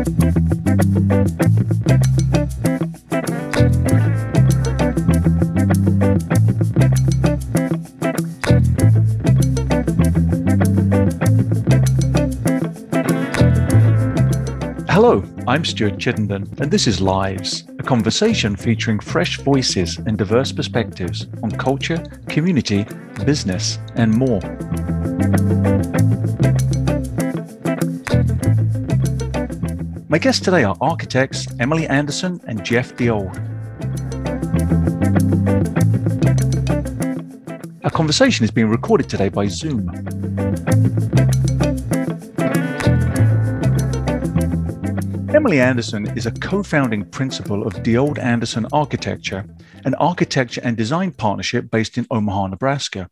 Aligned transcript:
Hello, 0.00 0.06
I'm 15.46 15.66
Stuart 15.66 15.98
Chittenden, 15.98 16.48
and 16.58 16.70
this 16.70 16.86
is 16.86 17.02
Lives, 17.02 17.64
a 17.78 17.82
conversation 17.82 18.56
featuring 18.56 19.00
fresh 19.00 19.38
voices 19.40 19.98
and 19.98 20.16
diverse 20.16 20.50
perspectives 20.50 21.26
on 21.42 21.50
culture, 21.50 21.98
community, 22.26 22.86
business, 23.26 23.78
and 23.96 24.14
more. 24.14 24.40
My 30.10 30.18
guests 30.18 30.44
today 30.44 30.64
are 30.64 30.76
architects 30.80 31.46
Emily 31.60 31.86
Anderson 31.86 32.40
and 32.48 32.64
Jeff 32.64 32.96
DeOld. 32.96 33.36
Our 37.84 37.90
conversation 37.92 38.42
is 38.42 38.50
being 38.50 38.68
recorded 38.68 39.08
today 39.08 39.28
by 39.28 39.46
Zoom. 39.46 39.88
Emily 45.32 45.60
Anderson 45.60 46.08
is 46.18 46.26
a 46.26 46.32
co 46.32 46.64
founding 46.64 47.04
principal 47.04 47.64
of 47.64 47.74
DeOld 47.74 48.18
Anderson 48.18 48.66
Architecture, 48.72 49.46
an 49.84 49.94
architecture 49.94 50.60
and 50.64 50.76
design 50.76 51.12
partnership 51.12 51.70
based 51.70 51.96
in 51.96 52.08
Omaha, 52.10 52.48
Nebraska. 52.48 53.08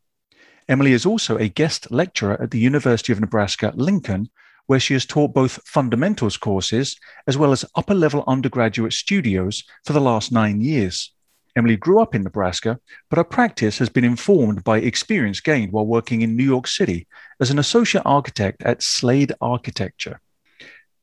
Emily 0.69 0.95
is 0.95 1.07
also 1.07 1.39
a 1.39 1.47
guest 1.47 1.93
lecturer 1.93 2.43
at 2.43 2.51
the 2.51 2.59
University 2.59 3.13
of 3.13 3.21
Nebraska 3.21 3.73
Lincoln, 3.77 4.31
where 4.69 4.79
she 4.79 4.93
has 4.93 5.07
taught 5.07 5.35
both 5.35 5.61
fundamentals 5.67 6.37
courses 6.37 6.97
as 7.27 7.37
well 7.37 7.53
as 7.53 7.65
upper 7.75 7.95
level 7.95 8.23
undergraduate 8.27 8.93
studios 8.93 9.65
for 9.85 9.95
the 9.95 10.01
last 10.01 10.31
nine 10.31 10.61
years. 10.61 11.13
Emily 11.57 11.77
grew 11.77 12.01
up 12.01 12.15
in 12.15 12.23
Nebraska, 12.23 12.79
but 13.11 13.17
her 13.17 13.25
practice 13.25 13.79
has 13.79 13.89
been 13.89 14.05
informed 14.05 14.63
by 14.63 14.79
experience 14.79 15.41
gained 15.41 15.73
while 15.73 15.87
working 15.87 16.21
in 16.21 16.37
New 16.37 16.45
York 16.45 16.67
City 16.67 17.09
as 17.41 17.51
an 17.51 17.59
associate 17.59 18.03
architect 18.05 18.63
at 18.63 18.83
Slade 18.83 19.33
Architecture. 19.41 20.21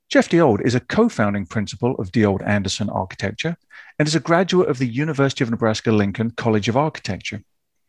Jeff 0.10 0.30
DeOld 0.30 0.62
is 0.64 0.76
a 0.76 0.80
co 0.80 1.10
founding 1.10 1.48
principal 1.48 1.96
of 1.96 2.12
DeOld 2.12 2.44
Anderson 2.46 2.90
Architecture 2.90 3.58
and 3.98 4.08
is 4.08 4.16
a 4.16 4.20
graduate 4.20 4.70
of 4.70 4.78
the 4.78 4.88
University 4.88 5.44
of 5.44 5.50
Nebraska 5.50 5.92
Lincoln 5.92 6.30
College 6.32 6.70
of 6.70 6.78
Architecture. 6.78 7.42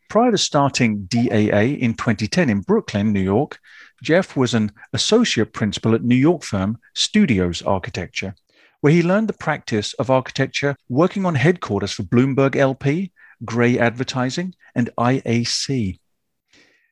Prior 0.09 0.31
to 0.31 0.37
starting 0.37 1.05
DAA 1.05 1.77
in 1.79 1.93
2010 1.93 2.49
in 2.49 2.61
Brooklyn, 2.61 3.13
New 3.13 3.21
York, 3.21 3.59
Jeff 4.03 4.35
was 4.35 4.53
an 4.53 4.71
associate 4.93 5.53
principal 5.53 5.95
at 5.95 6.03
New 6.03 6.15
York 6.15 6.43
firm 6.43 6.77
Studios 6.93 7.61
Architecture, 7.63 8.35
where 8.81 8.93
he 8.93 9.01
learned 9.01 9.27
the 9.27 9.33
practice 9.33 9.93
of 9.93 10.09
architecture 10.09 10.75
working 10.87 11.25
on 11.25 11.35
headquarters 11.35 11.91
for 11.91 12.03
Bloomberg 12.03 12.55
LP, 12.55 13.11
Grey 13.43 13.77
Advertising, 13.77 14.53
and 14.75 14.89
IAC. 14.97 15.99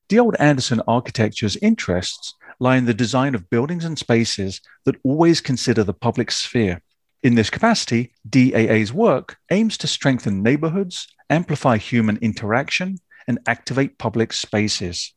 DeOld 0.10 0.36
Anderson 0.40 0.82
Architecture's 0.88 1.58
interests 1.58 2.34
lie 2.60 2.78
in 2.78 2.86
the 2.86 2.94
design 2.94 3.36
of 3.36 3.50
buildings 3.50 3.86
and 3.86 3.98
spaces 3.98 4.62
that 4.86 4.96
always 5.04 5.42
consider 5.42 5.84
the 5.84 5.94
public 5.94 6.32
sphere. 6.32 6.82
In 7.24 7.36
this 7.36 7.50
capacity, 7.50 8.14
DAA's 8.30 8.94
work 8.94 9.38
aims 9.52 9.78
to 9.80 9.88
strengthen 9.88 10.44
neighborhoods, 10.44 11.08
amplify 11.30 11.78
human 11.78 12.18
interaction, 12.18 13.00
and 13.28 13.40
activate 13.48 13.98
public 13.98 14.32
spaces. 14.32 15.14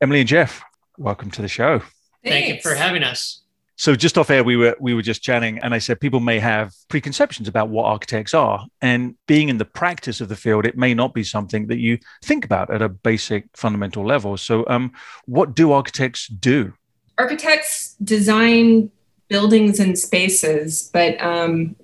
Emily 0.00 0.20
and 0.20 0.28
Jeff, 0.28 0.62
welcome 1.02 1.30
to 1.32 1.42
the 1.42 1.48
show. 1.48 1.82
Thank 2.24 2.48
you 2.48 2.60
for 2.60 2.74
having 2.74 3.02
us. 3.02 3.42
So 3.76 3.96
just 3.96 4.16
off 4.16 4.30
air, 4.30 4.44
we 4.44 4.56
were 4.56 4.76
we 4.78 4.94
were 4.94 5.02
just 5.02 5.22
chatting, 5.22 5.58
and 5.58 5.74
I 5.74 5.78
said 5.78 5.98
people 5.98 6.20
may 6.20 6.38
have 6.38 6.72
preconceptions 6.88 7.48
about 7.48 7.68
what 7.68 7.86
architects 7.86 8.32
are, 8.32 8.66
and 8.80 9.16
being 9.26 9.48
in 9.48 9.58
the 9.58 9.64
practice 9.64 10.20
of 10.20 10.28
the 10.28 10.36
field, 10.36 10.64
it 10.64 10.76
may 10.76 10.94
not 10.94 11.14
be 11.14 11.24
something 11.24 11.66
that 11.66 11.78
you 11.78 11.98
think 12.22 12.44
about 12.44 12.72
at 12.72 12.80
a 12.80 12.88
basic 12.88 13.46
fundamental 13.54 14.06
level. 14.06 14.36
So, 14.36 14.64
um, 14.68 14.92
what 15.24 15.56
do 15.56 15.72
architects 15.72 16.28
do? 16.28 16.74
Architects 17.18 17.96
design 18.04 18.90
buildings 19.28 19.80
and 19.80 19.98
spaces, 19.98 20.88
but 20.92 21.20
um, 21.20 21.74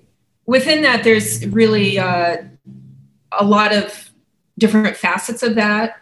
within 0.45 0.83
that, 0.83 1.03
there's 1.03 1.45
really 1.47 1.99
uh, 1.99 2.37
a 3.37 3.43
lot 3.43 3.73
of 3.73 4.09
different 4.57 4.95
facets 4.95 5.43
of 5.43 5.55
that 5.55 5.98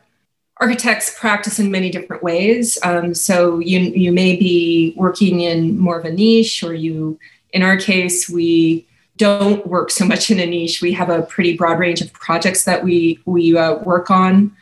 architects 0.60 1.18
practice 1.20 1.60
in 1.60 1.72
many 1.72 1.90
different 1.90 2.24
ways. 2.24 2.78
Um, 2.84 3.14
so 3.14 3.60
you 3.60 3.80
you 3.80 4.12
may 4.12 4.36
be 4.36 4.94
working 4.96 5.42
in 5.42 5.78
more 5.78 6.00
of 6.00 6.06
a 6.06 6.12
niche, 6.12 6.64
or 6.64 6.74
you, 6.74 7.20
in 7.52 7.64
our 7.64 7.78
case, 7.78 8.30
we 8.30 8.88
don't 9.18 9.66
work 9.68 9.92
so 9.92 10.06
much 10.06 10.30
in 10.32 10.40
a 10.40 10.46
niche. 10.46 10.82
We 10.82 10.94
have 10.94 11.10
a 11.10 11.24
pretty 11.24 11.58
broad 11.58 11.80
range 11.80 12.02
of 12.02 12.14
projects 12.14 12.64
that 12.66 12.84
we 12.84 13.20
we 13.26 13.58
uh, 13.58 13.76
work 13.80 14.10
on. 14.10 14.56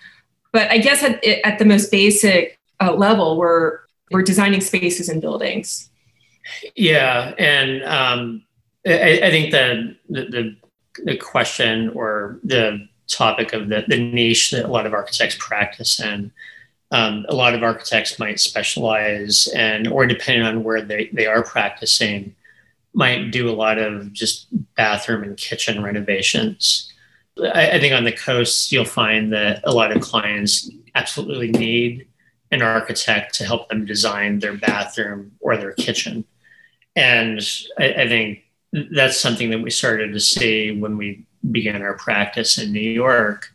But 0.52 0.72
I 0.72 0.78
guess 0.78 1.04
at, 1.04 1.24
at 1.24 1.60
the 1.60 1.66
most 1.66 1.92
basic 1.92 2.58
uh, 2.82 2.94
level, 2.94 3.38
we're 3.38 3.80
we're 4.12 4.24
designing 4.24 4.62
spaces 4.62 5.10
and 5.10 5.22
buildings. 5.22 5.90
Yeah, 6.76 7.34
and 7.38 7.84
um, 7.84 8.44
I, 8.86 9.20
I, 9.24 9.32
think 9.32 9.52
the, 9.52 9.96
the 10.10 10.56
the 11.04 11.18
question 11.18 11.90
or 11.90 12.40
the 12.44 12.88
topic 13.08 13.54
of 13.54 13.70
the, 13.70 13.84
the 13.88 13.98
niche 13.98 14.52
that 14.52 14.66
a 14.66 14.72
lot 14.72 14.86
of 14.86 14.94
architects 14.94 15.36
practice 15.40 16.00
in. 16.00 16.32
Um, 16.92 17.26
a 17.30 17.36
lot 17.36 17.56
of 17.56 17.64
architects 17.64 18.20
might 18.20 18.40
specialize 18.40 19.48
and 19.56 19.88
or 19.88 20.06
depending 20.06 20.46
on 20.46 20.64
where 20.64 20.82
they, 20.82 21.10
they 21.12 21.26
are 21.26 21.44
practicing 21.44 22.36
might 22.94 23.32
do 23.32 23.50
a 23.50 23.52
lot 23.52 23.78
of 23.80 24.14
just 24.14 24.48
bathroom 24.76 25.24
and 25.24 25.36
kitchen 25.36 25.84
renovations 25.84 26.94
I, 27.40 27.72
I 27.72 27.80
think 27.80 27.94
on 27.94 28.04
the 28.04 28.12
coast 28.12 28.72
you'll 28.72 28.86
find 28.86 29.34
that 29.34 29.62
a 29.66 29.74
lot 29.74 29.92
of 29.92 30.02
clients 30.02 30.70
absolutely 30.94 31.50
need 31.52 32.08
an 32.52 32.62
architect 32.62 33.34
to 33.36 33.46
help 33.46 33.68
them 33.68 33.86
design 33.86 34.40
their 34.40 34.54
bathroom 34.54 35.32
or 35.42 35.58
their 35.58 35.74
kitchen 35.74 36.24
and 36.96 37.42
I, 37.80 37.94
I 37.94 38.08
think 38.08 38.44
that's 38.92 39.20
something 39.20 39.50
that 39.50 39.62
we 39.62 39.70
started 39.70 40.14
to 40.14 40.20
see 40.20 40.80
when 40.80 40.98
we 40.98 41.26
began 41.52 41.82
our 41.82 41.96
practice 41.96 42.58
in 42.58 42.72
New 42.72 42.80
York, 42.80 43.52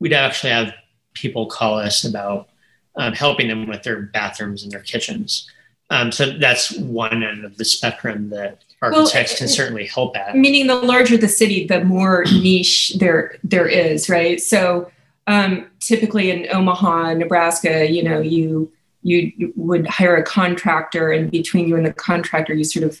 we'd 0.00 0.12
actually 0.12 0.50
have 0.50 0.74
people 1.14 1.46
call 1.46 1.78
us 1.78 2.04
about 2.04 2.48
um, 2.96 3.12
helping 3.12 3.48
them 3.48 3.66
with 3.66 3.82
their 3.82 4.02
bathrooms 4.02 4.62
and 4.62 4.72
their 4.72 4.80
kitchens. 4.80 5.50
Um, 5.90 6.10
so 6.10 6.36
that's 6.38 6.72
one 6.72 7.22
end 7.22 7.44
of 7.44 7.56
the 7.56 7.64
spectrum 7.64 8.30
that 8.30 8.64
architects 8.82 9.32
well, 9.32 9.38
can 9.38 9.48
certainly 9.48 9.86
help 9.86 10.16
at. 10.16 10.36
Meaning, 10.36 10.66
the 10.66 10.74
larger 10.74 11.16
the 11.16 11.28
city, 11.28 11.66
the 11.66 11.84
more 11.84 12.24
niche 12.24 12.94
there 12.98 13.38
there 13.44 13.68
is, 13.68 14.08
right? 14.08 14.40
So 14.40 14.90
um, 15.26 15.66
typically 15.80 16.30
in 16.30 16.48
Omaha, 16.52 17.14
Nebraska, 17.14 17.90
you 17.90 18.02
know, 18.02 18.20
you 18.20 18.72
you 19.02 19.52
would 19.54 19.86
hire 19.86 20.16
a 20.16 20.24
contractor, 20.24 21.12
and 21.12 21.30
between 21.30 21.68
you 21.68 21.76
and 21.76 21.86
the 21.86 21.92
contractor, 21.92 22.54
you 22.54 22.64
sort 22.64 22.84
of 22.84 23.00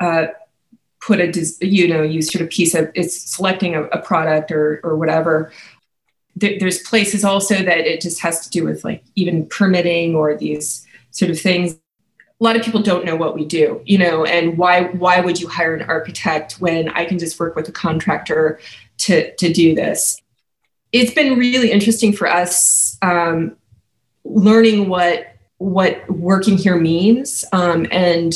uh, 0.00 0.26
put 1.02 1.20
a 1.20 1.66
you 1.66 1.88
know 1.88 2.00
you 2.00 2.22
sort 2.22 2.42
of 2.42 2.48
piece 2.48 2.74
of 2.74 2.90
it's 2.94 3.20
selecting 3.20 3.74
a, 3.74 3.82
a 3.84 4.00
product 4.00 4.50
or 4.50 4.80
or 4.82 4.96
whatever. 4.96 5.52
There, 6.36 6.58
there's 6.58 6.78
places 6.78 7.24
also 7.24 7.56
that 7.56 7.78
it 7.78 8.00
just 8.00 8.20
has 8.20 8.40
to 8.40 8.50
do 8.50 8.64
with 8.64 8.84
like 8.84 9.04
even 9.16 9.46
permitting 9.46 10.14
or 10.14 10.34
these 10.36 10.86
sort 11.10 11.30
of 11.30 11.38
things. 11.38 11.74
A 11.74 12.44
lot 12.44 12.56
of 12.56 12.62
people 12.62 12.82
don't 12.82 13.04
know 13.04 13.14
what 13.14 13.34
we 13.34 13.44
do 13.44 13.82
you 13.84 13.98
know 13.98 14.24
and 14.24 14.56
why 14.58 14.84
why 14.84 15.20
would 15.20 15.40
you 15.40 15.46
hire 15.46 15.74
an 15.74 15.82
architect 15.88 16.54
when 16.54 16.88
i 16.88 17.04
can 17.04 17.16
just 17.16 17.38
work 17.38 17.54
with 17.54 17.68
a 17.68 17.72
contractor 17.72 18.58
to 18.98 19.34
to 19.36 19.52
do 19.52 19.74
this? 19.74 20.20
It's 20.92 21.14
been 21.14 21.38
really 21.38 21.70
interesting 21.70 22.12
for 22.12 22.26
us 22.26 22.98
um, 23.02 23.56
learning 24.24 24.88
what 24.88 25.36
what 25.58 26.08
working 26.10 26.58
here 26.58 26.76
means 26.76 27.44
um, 27.52 27.86
and 27.92 28.34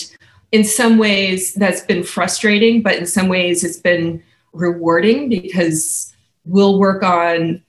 in 0.52 0.64
some 0.64 0.98
ways 0.98 1.54
that's 1.54 1.82
been 1.82 2.02
frustrating, 2.02 2.82
but 2.82 2.96
in 2.96 3.06
some 3.06 3.28
ways 3.28 3.64
it's 3.64 3.78
been 3.78 4.22
rewarding 4.52 5.28
because 5.28 6.14
we'll 6.44 6.78
work 6.78 7.02
on, 7.02 7.62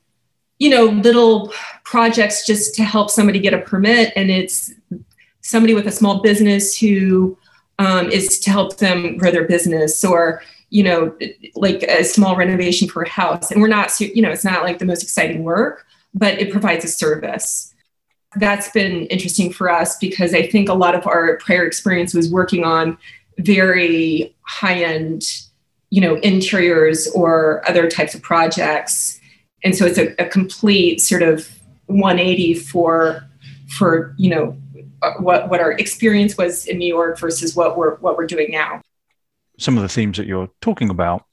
you 0.60 0.69
know, 0.69 0.86
little 0.86 1.54
projects 1.84 2.46
just 2.46 2.75
to 2.75 2.84
help 2.84 3.10
somebody 3.10 3.40
get 3.40 3.54
a 3.54 3.60
permit. 3.60 4.13
And 4.16 4.30
it's 4.30 4.74
somebody 5.42 5.74
with 5.74 5.88
a 5.88 5.92
small 5.92 6.22
business 6.22 6.78
who 6.78 7.38
um, 7.80 8.10
is 8.10 8.40
to 8.40 8.51
help 8.51 8.78
them 8.78 9.18
grow 9.18 9.31
their 9.31 9.48
business 9.48 10.04
or, 10.04 10.42
you 10.69 10.84
know, 10.84 11.16
like 11.56 11.84
a 11.84 12.04
small 12.04 12.36
renovation 12.36 12.88
for 12.88 13.04
a 13.04 13.10
house. 13.10 13.51
And 13.51 13.62
we're 13.62 13.68
not, 13.68 14.00
you 14.00 14.22
know, 14.22 14.30
it's 14.30 14.44
not 14.44 14.63
like 14.63 14.80
the 14.80 14.86
most 14.86 15.04
exciting 15.04 15.44
work, 15.44 15.86
but 16.13 16.40
it 16.40 16.51
provides 16.51 16.84
a 16.86 16.88
service 16.88 17.74
that's 18.35 18.69
been 18.71 19.06
interesting 19.07 19.51
for 19.51 19.69
us 19.69 19.97
because 19.97 20.33
I 20.33 20.47
think 20.47 20.69
a 20.69 20.74
lot 20.74 20.95
of 20.95 21.07
our 21.07 21.38
prior 21.38 21.65
experience 21.65 22.13
was 22.13 22.31
working 22.31 22.63
on 22.63 22.97
very 23.39 24.35
high 24.41 24.83
end, 24.83 25.24
you 25.89 26.01
know, 26.01 26.15
interiors 26.15 27.07
or 27.07 27.68
other 27.69 27.89
types 27.89 28.13
of 28.13 28.21
projects. 28.21 29.19
And 29.63 29.75
so 29.75 29.85
it's 29.85 29.97
a, 29.97 30.13
a 30.21 30.27
complete 30.27 31.01
sort 31.01 31.24
of 31.24 31.47
180 31.88 32.56
for 32.56 33.24
for 33.77 34.13
you 34.18 34.29
know 34.29 34.57
what 35.19 35.50
what 35.50 35.59
our 35.59 35.74
experience 35.74 36.38
was 36.38 36.65
in 36.65 36.77
New 36.77 36.88
York 36.88 37.19
versus 37.19 37.56
what 37.56 37.77
we're 37.77 37.95
what 37.97 38.18
we're 38.18 38.27
doing 38.27 38.51
now. 38.51 38.81
some 39.57 39.77
of 39.77 39.83
the 39.83 39.89
themes 39.89 40.18
that 40.18 40.27
you're 40.27 40.50
talking 40.62 40.89
about 40.89 41.24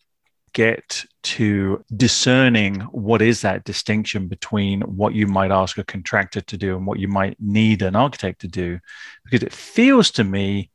get 0.55 1.05
to 1.23 1.85
discerning 1.97 2.81
what 2.93 3.21
is 3.21 3.43
that 3.43 3.65
distinction 3.65 4.29
between 4.29 4.81
what 4.83 5.15
you 5.15 5.27
might 5.27 5.51
ask 5.51 5.77
a 5.77 5.85
contractor 5.85 6.41
to 6.41 6.57
do 6.57 6.77
and 6.77 6.87
what 6.87 6.99
you 6.99 7.09
might 7.09 7.37
need 7.41 7.83
an 7.83 7.97
architect 7.97 8.41
to 8.41 8.49
do 8.49 8.79
because 9.25 9.43
it 9.43 9.53
feels 9.53 10.11
to 10.11 10.25
me 10.25 10.71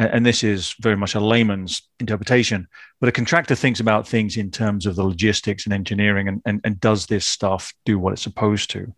and 0.00 0.24
this 0.24 0.42
is 0.42 0.74
very 0.80 0.96
much 0.96 1.14
a 1.14 1.20
layman's 1.20 1.82
interpretation, 1.98 2.66
but 3.00 3.10
a 3.10 3.12
contractor 3.12 3.54
thinks 3.54 3.80
about 3.80 4.08
things 4.08 4.38
in 4.38 4.50
terms 4.50 4.86
of 4.86 4.96
the 4.96 5.04
logistics 5.04 5.66
and 5.66 5.74
engineering 5.74 6.26
and, 6.26 6.40
and, 6.46 6.60
and 6.64 6.80
does 6.80 7.04
this 7.04 7.26
stuff 7.26 7.74
do 7.84 7.98
what 7.98 8.14
it's 8.14 8.22
supposed 8.22 8.70
to. 8.70 8.94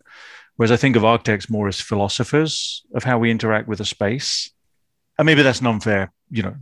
Whereas 0.55 0.71
I 0.71 0.77
think 0.77 0.95
of 0.95 1.03
architects 1.03 1.49
more 1.49 1.67
as 1.67 1.81
philosophers 1.81 2.85
of 2.95 3.03
how 3.03 3.17
we 3.17 3.31
interact 3.31 3.67
with 3.67 3.81
a 3.81 3.85
space. 3.85 4.51
And 5.17 5.25
maybe 5.25 5.41
that's 5.41 5.59
an 5.59 5.67
unfair, 5.67 6.13
you 6.31 6.43
know, 6.43 6.55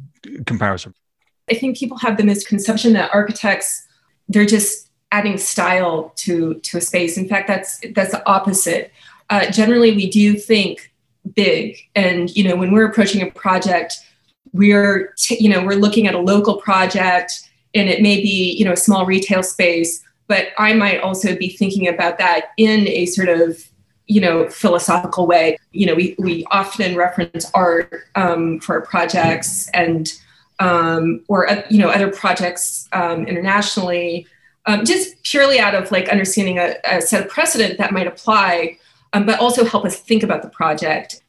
comparison. 0.48 0.96
I 1.50 1.56
think 1.56 1.78
people 1.78 1.98
have 1.98 2.18
the 2.18 2.24
misconception 2.24 2.94
that 2.94 3.14
architects, 3.14 3.88
they're 4.30 4.46
just 4.46 4.90
adding 5.12 5.38
style 5.38 6.14
to, 6.16 6.56
to 6.56 6.78
a 6.78 6.82
space. 6.82 7.18
In 7.18 7.28
fact, 7.28 7.48
that's 7.48 7.82
that's 7.94 8.12
the 8.12 8.26
opposite. 8.28 8.92
Uh, 9.30 9.50
generally, 9.50 9.96
we 9.96 10.10
do 10.10 10.36
think 10.38 10.94
big. 11.36 11.78
And, 11.96 12.36
you 12.36 12.44
know, 12.44 12.56
when 12.56 12.72
we're 12.72 12.86
approaching 12.86 13.22
a 13.22 13.32
project, 13.32 14.00
we're 14.54 15.14
t- 15.18 15.42
you 15.42 15.50
know 15.50 15.64
we're 15.64 15.76
looking 15.76 16.08
at 16.08 16.16
a 16.16 16.20
local 16.20 16.58
project 16.58 17.50
and 17.74 17.90
it 17.90 18.02
may 18.02 18.22
be 18.22 18.56
you 18.58 18.66
know 18.66 18.74
a 18.74 18.78
small 18.78 19.06
retail 19.06 19.44
space 19.44 20.04
but 20.28 20.48
i 20.58 20.74
might 20.74 21.00
also 21.02 21.36
be 21.36 21.50
thinking 21.50 21.88
about 21.88 22.18
that 22.18 22.48
in 22.58 22.88
a 22.88 23.06
sort 23.06 23.30
of 23.30 23.64
you 24.08 24.20
know 24.20 24.48
philosophical 24.50 25.26
way 25.26 25.58
you 25.72 25.86
know 25.86 25.96
we, 25.96 26.16
we 26.20 26.46
often 26.52 26.96
reference 26.96 27.50
art 27.54 28.04
um, 28.16 28.60
for 28.60 28.76
our 28.76 28.82
projects 28.82 29.70
and 29.70 30.14
um, 30.62 31.24
or 31.28 31.50
uh, 31.50 31.64
you 31.70 31.80
know 31.80 31.90
other 31.90 32.12
projects 32.12 32.88
um, 32.94 33.26
internationally 33.26 34.28
um, 34.68 34.86
just 34.86 35.22
purely 35.24 35.60
out 35.60 35.76
of 35.76 35.92
like 35.92 36.08
understanding 36.10 36.60
a, 36.60 36.76
a 36.86 37.02
set 37.02 37.24
of 37.24 37.30
precedent 37.30 37.78
that 37.78 37.92
might 37.92 38.08
apply 38.08 38.78
um, 39.14 39.26
but 39.26 39.40
also 39.40 39.66
help 39.66 39.84
us 39.86 40.00
think 40.00 40.24
about 40.24 40.42
the 40.42 40.50
project 40.50 41.22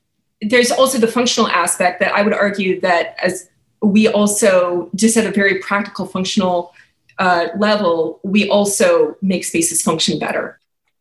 there's 0.43 0.71
also 0.71 0.99
the 0.99 1.07
functional 1.07 1.49
aspect 1.49 2.01
that 2.01 2.13
I 2.15 2.23
would 2.23 2.35
argue 2.35 2.81
that 2.81 3.17
as 3.23 3.49
we 3.81 4.09
also 4.09 4.91
just 4.95 5.17
at 5.17 5.27
a 5.27 5.31
very 5.31 5.59
practical 5.59 6.07
functional 6.07 6.75
uh, 7.19 7.49
level, 7.57 8.21
we 8.23 8.49
also 8.49 9.17
make 9.23 9.45
spaces 9.45 9.83
function 9.83 10.19
better. 10.19 10.59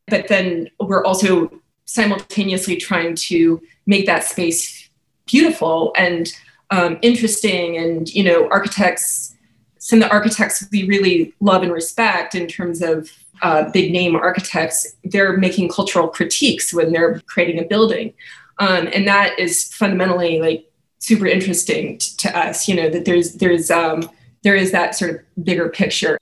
But 0.08 0.28
then 0.28 0.70
we're 0.80 1.04
also 1.04 1.52
simultaneously 1.86 2.76
trying 2.76 3.16
to 3.16 3.62
make 3.86 4.06
that 4.06 4.24
space 4.24 4.90
beautiful 5.26 5.94
and 5.98 6.32
um, 6.72 6.98
interesting. 7.02 7.78
And 7.78 8.12
you 8.14 8.24
know, 8.24 8.50
architects, 8.50 9.36
some 9.78 10.02
of 10.02 10.10
the 10.10 10.14
architects 10.14 10.66
we 10.72 10.84
really 10.88 11.34
love 11.40 11.64
and 11.64 11.72
respect 11.72 12.34
in 12.34 12.48
terms 12.48 12.82
of 12.82 13.10
uh, 13.42 13.70
big 13.72 13.92
name 13.92 14.16
architects, 14.16 14.96
they're 15.04 15.38
making 15.38 15.70
cultural 15.70 16.08
critiques 16.08 16.74
when 16.74 16.92
they're 16.92 17.20
creating 17.22 17.60
a 17.60 17.68
building. 17.68 18.14
Um, 18.60 18.88
and 18.94 19.08
that 19.08 19.40
is 19.40 19.74
fundamentally 19.74 20.40
like 20.40 20.70
super 21.00 21.26
interesting 21.26 21.98
t- 21.98 22.16
to 22.18 22.38
us, 22.38 22.68
you 22.68 22.76
know, 22.76 22.90
that 22.90 23.06
there's, 23.06 23.34
there's, 23.36 23.72
um, 23.72 24.10
there 24.44 24.56
is 24.56 24.72
that 24.72 24.96
sort 24.96 25.12
of 25.12 25.44
bigger 25.44 25.70
picture. 25.70 26.20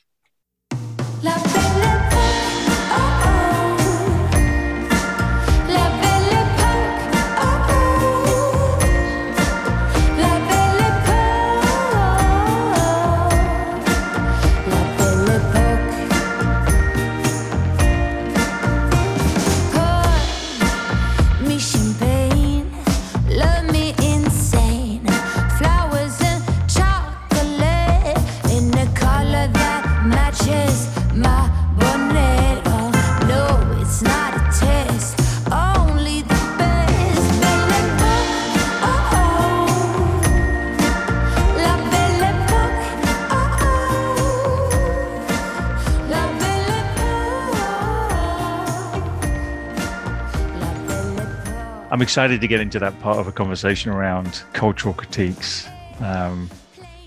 I'm 51.91 52.03
excited 52.03 52.39
to 52.41 52.47
get 52.47 52.59
into 52.59 52.77
that 52.79 52.99
part 52.99 53.17
of 53.17 53.27
a 53.27 53.31
conversation 53.31 53.91
around 53.91 54.43
cultural 54.53 54.93
critiques. 54.93 55.67
Um, 55.99 56.47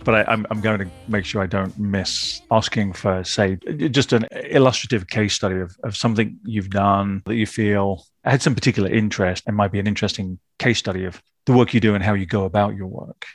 but 0.03 0.29
I, 0.29 0.33
am 0.33 0.61
going 0.61 0.81
to 0.81 0.91
make 1.07 1.25
sure 1.25 1.41
I 1.41 1.47
don't 1.47 1.79
miss 1.79 2.43
asking 2.51 2.95
for, 2.95 3.23
say, 3.23 3.59
just 3.91 4.13
an 4.13 4.27
illustrative 4.51 5.07
case 5.07 5.35
study 5.35 5.61
of, 5.61 5.77
of 5.85 5.97
something 5.97 6.37
you've 6.45 6.71
done 6.71 7.23
that 7.27 7.37
you 7.37 7.47
feel 7.47 8.05
had 8.25 8.43
some 8.43 8.57
particular 8.57 8.91
interest 8.91 9.45
and 9.47 9.57
might 9.57 9.71
be 9.71 9.79
an 9.79 9.87
interesting 9.87 10.41
case 10.59 10.81
study 10.81 11.05
of 11.05 11.23
the 11.47 11.53
work 11.53 11.73
you 11.73 11.79
do 11.79 11.95
and 11.95 12.03
how 12.03 12.15
you 12.15 12.27
go 12.27 12.45
about 12.45 12.75
your 12.75 12.89
work. 12.89 13.27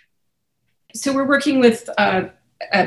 So 0.94 1.14
we're 1.14 1.28
working 1.28 1.62
with 1.62 1.88
a 1.98 2.30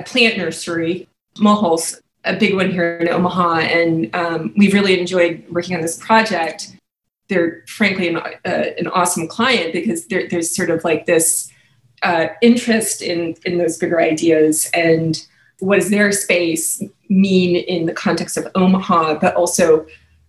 plant 0.05 0.37
nursery, 0.37 1.09
Mulhall's, 1.39 2.03
a 2.25 2.37
big 2.37 2.55
one 2.55 2.71
here 2.71 2.99
in 2.99 3.09
Omaha, 3.09 3.61
and 3.61 4.15
um, 4.15 4.53
we've 4.55 4.75
really 4.75 5.01
enjoyed 5.01 5.47
working 5.49 5.75
on 5.75 5.81
this 5.81 5.97
project 5.97 6.77
they're 7.31 7.65
frankly 7.67 8.09
an, 8.09 8.19
uh, 8.19 8.31
an 8.45 8.89
awesome 8.89 9.27
client 9.27 9.73
because 9.73 10.07
there's 10.09 10.55
sort 10.55 10.69
of 10.69 10.85
like 10.85 11.07
this 11.07 11.51
uh, 12.03 12.27
interest 12.43 13.01
in 13.01 13.37
in 13.47 13.57
those 13.57 13.79
bigger 13.79 14.01
ideas 14.01 14.69
and 14.75 15.27
what 15.61 15.77
does 15.77 15.91
their 15.91 16.11
space 16.13 16.83
mean 17.09 17.57
in 17.57 17.87
the 17.87 17.93
context 17.93 18.37
of 18.37 18.49
Omaha, 18.55 19.19
but 19.19 19.35
also 19.35 19.87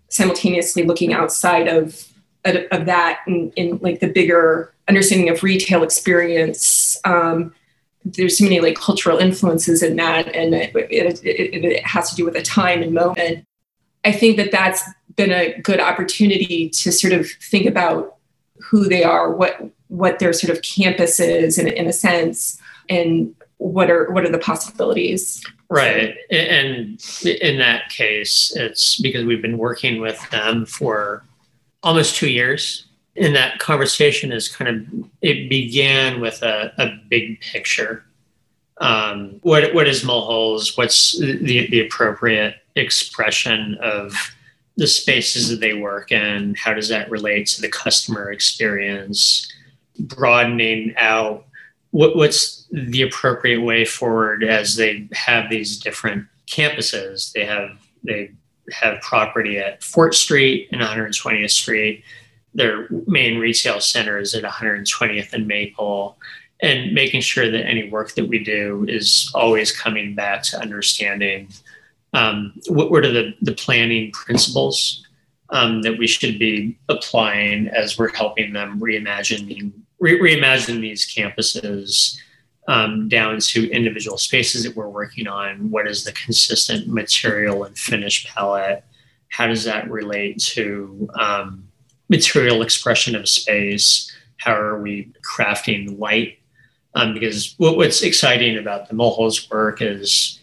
simultaneously 0.09 0.83
looking 0.83 1.13
outside 1.13 1.67
of 1.67 2.07
of 2.43 2.85
that 2.87 3.19
in, 3.27 3.51
in 3.55 3.77
like 3.81 3.99
the 3.99 4.07
bigger 4.07 4.73
understanding 4.87 5.29
of 5.29 5.43
retail 5.43 5.83
experience. 5.83 6.97
Um, 7.05 7.53
there's 8.03 8.39
so 8.39 8.43
many 8.43 8.59
like 8.59 8.75
cultural 8.75 9.19
influences 9.19 9.83
in 9.83 9.95
that, 9.97 10.35
and 10.35 10.55
it, 10.55 10.75
it, 10.75 11.23
it, 11.23 11.65
it 11.65 11.85
has 11.85 12.09
to 12.09 12.15
do 12.15 12.25
with 12.25 12.33
the 12.33 12.41
time 12.41 12.81
and 12.81 12.93
moment. 12.93 13.45
I 14.03 14.11
think 14.11 14.37
that 14.37 14.51
that's 14.51 14.81
been 15.15 15.31
a 15.31 15.59
good 15.61 15.79
opportunity 15.79 16.69
to 16.69 16.91
sort 16.91 17.13
of 17.13 17.29
think 17.29 17.65
about 17.65 18.15
who 18.59 18.87
they 18.87 19.03
are, 19.03 19.31
what 19.31 19.61
what 19.87 20.19
their 20.19 20.31
sort 20.31 20.55
of 20.55 20.63
campus 20.63 21.19
is 21.19 21.57
in, 21.57 21.67
in 21.67 21.87
a 21.87 21.93
sense, 21.93 22.59
and 22.89 23.35
what 23.57 23.89
are 23.89 24.11
what 24.11 24.23
are 24.23 24.31
the 24.31 24.39
possibilities. 24.39 25.43
Right, 25.69 26.15
and 26.29 27.01
in 27.23 27.59
that 27.59 27.89
case, 27.89 28.53
it's 28.55 28.99
because 28.99 29.25
we've 29.25 29.41
been 29.41 29.57
working 29.57 30.01
with 30.01 30.29
them 30.29 30.65
for 30.65 31.23
almost 31.83 32.15
two 32.15 32.29
years. 32.29 32.85
And 33.17 33.35
that 33.35 33.59
conversation 33.59 34.31
is 34.31 34.47
kind 34.47 34.69
of 34.69 35.09
it 35.21 35.49
began 35.49 36.21
with 36.21 36.41
a, 36.43 36.73
a 36.77 36.91
big 37.09 37.41
picture. 37.41 38.05
Um, 38.77 39.39
what 39.43 39.73
what 39.73 39.87
is 39.87 40.03
Mulhall's? 40.03 40.77
What's 40.77 41.19
the 41.19 41.67
the 41.69 41.81
appropriate 41.81 42.55
expression 42.75 43.77
of 43.81 44.13
the 44.77 44.87
spaces 44.87 45.49
that 45.49 45.59
they 45.59 45.73
work 45.73 46.11
in 46.11 46.55
how 46.55 46.73
does 46.73 46.89
that 46.89 47.11
relate 47.11 47.45
to 47.45 47.61
the 47.61 47.69
customer 47.69 48.31
experience 48.31 49.51
broadening 49.99 50.93
out 50.97 51.45
what, 51.91 52.15
what's 52.15 52.65
the 52.71 53.01
appropriate 53.01 53.61
way 53.61 53.85
forward 53.85 54.43
as 54.43 54.75
they 54.75 55.07
have 55.11 55.49
these 55.49 55.77
different 55.77 56.25
campuses? 56.47 57.31
They 57.33 57.45
have 57.45 57.71
they 58.03 58.31
have 58.71 59.01
property 59.01 59.59
at 59.59 59.83
fort 59.83 60.15
street 60.15 60.69
and 60.71 60.81
120th 60.81 61.51
street. 61.51 62.03
Their 62.53 62.87
main 63.07 63.39
retail 63.39 63.79
center 63.79 64.17
is 64.17 64.33
at 64.33 64.43
120th 64.43 65.33
and 65.33 65.47
maple. 65.47 66.17
And 66.63 66.93
making 66.93 67.21
sure 67.21 67.49
that 67.49 67.65
any 67.65 67.89
work 67.89 68.13
that 68.13 68.27
we 68.27 68.43
do 68.43 68.85
is 68.87 69.31
always 69.33 69.75
coming 69.75 70.13
back 70.13 70.43
to 70.43 70.59
understanding 70.59 71.49
um, 72.13 72.53
what, 72.67 73.05
are 73.05 73.11
the, 73.11 73.33
the 73.41 73.53
planning 73.53 74.11
principles 74.11 75.05
um, 75.49 75.81
that 75.81 75.97
we 75.97 76.07
should 76.07 76.39
be 76.39 76.77
applying 76.89 77.67
as 77.69 77.97
we're 77.97 78.13
helping 78.13 78.53
them 78.53 78.79
reimagine 78.79 79.71
re- 79.99 80.19
reimagine 80.19 80.81
these 80.81 81.05
campuses 81.05 82.17
um, 82.67 83.07
down 83.07 83.39
to 83.39 83.69
individual 83.71 84.17
spaces 84.17 84.63
that 84.63 84.75
we're 84.75 84.89
working 84.89 85.27
on. 85.27 85.71
What 85.71 85.87
is 85.87 86.03
the 86.03 86.11
consistent 86.11 86.87
material 86.87 87.63
and 87.63 87.77
finish 87.77 88.25
palette? 88.25 88.83
How 89.29 89.47
does 89.47 89.63
that 89.63 89.89
relate 89.89 90.39
to 90.39 91.09
um, 91.19 91.67
material 92.09 92.61
expression 92.61 93.15
of 93.15 93.29
space? 93.29 94.11
How 94.37 94.53
are 94.53 94.81
we 94.81 95.13
crafting 95.23 95.99
light 95.99 96.39
Um, 96.93 97.13
because 97.13 97.55
what, 97.57 97.77
what's 97.77 98.01
exciting 98.01 98.57
about 98.57 98.89
the 98.89 98.95
Mulhall's 98.95 99.49
work 99.49 99.81
is 99.81 100.40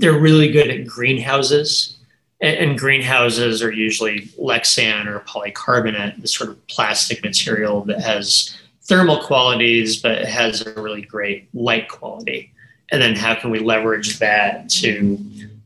they're 0.00 0.18
really 0.18 0.50
good 0.50 0.70
at 0.70 0.86
greenhouses. 0.86 1.96
And, 2.42 2.78
greenhouses 2.78 3.62
are 3.62 3.70
usually 3.70 4.22
Lexan 4.40 5.06
or 5.06 5.20
polycarbonate, 5.20 6.22
the 6.22 6.26
sort 6.26 6.48
of 6.48 6.66
plastic 6.68 7.22
material 7.22 7.84
that 7.84 8.00
has 8.00 8.56
thermal 8.84 9.22
qualities, 9.22 10.00
but 10.00 10.24
has 10.24 10.66
a 10.66 10.72
really 10.80 11.02
great 11.02 11.48
light 11.52 11.88
quality. 11.88 12.50
And 12.90 13.02
then 13.02 13.14
how 13.14 13.34
can 13.34 13.50
we 13.50 13.58
leverage 13.58 14.18
that 14.20 14.70
to 14.70 15.18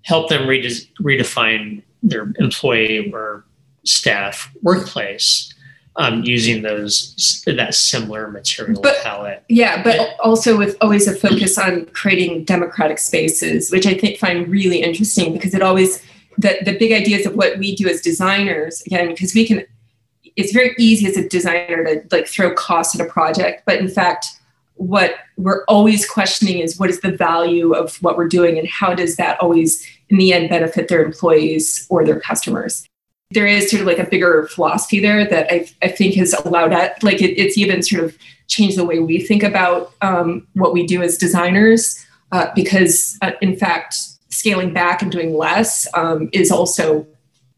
help 0.02 0.28
them 0.28 0.48
rede- 0.48 0.88
redefine 1.00 1.82
their 2.02 2.32
employee 2.40 3.12
or 3.12 3.44
staff 3.84 4.50
workplace 4.62 5.53
um, 5.96 6.22
using 6.24 6.62
those 6.62 7.42
that 7.46 7.74
similar 7.74 8.30
material 8.30 8.80
But- 8.80 9.02
palette. 9.02 9.44
Yeah, 9.48 9.82
but 9.82 10.16
also 10.22 10.56
with 10.56 10.76
always 10.80 11.06
a 11.06 11.14
focus 11.14 11.58
on 11.58 11.86
creating 11.86 12.44
democratic 12.44 12.98
spaces, 12.98 13.70
which 13.70 13.86
I 13.86 13.94
think 13.94 14.18
find 14.18 14.48
really 14.48 14.82
interesting 14.82 15.32
because 15.32 15.54
it 15.54 15.62
always 15.62 16.02
the 16.38 16.58
the 16.64 16.76
big 16.76 16.92
ideas 16.92 17.26
of 17.26 17.36
what 17.36 17.58
we 17.58 17.76
do 17.76 17.88
as 17.88 18.00
designers 18.00 18.82
again 18.86 19.08
because 19.08 19.34
we 19.34 19.46
can 19.46 19.64
it's 20.36 20.52
very 20.52 20.74
easy 20.78 21.06
as 21.06 21.16
a 21.16 21.28
designer 21.28 21.84
to 21.84 22.02
like 22.10 22.26
throw 22.26 22.52
costs 22.54 22.98
at 22.98 23.06
a 23.06 23.08
project, 23.08 23.62
but 23.66 23.78
in 23.78 23.88
fact 23.88 24.26
what 24.76 25.14
we're 25.36 25.64
always 25.66 26.08
questioning 26.08 26.58
is 26.58 26.80
what 26.80 26.90
is 26.90 27.00
the 27.00 27.12
value 27.12 27.72
of 27.72 27.96
what 28.02 28.16
we're 28.16 28.26
doing 28.26 28.58
and 28.58 28.66
how 28.66 28.92
does 28.92 29.14
that 29.14 29.40
always 29.40 29.86
in 30.08 30.16
the 30.16 30.32
end 30.32 30.48
benefit 30.48 30.88
their 30.88 31.04
employees 31.04 31.86
or 31.88 32.04
their 32.04 32.18
customers 32.18 32.84
there 33.34 33.46
is 33.46 33.70
sort 33.70 33.80
of 33.80 33.86
like 33.86 33.98
a 33.98 34.08
bigger 34.08 34.46
philosophy 34.46 35.00
there 35.00 35.28
that 35.28 35.52
I, 35.52 35.68
I 35.82 35.88
think 35.88 36.14
has 36.14 36.32
allowed 36.32 36.72
that, 36.72 37.02
like 37.02 37.20
it, 37.20 37.38
it's 37.38 37.58
even 37.58 37.82
sort 37.82 38.04
of 38.04 38.16
changed 38.46 38.78
the 38.78 38.84
way 38.84 39.00
we 39.00 39.20
think 39.20 39.42
about 39.42 39.92
um, 40.00 40.46
what 40.54 40.72
we 40.72 40.86
do 40.86 41.02
as 41.02 41.18
designers, 41.18 42.04
uh, 42.32 42.46
because 42.54 43.18
uh, 43.22 43.32
in 43.42 43.56
fact, 43.56 43.96
scaling 44.28 44.72
back 44.72 45.02
and 45.02 45.12
doing 45.12 45.36
less 45.36 45.86
um, 45.94 46.30
is 46.32 46.50
also 46.50 47.06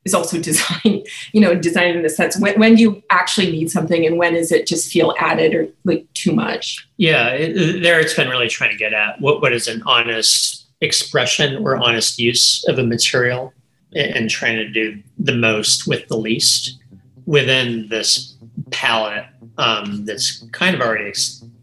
is 0.05 0.15
also 0.15 0.41
design, 0.51 1.03
you 1.33 1.41
know, 1.41 1.55
design 1.55 1.97
in 1.97 2.03
the 2.03 2.09
sense 2.09 2.39
when, 2.39 2.59
when 2.59 2.77
do 2.77 2.83
you 2.83 3.03
actually 3.11 3.51
need 3.51 3.71
something 3.71 4.07
and 4.07 4.19
when 4.19 4.35
is 4.35 4.53
it 4.53 4.67
just 4.67 4.91
feel 4.91 5.15
added 5.19 5.55
or 5.55 5.69
like 5.85 6.07
too 6.15 6.33
much? 6.33 6.89
Yeah, 6.97 7.29
it, 7.31 7.83
there 7.83 8.01
it's 8.01 8.15
been 8.15 8.29
really 8.29 8.49
trying 8.49 8.71
to 8.71 8.77
get 8.77 8.95
at 8.95 9.21
what, 9.21 9.43
what 9.43 9.53
is 9.53 9.69
an 9.69 9.83
honest 9.85 10.67
expression 10.81 11.57
or 11.57 11.77
honest 11.77 12.19
use 12.19 12.65
of 12.69 12.79
a 12.79 12.85
material 12.85 13.53
and 13.97 14.29
trying 14.29 14.57
to 14.57 14.69
do 14.69 15.03
the 15.19 15.35
most 15.35 15.87
with 15.87 16.07
the 16.09 16.17
least 16.17 16.79
within 17.25 17.89
this 17.89 18.37
palette 18.71 19.27
um, 19.59 20.05
that's 20.05 20.45
kind 20.53 20.75
of 20.75 20.81
already 20.81 21.13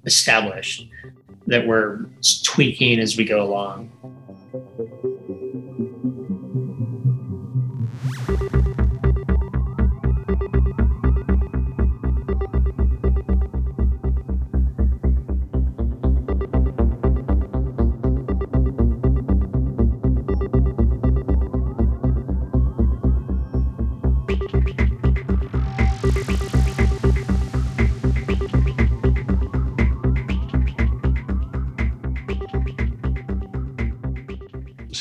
established 0.05 0.87
that 1.47 1.65
we're 1.67 2.05
tweaking 2.43 2.99
as 2.99 3.17
we 3.17 3.25
go 3.25 3.43
along. 3.43 3.91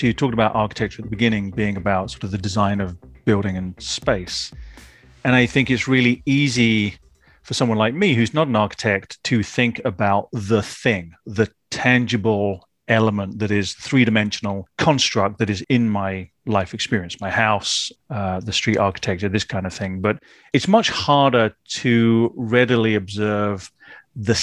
So 0.03 0.09
you 0.09 0.13
talked 0.13 0.35
about 0.35 0.57
architecture 0.57 1.01
at 1.01 1.05
the 1.05 1.11
beginning 1.11 1.53
being 1.53 1.77
about 1.77 2.11
sort 2.11 2.25
of 2.25 2.33
the 2.33 2.39
design 2.39 2.81
of 2.81 2.99
building 3.25 3.57
and 3.57 3.81
space. 3.81 4.51
And 5.23 5.37
I 5.37 5.47
think 5.47 5.71
it's 5.71 5.87
really 5.87 6.25
easy 6.27 6.97
for 7.45 7.55
someone 7.55 7.79
like 7.79 7.95
me 7.95 8.15
who's 8.15 8.35
not 8.35 8.49
an 8.49 8.57
architect 8.57 9.23
to 9.23 9.45
think 9.45 9.81
about 9.85 10.29
the 10.33 10.61
thing, 10.61 11.15
the 11.25 11.49
tangible 11.71 12.69
element 12.89 13.39
that 13.39 13.53
is 13.53 13.75
three-dimensional 13.75 14.67
construct 14.77 15.39
that 15.39 15.49
is 15.49 15.65
in 15.69 15.89
my 15.89 16.29
life 16.47 16.75
experience 16.75 17.21
my 17.21 17.31
house 17.31 17.93
uh, 18.11 18.41
the 18.41 18.53
street 18.53 18.77
architecture 18.77 19.29
this 19.29 19.45
kind 19.45 19.67
of 19.67 19.73
thing 19.73 20.01
but 20.01 20.19
it's 20.53 20.67
much 20.67 20.91
harder 20.91 21.55
to 21.69 22.33
readily 22.35 22.97
observe 22.97 23.71
the 24.17 24.35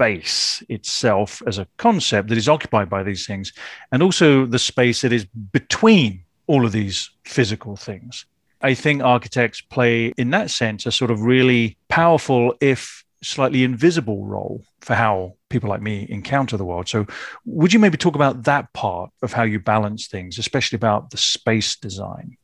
space 0.00 0.62
itself 0.70 1.42
as 1.46 1.58
a 1.58 1.66
concept 1.76 2.28
that 2.28 2.38
is 2.38 2.48
occupied 2.48 2.88
by 2.88 3.02
these 3.02 3.26
things 3.26 3.52
and 3.92 4.02
also 4.02 4.46
the 4.46 4.58
space 4.58 5.02
that 5.02 5.12
is 5.12 5.26
between 5.52 6.24
all 6.46 6.64
of 6.64 6.72
these 6.72 7.10
physical 7.24 7.76
things 7.76 8.24
i 8.62 8.72
think 8.72 9.02
architects 9.02 9.60
play 9.60 10.12
in 10.16 10.30
that 10.30 10.48
sense 10.50 10.86
a 10.86 10.92
sort 10.92 11.10
of 11.10 11.20
really 11.20 11.76
powerful 11.88 12.54
if 12.60 13.04
slightly 13.22 13.62
invisible 13.62 14.24
role 14.24 14.64
for 14.80 14.94
how 14.94 15.34
people 15.50 15.68
like 15.68 15.82
me 15.82 16.06
encounter 16.08 16.56
the 16.56 16.64
world. 16.64 16.88
So, 16.88 17.06
would 17.44 17.72
you 17.72 17.78
maybe 17.78 17.98
talk 17.98 18.14
about 18.14 18.44
that 18.44 18.72
part 18.72 19.10
of 19.22 19.32
how 19.32 19.42
you 19.42 19.60
balance 19.60 20.06
things, 20.06 20.38
especially 20.38 20.76
about 20.76 21.10
the 21.10 21.18
space 21.18 21.76
design? 21.76 22.36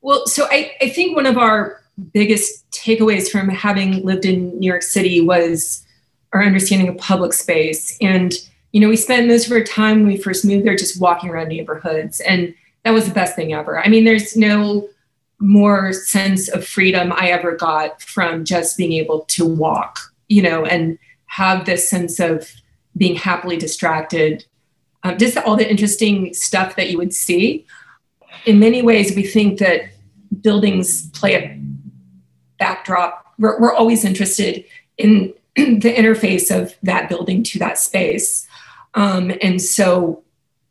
Well, 0.00 0.26
so 0.26 0.46
I, 0.50 0.72
I 0.80 0.88
think 0.88 1.14
one 1.14 1.26
of 1.26 1.38
our 1.38 1.80
biggest 2.12 2.68
takeaways 2.70 3.30
from 3.30 3.48
having 3.50 4.04
lived 4.04 4.24
in 4.24 4.58
New 4.58 4.66
York 4.66 4.82
City 4.82 5.20
was 5.20 5.86
our 6.32 6.42
understanding 6.42 6.88
of 6.88 6.96
public 6.98 7.32
space. 7.32 7.96
And, 8.00 8.32
you 8.72 8.80
know, 8.80 8.88
we 8.88 8.96
spent 8.96 9.28
most 9.28 9.46
of 9.46 9.52
our 9.52 9.64
time 9.64 9.98
when 9.98 10.06
we 10.06 10.16
first 10.16 10.44
moved 10.44 10.64
there 10.64 10.76
just 10.76 11.00
walking 11.00 11.30
around 11.30 11.48
neighborhoods. 11.48 12.20
And 12.20 12.54
that 12.84 12.92
was 12.92 13.06
the 13.06 13.14
best 13.14 13.36
thing 13.36 13.52
ever. 13.52 13.78
I 13.78 13.88
mean, 13.88 14.04
there's 14.04 14.36
no 14.36 14.88
more 15.40 15.92
sense 15.92 16.48
of 16.48 16.66
freedom 16.66 17.12
I 17.12 17.30
ever 17.30 17.56
got 17.56 18.00
from 18.02 18.44
just 18.44 18.76
being 18.76 18.92
able 18.92 19.20
to 19.26 19.44
walk, 19.44 19.98
you 20.28 20.42
know, 20.42 20.64
and 20.64 20.98
have 21.26 21.64
this 21.64 21.88
sense 21.88 22.20
of 22.20 22.52
being 22.96 23.16
happily 23.16 23.56
distracted. 23.56 24.44
Um, 25.02 25.16
just 25.16 25.36
all 25.38 25.56
the 25.56 25.68
interesting 25.68 26.34
stuff 26.34 26.76
that 26.76 26.90
you 26.90 26.98
would 26.98 27.14
see. 27.14 27.66
In 28.44 28.58
many 28.58 28.82
ways, 28.82 29.16
we 29.16 29.22
think 29.22 29.58
that 29.58 29.90
buildings 30.42 31.08
play 31.10 31.34
a 31.34 31.60
backdrop. 32.58 33.34
We're, 33.38 33.58
we're 33.58 33.74
always 33.74 34.04
interested 34.04 34.64
in 34.98 35.32
the 35.80 35.92
interface 35.92 36.54
of 36.54 36.74
that 36.82 37.08
building 37.08 37.42
to 37.44 37.58
that 37.58 37.78
space. 37.78 38.46
Um, 38.94 39.32
and 39.40 39.60
so, 39.60 40.22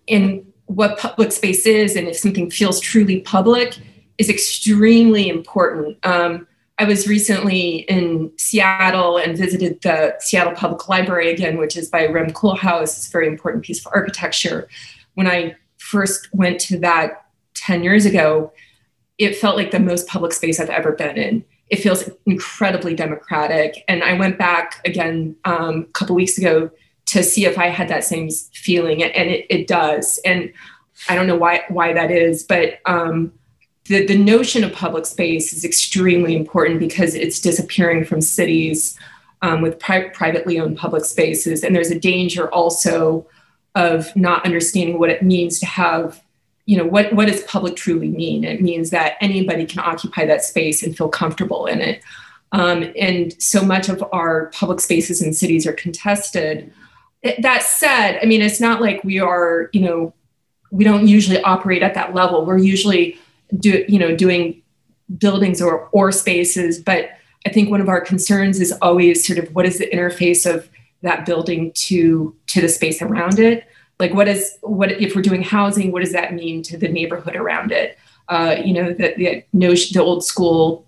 in 0.08 0.46
what 0.66 0.98
public 1.00 1.32
space 1.32 1.66
is, 1.66 1.96
and 1.96 2.08
if 2.08 2.18
something 2.18 2.52
feels 2.52 2.80
truly 2.80 3.22
public, 3.22 3.78
is 4.18 4.30
extremely 4.30 5.30
important. 5.30 5.98
Um, 6.06 6.48
I 6.78 6.86
was 6.86 7.08
recently 7.08 7.80
in 7.90 8.32
Seattle 8.38 9.18
and 9.18 9.38
visited 9.38 9.82
the 9.82 10.16
Seattle 10.20 10.54
Public 10.54 10.88
Library 10.88 11.30
again, 11.30 11.58
which 11.58 11.76
is 11.76 11.90
by 11.90 12.06
Rem 12.08 12.30
Koolhaas. 12.32 12.84
It's 12.84 13.08
a 13.08 13.12
very 13.12 13.28
important 13.28 13.66
piece 13.66 13.86
of 13.86 13.92
architecture. 13.94 14.70
When 15.16 15.28
I 15.28 15.56
first 15.78 16.30
went 16.34 16.60
to 16.62 16.80
that 16.80 17.26
10 17.56 17.84
years 17.84 18.06
ago, 18.06 18.54
it 19.18 19.36
felt 19.36 19.58
like 19.58 19.72
the 19.72 19.80
most 19.80 20.08
public 20.08 20.32
space 20.32 20.60
I've 20.60 20.70
ever 20.70 20.94
been 20.94 21.18
in. 21.18 21.46
It 21.70 21.78
feels 21.78 22.10
incredibly 22.26 22.96
democratic. 22.96 23.84
And 23.88 24.04
I 24.04 24.14
went 24.14 24.38
back 24.38 24.82
again 24.86 25.36
um, 25.46 25.86
a 25.90 25.92
couple 25.94 26.16
weeks 26.16 26.38
ago 26.38 26.72
to 27.08 27.24
see 27.24 27.46
if 27.46 27.58
I 27.58 27.68
had 27.68 27.88
that 27.90 28.04
same 28.04 28.30
feeling, 28.54 29.04
and 29.04 29.30
it, 29.30 29.46
it 29.50 29.68
does. 29.68 30.20
And 30.26 30.52
I 31.08 31.16
don't 31.16 31.28
know 31.28 31.38
why 31.38 31.64
why 31.70 31.94
that 31.94 32.12
is, 32.12 32.44
but 32.44 32.80
um, 32.86 33.34
the, 33.86 34.06
the 34.06 34.18
notion 34.18 34.64
of 34.64 34.72
public 34.72 35.06
space 35.06 35.52
is 35.52 35.66
extremely 35.66 36.36
important 36.36 36.80
because 36.80 37.16
it's 37.16 37.40
disappearing 37.40 38.06
from 38.06 38.22
cities 38.22 38.98
um, 39.42 39.62
with 39.62 39.80
pri- 39.80 40.10
privately 40.10 40.60
owned 40.60 40.78
public 40.78 41.04
spaces. 41.06 41.64
And 41.64 41.76
there's 41.76 41.90
a 41.90 42.00
danger 42.00 42.54
also 42.54 43.26
of 43.76 44.16
not 44.16 44.46
understanding 44.46 45.00
what 45.00 45.10
it 45.10 45.24
means 45.24 45.60
to 45.60 45.66
have, 45.66 46.22
you 46.70 46.78
know, 46.78 46.86
what, 46.86 47.12
what 47.14 47.28
does 47.28 47.42
public 47.44 47.76
truly 47.76 48.10
mean? 48.10 48.44
It 48.44 48.62
means 48.62 48.90
that 48.92 49.14
anybody 49.22 49.66
can 49.66 49.80
occupy 49.80 50.26
that 50.26 50.44
space 50.44 50.84
and 50.84 50.96
feel 50.96 51.10
comfortable 51.10 51.66
in 51.66 51.82
it. 51.82 52.02
Um, 52.52 52.92
and 53.00 53.40
so 53.42 53.64
much 53.64 53.90
of 53.90 54.04
our 54.12 54.48
public 54.48 54.80
spaces 54.80 55.22
in 55.22 55.34
cities 55.34 55.66
are 55.66 55.74
contested. 55.74 56.72
That 57.40 57.64
said, 57.64 58.20
I 58.22 58.26
mean, 58.26 58.42
it's 58.42 58.60
not 58.60 58.82
like 58.82 59.04
we 59.04 59.20
are, 59.20 59.70
you 59.74 59.82
know, 59.82 60.14
we 60.72 60.84
don't 60.84 61.08
usually 61.08 61.42
operate 61.42 61.82
at 61.82 61.96
that 61.96 62.14
level. 62.14 62.46
We're 62.46 62.58
usually 62.58 63.20
do 63.58 63.86
you 63.88 63.98
know 63.98 64.16
doing 64.16 64.62
buildings 65.18 65.62
or 65.62 65.90
or 65.92 66.12
spaces 66.12 66.80
but 66.80 67.10
i 67.46 67.50
think 67.50 67.70
one 67.70 67.82
of 67.82 67.90
our 67.90 68.02
concerns 68.02 68.60
is 68.60 68.72
always 68.82 69.26
sort 69.26 69.40
of 69.40 69.54
what 69.56 69.66
is 69.66 69.80
the 69.80 69.90
interface 69.90 70.52
of 70.52 70.70
that 71.02 71.26
building 71.26 71.72
to 71.74 72.36
to 72.48 72.62
the 72.62 72.70
space 72.70 73.02
around 73.02 73.40
it 73.40 73.68
like 74.00 74.14
what 74.14 74.28
is 74.28 74.58
what 74.62 74.92
if 74.92 75.16
we're 75.16 75.22
doing 75.22 75.44
housing 75.44 75.92
what 75.92 76.02
does 76.02 76.14
that 76.14 76.34
mean 76.34 76.64
to 76.64 76.78
the 76.78 76.88
neighborhood 76.88 77.36
around 77.36 77.72
it 77.72 77.98
uh, 78.30 78.56
you 78.64 78.74
know 78.74 78.94
the, 78.94 79.14
the 79.18 79.44
notion 79.54 79.94
the 79.94 80.04
old 80.04 80.24
school 80.24 80.86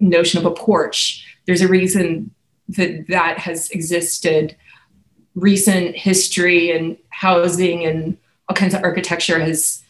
notion 0.00 0.38
of 0.38 0.46
a 0.46 0.54
porch 0.54 1.26
there's 1.46 1.62
a 1.62 1.68
reason 1.68 2.30
that 2.68 3.06
that 3.08 3.38
has 3.38 3.70
existed 3.70 4.56
recent 5.34 5.96
history 5.96 6.70
and 6.70 6.96
housing 7.10 7.84
and 7.84 8.16
all 8.48 8.54
kinds 8.54 8.74
of 8.74 8.82
architecture 8.82 9.40
has 9.40 9.82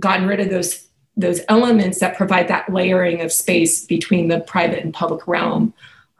gotten 0.00 0.26
rid 0.26 0.40
of 0.40 0.50
those 0.50 0.86
those 1.16 1.40
elements 1.48 2.00
that 2.00 2.16
provide 2.16 2.48
that 2.48 2.72
layering 2.72 3.20
of 3.20 3.32
space 3.32 3.86
between 3.86 4.28
the 4.28 4.40
private 4.40 4.82
and 4.82 4.92
public 4.92 5.28
realm. 5.28 5.72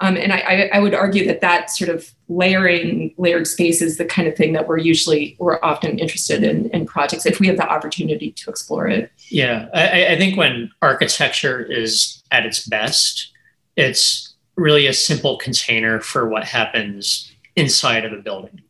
Um, 0.04 0.18
and 0.18 0.34
I, 0.34 0.68
I, 0.70 0.80
would 0.80 0.92
argue 0.92 1.26
that 1.26 1.40
that 1.40 1.70
sort 1.70 1.88
of 1.88 2.12
layering, 2.28 3.14
layered 3.16 3.46
space 3.46 3.80
is 3.80 3.96
the 3.96 4.04
kind 4.04 4.28
of 4.28 4.36
thing 4.36 4.52
that 4.52 4.68
we're 4.68 4.76
usually, 4.76 5.34
we're 5.38 5.58
often 5.62 5.98
interested 5.98 6.42
in 6.42 6.68
in 6.70 6.84
projects 6.84 7.24
if 7.24 7.40
we 7.40 7.46
have 7.46 7.56
the 7.56 7.66
opportunity 7.66 8.30
to 8.32 8.50
explore 8.50 8.86
it. 8.86 9.10
Yeah, 9.30 9.66
I, 9.72 10.08
I 10.08 10.18
think 10.18 10.36
when 10.36 10.70
architecture 10.82 11.62
is 11.62 12.22
at 12.30 12.44
its 12.44 12.66
best, 12.66 13.32
it's 13.76 14.34
really 14.56 14.86
a 14.86 14.92
simple 14.92 15.38
container 15.38 16.00
for 16.00 16.28
what 16.28 16.44
happens 16.44 17.32
inside 17.56 18.04
of 18.04 18.12
a 18.12 18.20
building. 18.20 18.60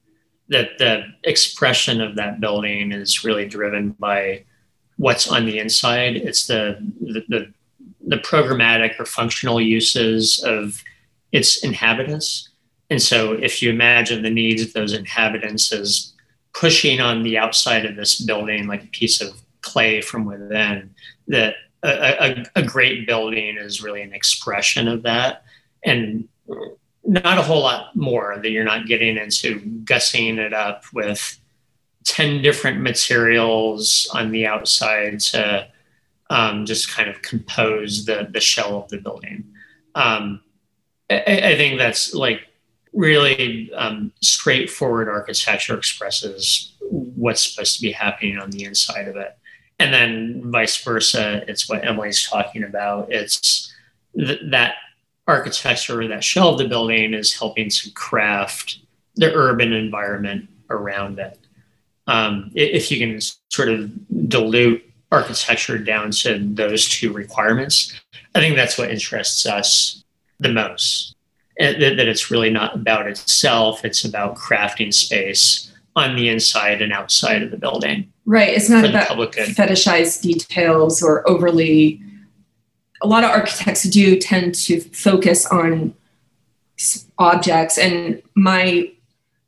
That 0.50 0.79
the 0.79 1.05
expression 1.25 2.00
of 2.00 2.14
that 2.14 2.38
building 2.38 2.93
is 2.93 3.25
really 3.25 3.49
driven 3.49 3.91
by 3.99 4.45
what's 4.99 5.26
on 5.26 5.47
the 5.47 5.59
inside. 5.59 6.14
It's 6.14 6.47
the 6.47 6.79
the, 7.00 7.25
the, 7.29 7.53
the 8.07 8.19
programmatic 8.19 9.00
or 9.00 9.05
functional 9.05 9.61
uses 9.61 10.38
of 10.45 10.85
its 11.35 11.64
inhabitants. 11.64 12.49
And 12.91 13.03
so 13.03 13.33
if 13.33 13.61
you 13.61 13.69
imagine 13.69 14.23
the 14.23 14.31
needs 14.31 14.62
of 14.62 14.73
those 14.73 14.93
inhabitants 14.93 15.73
as 15.73 16.12
pushing 16.55 17.00
on 17.00 17.25
the 17.25 17.37
outside 17.37 17.85
of 17.85 17.97
this 17.97 18.21
building 18.21 18.69
like 18.69 18.85
a 18.85 18.88
piece 18.88 19.21
of 19.21 19.43
clay 19.61 20.00
from 20.00 20.26
within, 20.26 20.95
that 21.26 21.57
a, 21.83 21.88
a, 22.25 22.45
a 22.55 22.62
great 22.62 23.05
building 23.05 23.57
is 23.59 23.83
really 23.83 24.00
an 24.00 24.14
expression 24.14 24.87
of 24.87 25.03
that. 25.03 25.43
And 25.85 26.29
not 27.03 27.38
a 27.38 27.43
whole 27.43 27.62
lot 27.62 27.97
more 27.97 28.38
that 28.41 28.50
you're 28.50 28.62
not 28.62 28.87
getting 28.87 29.17
into 29.17 29.59
gussing 29.85 30.38
it 30.38 30.55
up 30.55 30.85
with 30.93 31.41
10 32.05 32.43
different 32.43 32.81
materials 32.81 34.09
on 34.14 34.31
the 34.31 34.47
outside 34.47 35.19
to 35.19 35.67
um, 36.31 36.64
just 36.64 36.88
kind 36.88 37.11
of 37.11 37.23
compose 37.23 38.05
the, 38.05 38.29
the 38.31 38.41
shell 38.41 38.79
of 38.79 38.88
the 38.88 38.99
building. 38.99 39.53
Um, 39.97 40.44
I, 41.11 41.41
I, 41.51 41.57
think 41.57 41.79
that's 41.79 42.15
like 42.15 42.41
really 42.93 43.73
um, 43.75 44.13
straightforward 44.23 45.09
architecture 45.09 45.77
expresses 45.77 46.75
what's 46.81 47.51
supposed 47.51 47.77
to 47.77 47.83
be 47.83 47.93
happening 47.93 48.39
on 48.39 48.51
the 48.51 48.65
inside 48.65 49.09
of 49.09 49.17
it. 49.17 49.37
And 49.79 49.93
then 49.93 50.51
vice 50.51 50.83
versa, 50.83 51.43
it's 51.49 51.69
what 51.69 51.85
Emily's 51.85 52.29
talking 52.29 52.65
about. 52.65 53.13
It's 53.13 53.73
th- 54.17 54.41
that 54.51 54.77
architecture, 55.27 56.07
that 56.09 56.25
shell 56.25 56.51
of 56.51 56.59
the 56.59 56.69
building 56.69 57.13
is 57.15 57.35
helping 57.35 57.69
to 57.71 57.91
craft 57.93 58.79
the 59.17 59.33
urban 59.35 59.73
environment 59.73 60.49
around 60.71 61.19
it 61.19 61.39
um, 62.07 62.51
if 62.55 62.91
you 62.91 62.99
can 62.99 63.21
sort 63.51 63.69
of 63.69 63.91
dilute 64.29 64.85
architecture 65.11 65.79
down 65.79 66.11
to 66.11 66.39
those 66.55 66.89
two 66.89 67.13
requirements, 67.13 67.99
I 68.35 68.41
think 68.41 68.57
that's 68.57 68.77
what 68.77 68.91
interests 68.91 69.47
us 69.47 70.04
the 70.41 70.50
most. 70.50 71.14
That, 71.59 71.79
that 71.79 72.09
it's 72.09 72.31
really 72.33 72.50
not 72.50 72.75
about 72.75 73.07
itself, 73.07 73.85
it's 73.85 74.05
about 74.05 74.37
crafting 74.37 74.93
space 74.93 75.73
on 75.95 76.17
the 76.17 76.29
inside 76.29 76.83
and 76.83 76.93
outside 76.93 77.43
of 77.43 77.53
the 77.53 77.57
building. 77.57 78.12
Right. 78.26 78.49
It's 78.49 78.69
not 78.69 78.85
about 78.85 79.17
fetishized 79.17 80.23
details 80.23 81.03
or 81.03 81.29
overly. 81.29 82.00
A 83.03 83.07
lot 83.07 83.23
of 83.23 83.31
architects 83.31 83.85
do 83.85 84.19
tend 84.19 84.55
to 84.57 84.81
focus 84.81 85.47
on 85.47 85.95
objects, 87.19 87.79
and 87.79 88.21
my, 88.35 88.91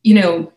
you 0.02 0.14
know, 0.14 0.52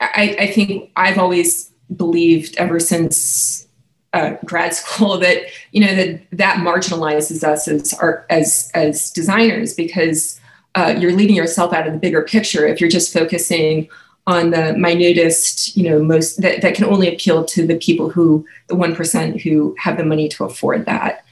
I, 0.00 0.36
I 0.40 0.46
think 0.48 0.90
I've 0.96 1.18
always 1.18 1.70
believed 1.94 2.56
ever 2.56 2.80
since 2.80 3.68
uh, 4.12 4.36
grad 4.44 4.74
school 4.74 5.18
that 5.18 5.44
you 5.72 5.84
know 5.84 5.94
that 5.94 6.22
that 6.32 6.56
marginalizes 6.58 7.44
us 7.44 7.68
as 7.68 7.94
art 7.94 8.26
as 8.30 8.70
as 8.74 9.10
designers 9.10 9.74
because 9.74 10.40
uh, 10.74 10.94
you're 10.98 11.12
leaving 11.12 11.36
yourself 11.36 11.72
out 11.72 11.86
of 11.86 11.92
the 11.92 11.98
bigger 11.98 12.22
picture 12.22 12.66
if 12.66 12.80
you're 12.80 12.90
just 12.90 13.12
focusing 13.12 13.88
on 14.26 14.50
the 14.50 14.74
minutest 14.74 15.76
you 15.76 15.88
know 15.88 16.02
most 16.02 16.40
that, 16.40 16.62
that 16.62 16.74
can 16.74 16.84
only 16.84 17.12
appeal 17.12 17.44
to 17.44 17.66
the 17.66 17.76
people 17.78 18.08
who 18.08 18.46
the 18.68 18.74
1% 18.74 19.40
who 19.40 19.74
have 19.78 19.96
the 19.96 20.04
money 20.04 20.28
to 20.28 20.44
afford 20.44 20.86
that. 20.86 21.24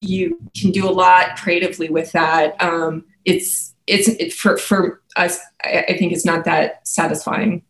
You 0.00 0.38
can 0.56 0.70
do 0.70 0.88
a 0.88 0.90
lot 0.90 1.36
creatively 1.36 1.90
with 1.90 2.12
that. 2.12 2.60
Um, 2.62 3.04
it's 3.24 3.74
it's 3.86 4.08
it, 4.08 4.32
for 4.32 4.56
for 4.56 5.02
us 5.16 5.38
I, 5.62 5.84
I 5.88 5.98
think 5.98 6.12
it's 6.12 6.24
not 6.24 6.44
that 6.44 6.86
satisfying. 6.86 7.62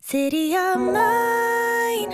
City 0.00 0.56
of 0.56 0.78
mine, 0.78 2.10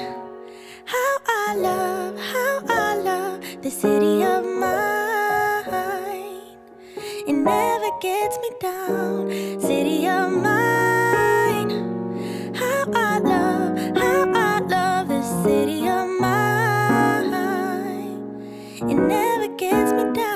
how 0.87 1.19
I 1.27 1.55
love, 1.57 2.19
how 2.19 2.61
I 2.69 2.95
love 2.97 3.41
the 3.63 3.71
city 3.71 4.23
of 4.23 4.45
mine. 4.45 5.67
It 7.29 7.33
never 7.33 7.91
gets 8.01 8.39
me 8.39 8.51
down, 8.61 9.31
city 9.61 10.07
of 10.07 10.31
mine, 10.31 11.71
how 12.55 12.85
I 12.95 13.19
love, 13.19 13.77
how 13.97 14.33
I 14.33 14.61
love 14.61 15.09
the 15.09 15.23
city 15.43 15.89
of 15.89 16.09
mine. 16.21 17.33
It 18.91 18.95
never 18.95 19.49
gets 19.57 19.91
me 19.93 20.05
down, 20.13 20.36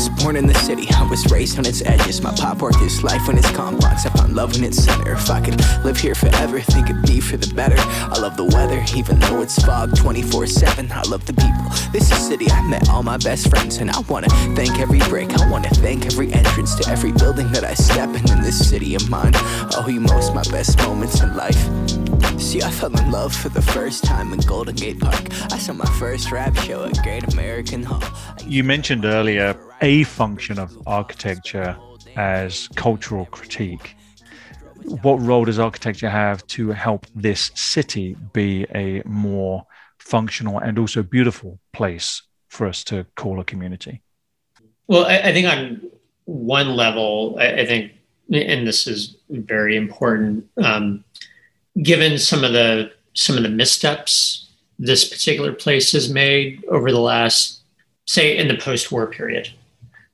was 0.00 0.22
born 0.24 0.34
in 0.36 0.46
the 0.46 0.54
city 0.54 0.86
I 0.94 1.06
was 1.10 1.30
raised 1.30 1.58
on 1.58 1.66
its 1.66 1.84
edges. 1.84 2.22
My 2.22 2.32
pop 2.34 2.62
worked 2.62 2.78
his 2.78 3.02
life 3.04 3.26
when 3.26 3.36
it's 3.36 3.50
complex. 3.50 4.06
I 4.06 4.10
found 4.10 4.34
love 4.34 4.56
in 4.56 4.64
its 4.64 4.82
center. 4.82 5.12
If 5.12 5.28
I 5.28 5.42
could 5.42 5.60
live 5.84 5.98
here 5.98 6.14
forever, 6.14 6.58
think 6.60 6.88
it'd 6.88 7.02
be 7.02 7.20
for 7.20 7.36
the 7.36 7.52
better. 7.54 7.76
I 7.78 8.18
love 8.18 8.36
the 8.36 8.44
weather, 8.44 8.82
even 8.96 9.18
though 9.18 9.42
it's 9.42 9.62
fog 9.62 9.94
24 9.94 10.46
7. 10.46 10.90
I 10.90 11.02
love 11.02 11.26
the 11.26 11.34
people. 11.34 11.68
This 11.92 12.10
is 12.10 12.18
city 12.26 12.50
I 12.50 12.62
met 12.66 12.88
all 12.88 13.02
my 13.02 13.18
best 13.18 13.50
friends, 13.50 13.76
and 13.76 13.90
I 13.90 14.00
wanna 14.08 14.28
thank 14.56 14.78
every 14.78 15.00
break. 15.00 15.38
I 15.38 15.50
wanna 15.50 15.68
thank 15.68 16.06
every 16.06 16.32
entrance 16.32 16.74
to 16.76 16.90
every 16.90 17.12
building 17.12 17.52
that 17.52 17.64
I 17.64 17.74
step 17.74 18.08
in 18.08 18.30
in 18.30 18.40
this 18.40 18.70
city 18.70 18.94
of 18.94 19.10
mine. 19.10 19.34
I 19.34 19.84
owe 19.84 19.88
you 19.88 20.00
most 20.00 20.34
my 20.34 20.44
best 20.44 20.78
moments 20.78 21.20
in 21.20 21.36
life. 21.36 21.60
See, 22.40 22.62
I 22.62 22.70
fell 22.70 22.96
in 22.98 23.10
love 23.10 23.34
for 23.34 23.50
the 23.50 23.62
first 23.62 24.04
time 24.04 24.32
in 24.32 24.40
Golden 24.40 24.76
Gate 24.76 24.98
Park. 24.98 25.28
I 25.52 25.58
saw 25.58 25.74
my 25.74 25.90
first 25.98 26.32
rap 26.32 26.56
show 26.56 26.84
at 26.84 27.02
Great 27.02 27.34
American 27.34 27.82
Hall. 27.82 28.02
You 28.46 28.64
mentioned 28.64 29.04
earlier 29.04 29.54
a 29.80 30.04
function 30.04 30.58
of 30.58 30.76
architecture 30.86 31.76
as 32.16 32.68
cultural 32.74 33.26
critique. 33.26 33.96
What 35.02 35.20
role 35.20 35.44
does 35.44 35.58
architecture 35.58 36.10
have 36.10 36.46
to 36.48 36.70
help 36.70 37.06
this 37.14 37.50
city 37.54 38.16
be 38.32 38.66
a 38.74 39.02
more 39.04 39.66
functional 39.98 40.58
and 40.58 40.78
also 40.78 41.02
beautiful 41.02 41.60
place 41.72 42.22
for 42.48 42.66
us 42.66 42.82
to 42.84 43.06
call 43.16 43.40
a 43.40 43.44
community? 43.44 44.02
Well, 44.88 45.04
I, 45.06 45.18
I 45.18 45.32
think 45.32 45.46
on 45.46 45.90
one 46.24 46.74
level, 46.74 47.36
I, 47.38 47.60
I, 47.60 47.66
think, 47.66 47.92
and 48.32 48.66
this 48.66 48.86
is 48.86 49.16
very 49.28 49.76
important, 49.76 50.46
um, 50.62 51.04
given 51.82 52.18
some 52.18 52.44
of 52.44 52.52
the 52.52 52.92
some 53.12 53.36
of 53.36 53.42
the 53.42 53.48
missteps 53.48 54.50
this 54.78 55.08
particular 55.08 55.52
place 55.52 55.92
has 55.92 56.10
made 56.10 56.64
over 56.68 56.90
the 56.90 57.00
last, 57.00 57.60
say, 58.06 58.36
in 58.36 58.48
the 58.48 58.56
post-war 58.56 59.08
period, 59.08 59.52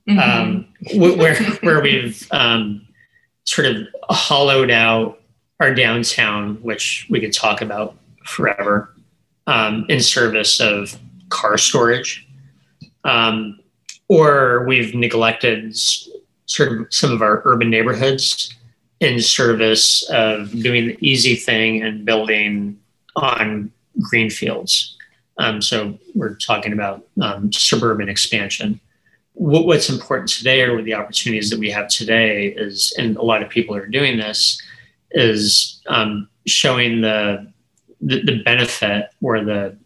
mm-hmm. 0.07 0.19
um, 0.19 0.67
where 0.95 1.35
where 1.61 1.81
we've 1.81 2.27
um, 2.31 2.87
sort 3.45 3.67
of 3.67 3.87
hollowed 4.09 4.71
out 4.71 5.19
our 5.59 5.73
downtown, 5.73 6.55
which 6.61 7.07
we 7.09 7.19
could 7.19 7.33
talk 7.33 7.61
about 7.61 7.97
forever, 8.25 8.93
um, 9.47 9.85
in 9.89 9.99
service 9.99 10.59
of 10.59 10.97
car 11.29 11.57
storage, 11.57 12.27
um, 13.03 13.59
or 14.07 14.65
we've 14.67 14.93
neglected 14.93 15.75
sort 16.45 16.71
of 16.71 16.87
some 16.89 17.11
of 17.11 17.21
our 17.21 17.41
urban 17.45 17.69
neighborhoods 17.69 18.53
in 18.99 19.21
service 19.21 20.07
of 20.09 20.51
doing 20.61 20.87
the 20.87 20.97
easy 21.01 21.35
thing 21.35 21.81
and 21.83 22.05
building 22.05 22.79
on 23.15 23.71
green 24.01 24.29
fields. 24.29 24.95
Um, 25.37 25.61
so 25.61 25.97
we're 26.15 26.35
talking 26.35 26.73
about 26.73 27.05
um, 27.21 27.51
suburban 27.51 28.09
expansion 28.09 28.79
what, 29.37 29.65
what's 29.65 29.89
important 29.89 30.29
today 30.29 30.61
or 30.61 30.81
the 30.81 30.95
opportunities 30.95 31.49
that 31.51 31.59
we 31.59 31.69
have 31.69 31.87
today 31.87 32.47
is, 32.47 32.93
and 32.97 33.15
a 33.17 33.21
lot 33.21 33.43
of 33.43 33.49
people 33.49 33.75
are 33.75 33.85
doing 33.85 34.17
this, 34.17 34.61
is 35.11 35.79
um, 35.87 36.27
showing 36.47 37.01
the, 37.01 37.51
the, 38.01 38.21
the 38.23 38.43
benefit 38.43 39.09
or 39.21 39.43
the 39.43 39.77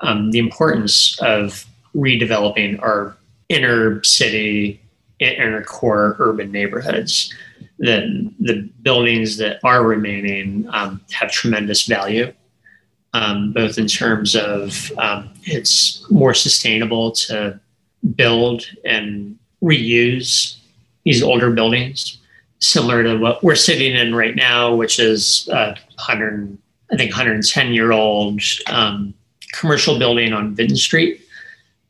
um, 0.00 0.30
the 0.30 0.38
importance 0.38 1.18
of 1.22 1.64
redeveloping 1.94 2.80
our 2.82 3.16
inner 3.48 4.02
city, 4.04 4.78
inner 5.20 5.62
core 5.64 6.16
urban 6.18 6.52
neighborhoods. 6.52 7.32
The 7.78 8.30
the 8.40 8.68
buildings 8.82 9.38
that 9.38 9.58
are 9.64 9.82
remaining 9.82 10.68
um, 10.72 11.00
have 11.12 11.30
tremendous 11.30 11.86
value. 11.86 12.32
Um, 13.14 13.52
both 13.52 13.78
in 13.78 13.86
terms 13.86 14.36
of 14.36 14.92
um, 14.98 15.30
it's 15.44 16.04
more 16.10 16.34
sustainable 16.34 17.12
to 17.12 17.58
build 18.14 18.66
and 18.84 19.38
reuse 19.62 20.56
these 21.04 21.22
older 21.22 21.50
buildings, 21.50 22.18
similar 22.58 23.02
to 23.02 23.16
what 23.16 23.42
we're 23.42 23.54
sitting 23.54 23.94
in 23.94 24.14
right 24.14 24.36
now, 24.36 24.74
which 24.74 24.98
is 24.98 25.48
a 25.52 25.76
100, 25.96 26.56
I 26.92 26.96
think, 26.96 27.10
110 27.10 27.72
year 27.72 27.92
old 27.92 28.40
um, 28.66 29.14
commercial 29.52 29.98
building 29.98 30.32
on 30.32 30.54
Vinton 30.54 30.76
Street. 30.76 31.20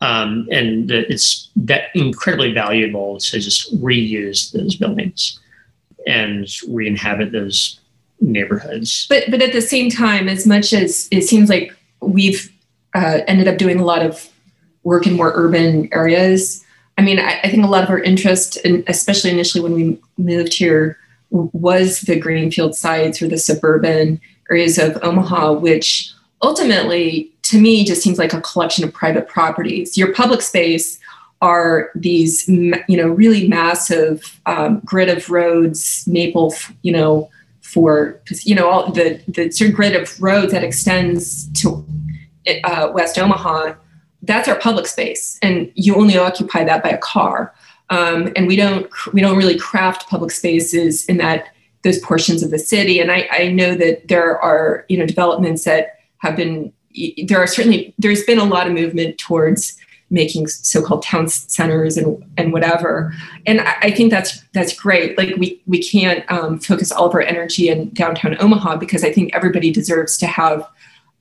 Um, 0.03 0.47
and 0.51 0.91
it's 0.91 1.51
that 1.57 1.85
incredibly 1.95 2.53
valuable 2.53 3.19
to 3.19 3.41
just 3.41 3.75
reuse 3.83 4.53
those 4.53 4.77
buildings 4.77 5.41
and 6.07 6.47
re-inhabit 6.69 7.33
those 7.33 7.81
neighborhoods. 8.21 9.07
But 9.09 9.25
but 9.31 9.43
at 9.43 9.53
the 9.53 9.63
same 9.63 9.91
time, 9.91 10.29
as 10.29 10.47
much 10.47 10.73
as 10.73 11.09
it 11.11 11.23
seems 11.23 11.49
like 11.49 11.75
we've 12.01 12.53
uh, 12.95 13.21
ended 13.27 13.49
up 13.49 13.57
doing 13.57 13.81
a 13.81 13.85
lot 13.85 14.03
of 14.03 14.29
work 14.87 15.05
in 15.05 15.15
more 15.15 15.33
urban 15.35 15.89
areas, 15.93 16.65
I 16.97 17.03
mean, 17.03 17.19
I, 17.19 17.41
I 17.43 17.51
think 17.51 17.65
a 17.65 17.67
lot 17.67 17.83
of 17.83 17.91
our 17.91 17.99
interest, 17.99 18.57
in, 18.59 18.85
especially 18.87 19.31
initially 19.31 19.61
when 19.61 19.75
we 19.75 20.01
moved 20.17 20.55
here, 20.55 20.97
was 21.31 22.03
the 22.03 22.19
greenfield 22.19 22.77
sites 22.77 23.21
or 23.21 23.27
the 23.27 23.37
suburban 23.37 24.21
areas 24.49 24.79
of 24.79 24.97
Omaha, 25.03 25.55
which 25.55 26.13
ultimately, 26.41 27.33
to 27.43 27.61
me, 27.61 27.85
just 27.85 28.01
seems 28.01 28.17
like 28.17 28.33
a 28.33 28.41
collection 28.41 28.85
of 28.85 28.95
private 28.95 29.27
properties. 29.29 29.99
Your 29.99 30.15
public 30.15 30.41
space 30.41 31.01
are 31.43 31.91
these, 31.97 32.49
you 32.49 32.97
know, 32.97 33.09
really 33.09 33.49
massive 33.49 34.41
um, 34.47 34.81
grid 34.85 35.09
of 35.09 35.29
roads, 35.29 36.05
maple, 36.07 36.55
you 36.83 36.93
know, 36.93 37.29
for 37.61 38.23
you 38.45 38.55
know 38.55 38.71
all 38.71 38.93
the 38.93 39.21
the 39.27 39.51
sort 39.51 39.71
of 39.71 39.77
grid 39.77 39.97
of 39.97 40.23
roads 40.23 40.53
that 40.53 40.63
extends 40.63 41.49
to 41.61 41.85
uh, 42.63 42.89
West 42.95 43.19
Omaha 43.19 43.75
that's 44.27 44.49
our 44.49 44.59
public 44.59 44.87
space 44.87 45.39
and 45.43 45.71
you 45.75 45.95
only 45.95 46.17
occupy 46.19 46.65
that 46.65 46.83
by 46.83 46.91
a 46.91 46.99
car. 46.99 47.55
Um, 47.91 48.33
and 48.35 48.47
we 48.47 48.57
don't 48.57 48.91
we 49.13 49.21
don't 49.21 49.37
really 49.37 49.59
craft 49.59 50.09
public 50.09 50.33
spaces 50.33 51.05
in 51.07 51.19
that 51.19 51.49
those 51.83 52.01
portions 52.01 52.43
of 52.43 52.51
the 52.51 52.59
city. 52.59 52.99
And 52.99 53.13
I, 53.13 53.29
I 53.31 53.49
know 53.49 53.75
that 53.77 54.09
there 54.09 54.39
are 54.39 54.85
you 54.89 54.99
know 54.99 55.07
developments 55.07 55.65
that 55.65 56.01
have 56.19 56.37
been 56.37 56.73
there 57.27 57.39
are 57.39 57.47
certainly 57.47 57.95
there's 57.99 58.25
been 58.25 58.39
a 58.39 58.45
lot 58.45 58.67
of 58.67 58.73
movement 58.73 59.19
towards 59.19 59.77
making 60.09 60.47
so-called 60.47 61.03
town 61.03 61.29
centers 61.29 61.97
and 61.97 62.25
and 62.37 62.53
whatever. 62.53 63.15
And 63.47 63.61
I, 63.61 63.77
I 63.83 63.91
think 63.93 64.11
that's 64.11 64.43
that's 64.53 64.75
great. 64.75 65.17
Like 65.17 65.37
we 65.37 65.63
we 65.67 65.81
can't 65.81 66.29
um, 66.31 66.59
focus 66.59 66.91
all 66.91 67.07
of 67.07 67.15
our 67.15 67.21
energy 67.21 67.69
in 67.69 67.91
downtown 67.91 68.37
omaha 68.41 68.77
because 68.77 69.05
i 69.05 69.13
think 69.13 69.35
everybody 69.35 69.71
deserves 69.71 70.19
to 70.19 70.27
have 70.27 70.67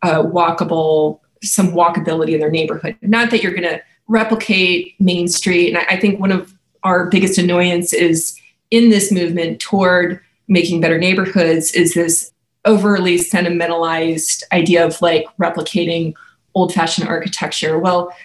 a 0.01 0.23
walkable 0.23 1.19
some 1.45 1.71
walkability 1.71 2.33
in 2.33 2.39
their 2.39 2.51
neighborhood. 2.51 2.97
Not 3.01 3.31
that 3.31 3.41
you're 3.41 3.53
going 3.53 3.63
to 3.63 3.81
replicate 4.07 4.99
Main 4.99 5.27
Street. 5.27 5.69
And 5.69 5.77
I, 5.77 5.95
I 5.95 5.99
think 5.99 6.19
one 6.19 6.31
of 6.31 6.53
our 6.83 7.07
biggest 7.07 7.37
annoyance 7.37 7.93
is 7.93 8.39
in 8.71 8.89
this 8.89 9.11
movement 9.11 9.59
toward 9.59 10.19
making 10.47 10.81
better 10.81 10.97
neighborhoods 10.97 11.71
is 11.71 11.93
this 11.93 12.31
overly 12.65 13.17
sentimentalized 13.17 14.43
idea 14.51 14.85
of 14.85 15.01
like 15.01 15.25
replicating 15.39 16.13
old 16.53 16.73
fashioned 16.73 17.07
architecture. 17.07 17.79
Well, 17.79 18.15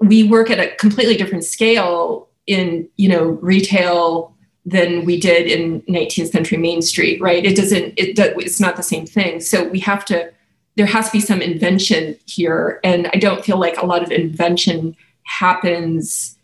we 0.00 0.24
work 0.24 0.50
at 0.50 0.60
a 0.60 0.74
completely 0.76 1.16
different 1.16 1.44
scale 1.44 2.28
in, 2.46 2.88
you 2.96 3.08
know, 3.08 3.24
retail 3.40 4.34
than 4.66 5.04
we 5.04 5.18
did 5.18 5.46
in 5.46 5.80
19th 5.82 6.30
century 6.30 6.58
Main 6.58 6.82
Street, 6.82 7.20
right? 7.20 7.44
It 7.44 7.56
doesn't, 7.56 7.94
it, 7.96 8.18
it's 8.18 8.60
not 8.60 8.76
the 8.76 8.82
same 8.82 9.06
thing. 9.06 9.40
So 9.40 9.66
we 9.68 9.80
have 9.80 10.04
to 10.06 10.30
there 10.76 10.86
has 10.86 11.06
to 11.06 11.12
be 11.12 11.20
some 11.20 11.42
invention 11.42 12.16
here. 12.26 12.80
And 12.84 13.08
I 13.12 13.18
don't 13.18 13.44
feel 13.44 13.58
like 13.58 13.76
a 13.76 13.86
lot 13.86 14.02
of 14.02 14.10
invention 14.10 14.96
happens 15.24 16.38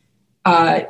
uh, 0.45 0.81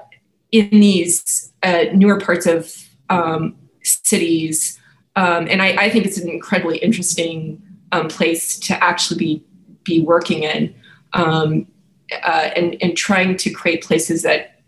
in 0.53 0.69
these 0.71 1.53
uh, 1.63 1.85
newer 1.93 2.21
parts 2.21 2.47
of 2.47 2.75
um, 3.09 3.57
cities. 3.83 4.79
Um, 5.17 5.47
and 5.49 5.63
I, 5.63 5.77
I, 5.77 5.91
think 5.91 6.05
it's 6.05 6.19
an 6.19 6.29
incredibly 6.29 6.79
interesting 6.79 7.63
um, 7.93 8.09
place 8.09 8.59
to 8.61 8.85
actually 8.85 9.19
be, 9.19 9.45
be 9.85 10.01
working 10.01 10.43
in 10.43 10.75
um, 11.13 11.67
uh, 12.13 12.51
and, 12.57 12.77
and 12.83 12.97
trying 12.97 13.37
to 13.39 13.51
create 13.51 13.83
places 13.83 14.23
that, 14.23 14.61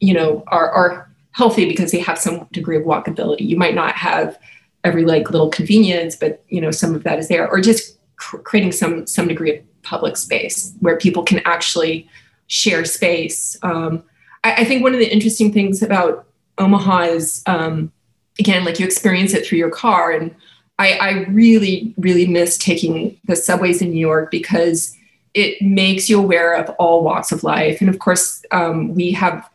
you 0.00 0.14
know, 0.14 0.42
are, 0.46 0.70
are 0.70 1.10
healthy 1.32 1.66
because 1.66 1.92
they 1.92 1.98
have 1.98 2.18
some 2.18 2.46
degree 2.52 2.76
of 2.76 2.84
walkability. 2.84 3.40
You 3.40 3.56
might 3.56 3.74
not 3.74 3.94
have 3.94 4.38
every 4.84 5.04
like 5.04 5.30
little 5.30 5.50
convenience, 5.50 6.16
but 6.16 6.44
you 6.48 6.60
know, 6.60 6.70
some 6.70 6.94
of 6.94 7.02
that 7.04 7.18
is 7.18 7.28
there, 7.28 7.48
or 7.48 7.60
just 7.60 7.98
cr- 8.20 8.38
creating 8.38 8.72
some 8.72 9.06
some 9.06 9.26
degree 9.26 9.56
of 9.56 9.82
public 9.82 10.16
space 10.16 10.74
where 10.80 10.96
people 10.98 11.22
can 11.22 11.40
actually 11.44 12.08
share 12.46 12.84
space. 12.84 13.56
Um, 13.62 14.04
I, 14.44 14.56
I, 14.56 14.64
think 14.64 14.82
one 14.82 14.92
of 14.92 15.00
the 15.00 15.12
interesting 15.12 15.52
things 15.52 15.82
about 15.82 16.26
Omaha 16.58 17.02
is 17.04 17.42
um, 17.46 17.90
again, 18.38 18.64
like 18.64 18.78
you 18.78 18.86
experience 18.86 19.32
it 19.34 19.46
through 19.46 19.58
your 19.58 19.70
car, 19.70 20.12
and 20.12 20.34
I, 20.78 20.92
I 20.92 21.10
really 21.30 21.94
really 21.96 22.26
miss 22.26 22.58
taking 22.58 23.18
the 23.24 23.36
subways 23.36 23.82
in 23.82 23.90
New 23.90 24.00
York 24.00 24.30
because 24.30 24.96
it 25.32 25.62
makes 25.62 26.08
you 26.10 26.18
aware 26.18 26.54
of 26.54 26.68
all 26.78 27.02
walks 27.02 27.32
of 27.32 27.42
life, 27.42 27.80
and 27.80 27.88
of 27.88 27.98
course 27.98 28.42
um, 28.50 28.94
we 28.94 29.12
have 29.12 29.48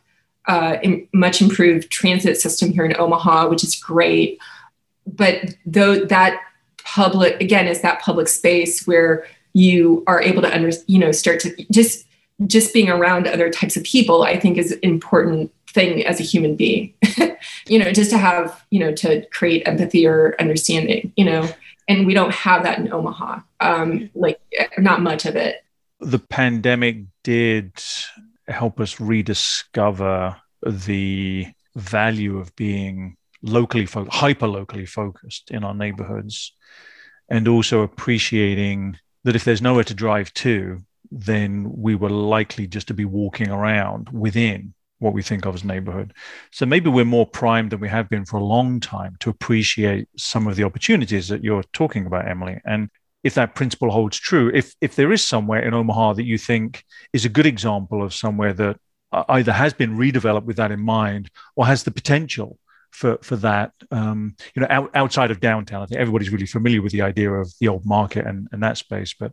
uh, 0.46 0.76
much 1.12 1.40
improved 1.40 1.90
transit 1.90 2.40
system 2.40 2.72
here 2.72 2.84
in 2.84 2.98
Omaha, 2.98 3.48
which 3.48 3.64
is 3.64 3.76
great. 3.76 4.38
But 5.06 5.54
though 5.64 6.04
that 6.06 6.40
public 6.86 7.40
again 7.40 7.66
is 7.66 7.82
that 7.82 8.00
public 8.00 8.28
space 8.28 8.86
where 8.86 9.26
you 9.52 10.04
are 10.06 10.22
able 10.22 10.40
to 10.42 10.54
under 10.54 10.70
you 10.86 10.98
know 10.98 11.12
start 11.12 11.40
to 11.40 11.54
just 11.70 12.06
just 12.46 12.72
being 12.72 12.88
around 12.88 13.26
other 13.26 13.50
types 13.50 13.76
of 13.76 13.82
people 13.82 14.22
i 14.22 14.38
think 14.38 14.56
is 14.56 14.72
an 14.72 14.78
important 14.82 15.50
thing 15.76 16.06
as 16.06 16.18
a 16.18 16.22
human 16.22 16.56
being. 16.56 16.94
You 17.68 17.80
know 17.80 17.92
just 17.92 18.10
to 18.10 18.18
have 18.18 18.64
you 18.70 18.80
know 18.80 18.92
to 19.02 19.26
create 19.26 19.66
empathy 19.66 20.06
or 20.06 20.36
understanding 20.38 21.12
you 21.16 21.24
know 21.24 21.48
and 21.88 22.06
we 22.06 22.14
don't 22.14 22.32
have 22.32 22.62
that 22.62 22.78
in 22.78 22.92
omaha 22.92 23.40
um 23.60 24.08
like 24.14 24.40
not 24.78 25.02
much 25.02 25.26
of 25.26 25.34
it. 25.36 25.64
The 26.00 26.20
pandemic 26.20 26.96
did 27.24 27.72
help 28.48 28.80
us 28.80 29.00
rediscover 29.00 30.36
the 30.64 31.48
value 31.74 32.38
of 32.38 32.54
being 32.56 33.16
locally 33.42 33.86
fo- 33.86 34.10
hyper 34.10 34.46
locally 34.46 34.86
focused 34.86 35.50
in 35.50 35.64
our 35.64 35.74
neighborhoods 35.74 36.52
and 37.28 37.48
also 37.48 37.82
appreciating 37.82 38.98
that 39.24 39.36
if 39.36 39.44
there's 39.44 39.62
nowhere 39.62 39.84
to 39.84 39.94
drive 39.94 40.32
to 40.34 40.82
then 41.10 41.70
we 41.76 41.94
were 41.94 42.10
likely 42.10 42.66
just 42.66 42.88
to 42.88 42.94
be 42.94 43.04
walking 43.04 43.50
around 43.50 44.08
within 44.10 44.74
what 44.98 45.12
we 45.12 45.22
think 45.22 45.44
of 45.44 45.54
as 45.54 45.64
neighborhood. 45.64 46.14
So 46.52 46.64
maybe 46.64 46.88
we're 46.88 47.04
more 47.04 47.26
primed 47.26 47.70
than 47.70 47.80
we 47.80 47.88
have 47.88 48.08
been 48.08 48.24
for 48.24 48.38
a 48.38 48.44
long 48.44 48.80
time 48.80 49.16
to 49.20 49.30
appreciate 49.30 50.08
some 50.16 50.46
of 50.46 50.56
the 50.56 50.64
opportunities 50.64 51.28
that 51.28 51.44
you're 51.44 51.64
talking 51.72 52.06
about 52.06 52.28
emily. 52.28 52.60
And 52.64 52.88
if 53.22 53.34
that 53.34 53.54
principle 53.54 53.90
holds 53.90 54.18
true 54.18 54.50
if 54.54 54.74
if 54.80 54.94
there 54.94 55.12
is 55.12 55.24
somewhere 55.24 55.66
in 55.66 55.74
omaha 55.74 56.12
that 56.12 56.24
you 56.24 56.38
think 56.38 56.84
is 57.12 57.24
a 57.24 57.28
good 57.30 57.46
example 57.46 58.02
of 58.02 58.14
somewhere 58.14 58.52
that 58.52 58.76
either 59.28 59.52
has 59.52 59.74
been 59.74 59.96
redeveloped 59.96 60.44
with 60.44 60.56
that 60.56 60.70
in 60.70 60.80
mind 60.80 61.28
or 61.56 61.66
has 61.66 61.82
the 61.82 61.90
potential 61.90 62.58
for 62.96 63.18
for 63.22 63.36
that. 63.36 63.72
Um, 63.90 64.34
you 64.54 64.62
know, 64.62 64.68
out, 64.70 64.90
outside 64.94 65.30
of 65.30 65.40
downtown, 65.40 65.82
I 65.82 65.86
think 65.86 66.00
everybody's 66.00 66.30
really 66.30 66.46
familiar 66.46 66.80
with 66.80 66.92
the 66.92 67.02
idea 67.02 67.30
of 67.30 67.52
the 67.60 67.68
old 67.68 67.84
market 67.84 68.26
and, 68.26 68.48
and 68.52 68.62
that 68.62 68.78
space. 68.78 69.14
But 69.18 69.32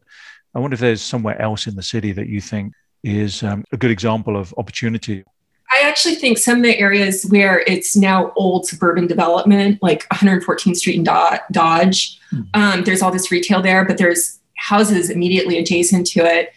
I 0.53 0.59
wonder 0.59 0.73
if 0.73 0.81
there's 0.81 1.01
somewhere 1.01 1.41
else 1.41 1.65
in 1.65 1.75
the 1.75 1.81
city 1.81 2.11
that 2.11 2.27
you 2.27 2.41
think 2.41 2.73
is 3.03 3.41
um, 3.41 3.63
a 3.71 3.77
good 3.77 3.91
example 3.91 4.35
of 4.35 4.53
opportunity. 4.57 5.23
I 5.71 5.87
actually 5.87 6.15
think 6.15 6.37
some 6.37 6.57
of 6.57 6.63
the 6.63 6.77
areas 6.77 7.25
where 7.29 7.61
it's 7.65 7.95
now 7.95 8.33
old 8.35 8.67
suburban 8.67 9.07
development, 9.07 9.81
like 9.81 10.07
114th 10.09 10.75
Street 10.75 10.97
and 10.97 11.05
Dodge, 11.05 12.19
mm-hmm. 12.31 12.41
um, 12.53 12.83
there's 12.83 13.01
all 13.01 13.11
this 13.11 13.31
retail 13.31 13.61
there, 13.61 13.85
but 13.85 13.97
there's 13.97 14.39
houses 14.57 15.09
immediately 15.09 15.57
adjacent 15.57 16.05
to 16.07 16.19
it. 16.19 16.53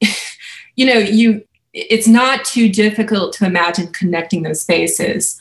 you 0.74 0.86
know, 0.86 0.98
you 0.98 1.44
it's 1.74 2.08
not 2.08 2.46
too 2.46 2.70
difficult 2.70 3.34
to 3.34 3.44
imagine 3.44 3.92
connecting 3.92 4.42
those 4.42 4.62
spaces. 4.62 5.38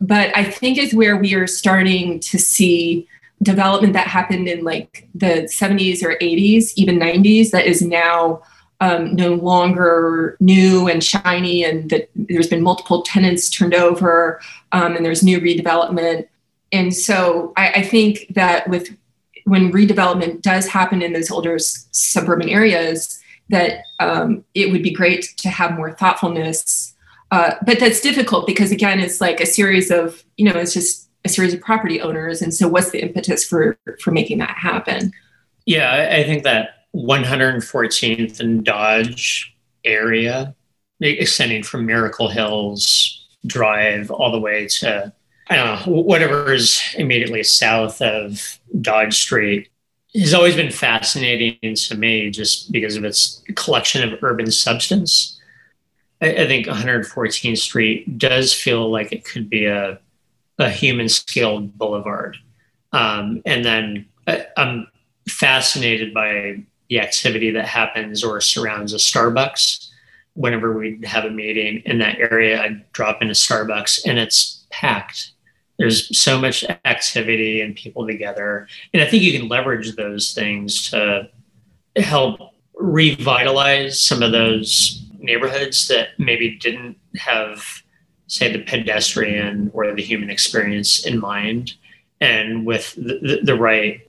But 0.00 0.36
I 0.36 0.44
think 0.44 0.78
is 0.78 0.94
where 0.94 1.16
we 1.16 1.34
are 1.34 1.46
starting 1.46 2.20
to 2.20 2.38
see 2.38 3.08
development 3.42 3.92
that 3.92 4.06
happened 4.06 4.48
in 4.48 4.64
like 4.64 5.08
the 5.14 5.48
70s 5.50 6.02
or 6.02 6.16
80s, 6.18 6.72
even 6.76 6.98
90s, 6.98 7.50
that 7.50 7.66
is 7.66 7.82
now 7.82 8.42
um, 8.80 9.14
no 9.14 9.34
longer 9.34 10.36
new 10.40 10.88
and 10.88 11.02
shiny, 11.02 11.64
and 11.64 11.90
that 11.90 12.10
there's 12.14 12.46
been 12.46 12.62
multiple 12.62 13.02
tenants 13.02 13.50
turned 13.50 13.74
over, 13.74 14.40
um, 14.72 14.94
and 14.94 15.04
there's 15.04 15.22
new 15.22 15.40
redevelopment. 15.40 16.28
And 16.70 16.94
so 16.94 17.52
I, 17.56 17.72
I, 17.72 17.82
think 17.82 18.26
that 18.30 18.68
with 18.68 18.96
when 19.44 19.72
redevelopment 19.72 20.42
does 20.42 20.68
happen 20.68 21.02
in 21.02 21.12
those 21.12 21.30
older 21.30 21.56
s- 21.56 21.88
suburban 21.90 22.48
areas, 22.48 23.20
that 23.48 23.82
um, 23.98 24.44
it 24.54 24.70
would 24.70 24.82
be 24.82 24.92
great 24.92 25.34
to 25.38 25.48
have 25.48 25.74
more 25.74 25.92
thoughtfulness 25.92 26.94
uh, 27.30 27.54
but 27.64 27.78
that's 27.78 28.00
difficult 28.00 28.46
because 28.46 28.70
again, 28.70 29.00
it's 29.00 29.20
like 29.20 29.40
a 29.40 29.46
series 29.46 29.90
of, 29.90 30.24
you 30.36 30.50
know, 30.50 30.58
it's 30.58 30.74
just 30.74 31.08
a 31.24 31.28
series 31.28 31.52
of 31.52 31.60
property 31.60 32.00
owners. 32.00 32.40
And 32.42 32.54
so 32.54 32.68
what's 32.68 32.90
the 32.90 33.02
impetus 33.02 33.46
for 33.46 33.78
for 34.00 34.10
making 34.10 34.38
that 34.38 34.56
happen? 34.56 35.12
Yeah, 35.66 36.08
I 36.10 36.24
think 36.24 36.44
that 36.44 36.86
114th 36.94 38.40
and 38.40 38.64
Dodge 38.64 39.54
area, 39.84 40.54
extending 41.00 41.62
from 41.62 41.84
Miracle 41.84 42.28
Hills 42.28 43.26
drive 43.46 44.10
all 44.10 44.32
the 44.32 44.40
way 44.40 44.66
to 44.66 45.12
I 45.50 45.56
don't 45.56 45.66
know 45.66 46.02
whatever 46.02 46.52
is 46.52 46.80
immediately 46.96 47.42
south 47.42 48.02
of 48.02 48.58
Dodge 48.80 49.18
Street 49.18 49.68
has 50.14 50.34
always 50.34 50.56
been 50.56 50.70
fascinating 50.70 51.74
to 51.74 51.94
me 51.96 52.30
just 52.30 52.72
because 52.72 52.96
of 52.96 53.04
its 53.04 53.42
collection 53.54 54.02
of 54.02 54.22
urban 54.22 54.50
substance. 54.50 55.37
I, 56.20 56.30
I 56.30 56.46
think 56.46 56.66
114th 56.66 57.58
Street 57.58 58.18
does 58.18 58.52
feel 58.52 58.90
like 58.90 59.12
it 59.12 59.24
could 59.24 59.48
be 59.48 59.66
a 59.66 59.98
a 60.58 60.68
human 60.68 61.08
scaled 61.08 61.76
boulevard. 61.78 62.36
Um, 62.92 63.42
and 63.46 63.64
then 63.64 64.06
I, 64.26 64.46
I'm 64.56 64.88
fascinated 65.28 66.12
by 66.12 66.62
the 66.88 67.00
activity 67.00 67.50
that 67.52 67.66
happens 67.66 68.24
or 68.24 68.40
surrounds 68.40 68.92
a 68.92 68.96
Starbucks. 68.96 69.88
Whenever 70.34 70.76
we 70.76 71.00
have 71.04 71.24
a 71.24 71.30
meeting 71.30 71.82
in 71.84 71.98
that 71.98 72.18
area, 72.18 72.60
I 72.60 72.84
drop 72.92 73.22
into 73.22 73.34
Starbucks 73.34 74.00
and 74.06 74.18
it's 74.18 74.66
packed. 74.70 75.32
There's 75.78 76.16
so 76.18 76.40
much 76.40 76.64
activity 76.84 77.60
and 77.60 77.76
people 77.76 78.06
together. 78.06 78.66
And 78.92 79.02
I 79.02 79.06
think 79.06 79.22
you 79.22 79.38
can 79.38 79.48
leverage 79.48 79.94
those 79.94 80.34
things 80.34 80.90
to 80.90 81.28
help 81.96 82.40
revitalize 82.74 84.00
some 84.00 84.22
of 84.22 84.32
those 84.32 84.97
neighborhoods 85.18 85.88
that 85.88 86.10
maybe 86.18 86.56
didn't 86.56 86.96
have 87.16 87.82
say 88.28 88.52
the 88.52 88.62
pedestrian 88.62 89.70
or 89.72 89.94
the 89.94 90.02
human 90.02 90.30
experience 90.30 91.04
in 91.04 91.18
mind. 91.18 91.72
And 92.20 92.66
with 92.66 92.94
the, 92.94 93.40
the, 93.42 93.54
right 93.54 94.02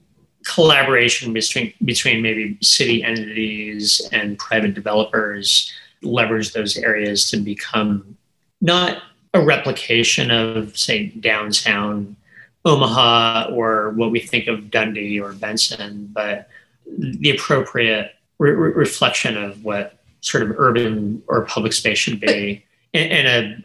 collaboration 0.44 1.32
between 1.32 1.72
between 1.84 2.22
maybe 2.22 2.58
city 2.60 3.02
entities 3.02 4.08
and 4.12 4.38
private 4.38 4.74
developers 4.74 5.72
leverage 6.02 6.52
those 6.52 6.76
areas 6.76 7.30
to 7.30 7.36
become 7.36 8.16
not 8.60 9.02
a 9.34 9.40
replication 9.40 10.30
of 10.30 10.76
say 10.76 11.06
downtown 11.06 12.16
Omaha 12.64 13.50
or 13.52 13.90
what 13.90 14.10
we 14.10 14.20
think 14.20 14.46
of 14.48 14.70
Dundee 14.70 15.20
or 15.20 15.32
Benson, 15.32 16.10
but 16.12 16.48
the 16.86 17.30
appropriate 17.30 18.14
re- 18.38 18.50
reflection 18.50 19.36
of 19.36 19.64
what 19.64 19.99
sort 20.20 20.42
of 20.42 20.54
urban 20.58 21.22
or 21.28 21.44
public 21.46 21.72
space 21.72 21.98
should 21.98 22.20
be 22.20 22.64
in, 22.92 23.02
in 23.10 23.26
a 23.26 23.64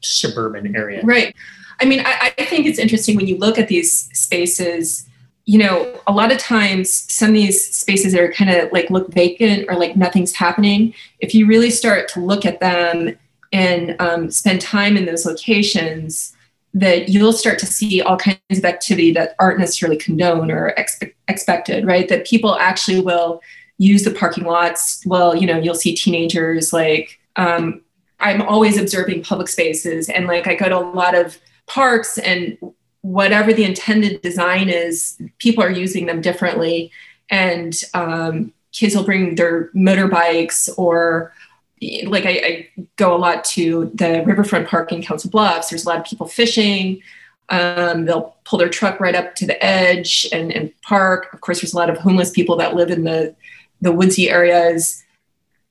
suburban 0.00 0.74
area. 0.76 1.02
Right. 1.04 1.34
I 1.80 1.84
mean, 1.84 2.00
I, 2.00 2.32
I, 2.38 2.44
think 2.44 2.66
it's 2.66 2.78
interesting 2.78 3.16
when 3.16 3.26
you 3.26 3.36
look 3.38 3.58
at 3.58 3.68
these 3.68 4.08
spaces. 4.16 5.08
You 5.44 5.58
know, 5.58 6.00
a 6.06 6.12
lot 6.12 6.32
of 6.32 6.38
times 6.38 6.90
some 7.12 7.30
of 7.30 7.34
these 7.34 7.76
spaces 7.76 8.14
are 8.14 8.32
kind 8.32 8.50
of 8.50 8.72
like 8.72 8.90
look 8.90 9.12
vacant 9.12 9.66
or 9.68 9.76
like 9.76 9.96
nothing's 9.96 10.34
happening. 10.34 10.94
If 11.18 11.34
you 11.34 11.46
really 11.46 11.70
start 11.70 12.08
to 12.10 12.20
look 12.20 12.46
at 12.46 12.60
them 12.60 13.16
and 13.52 13.96
um, 14.00 14.30
spend 14.30 14.60
time 14.60 14.96
in 14.96 15.04
those 15.04 15.26
locations, 15.26 16.34
that 16.74 17.08
you'll 17.08 17.32
start 17.32 17.58
to 17.60 17.66
see 17.66 18.02
all 18.02 18.16
kinds 18.16 18.38
of 18.50 18.64
activity 18.64 19.12
that 19.12 19.36
aren't 19.38 19.60
necessarily 19.60 19.96
condoned 19.96 20.50
or 20.50 20.74
expe- 20.76 21.14
expected, 21.28 21.86
right? 21.86 22.08
That 22.08 22.26
people 22.26 22.56
actually 22.56 23.00
will 23.00 23.40
use 23.78 24.04
the 24.04 24.10
parking 24.10 24.44
lots. 24.44 25.02
Well, 25.06 25.36
you 25.36 25.46
know, 25.46 25.58
you'll 25.58 25.74
see 25.74 25.94
teenagers 25.94 26.72
like 26.72 27.18
um, 27.36 27.82
I'm 28.20 28.42
always 28.42 28.78
observing 28.78 29.24
public 29.24 29.48
spaces 29.48 30.08
and 30.08 30.26
like 30.26 30.46
I 30.46 30.54
go 30.54 30.68
to 30.68 30.78
a 30.78 30.80
lot 30.80 31.14
of 31.14 31.38
parks 31.66 32.18
and 32.18 32.56
whatever 33.02 33.52
the 33.52 33.64
intended 33.64 34.22
design 34.22 34.68
is, 34.68 35.20
people 35.38 35.62
are 35.62 35.70
using 35.70 36.06
them 36.06 36.22
differently. 36.22 36.90
And 37.30 37.74
um, 37.92 38.52
kids 38.72 38.96
will 38.96 39.04
bring 39.04 39.34
their 39.34 39.70
motorbikes 39.72 40.70
or 40.78 41.32
like 42.06 42.24
I, 42.24 42.30
I, 42.30 42.68
go 42.96 43.14
a 43.14 43.18
lot 43.18 43.44
to 43.44 43.90
the 43.94 44.22
riverfront 44.24 44.68
park 44.68 44.90
in 44.90 45.02
Council 45.02 45.28
Bluffs. 45.28 45.68
There's 45.68 45.84
a 45.84 45.88
lot 45.88 45.98
of 45.98 46.04
people 46.04 46.26
fishing. 46.26 47.02
Um, 47.50 48.06
they'll 48.06 48.36
pull 48.44 48.58
their 48.58 48.70
truck 48.70 49.00
right 49.00 49.14
up 49.14 49.34
to 49.34 49.46
the 49.46 49.62
edge 49.62 50.26
and, 50.32 50.50
and 50.50 50.72
park. 50.80 51.32
Of 51.34 51.42
course, 51.42 51.60
there's 51.60 51.74
a 51.74 51.76
lot 51.76 51.90
of 51.90 51.98
homeless 51.98 52.30
people 52.30 52.56
that 52.56 52.74
live 52.74 52.90
in 52.90 53.04
the 53.04 53.34
the 53.84 53.92
woodsy 53.92 54.28
areas 54.28 55.04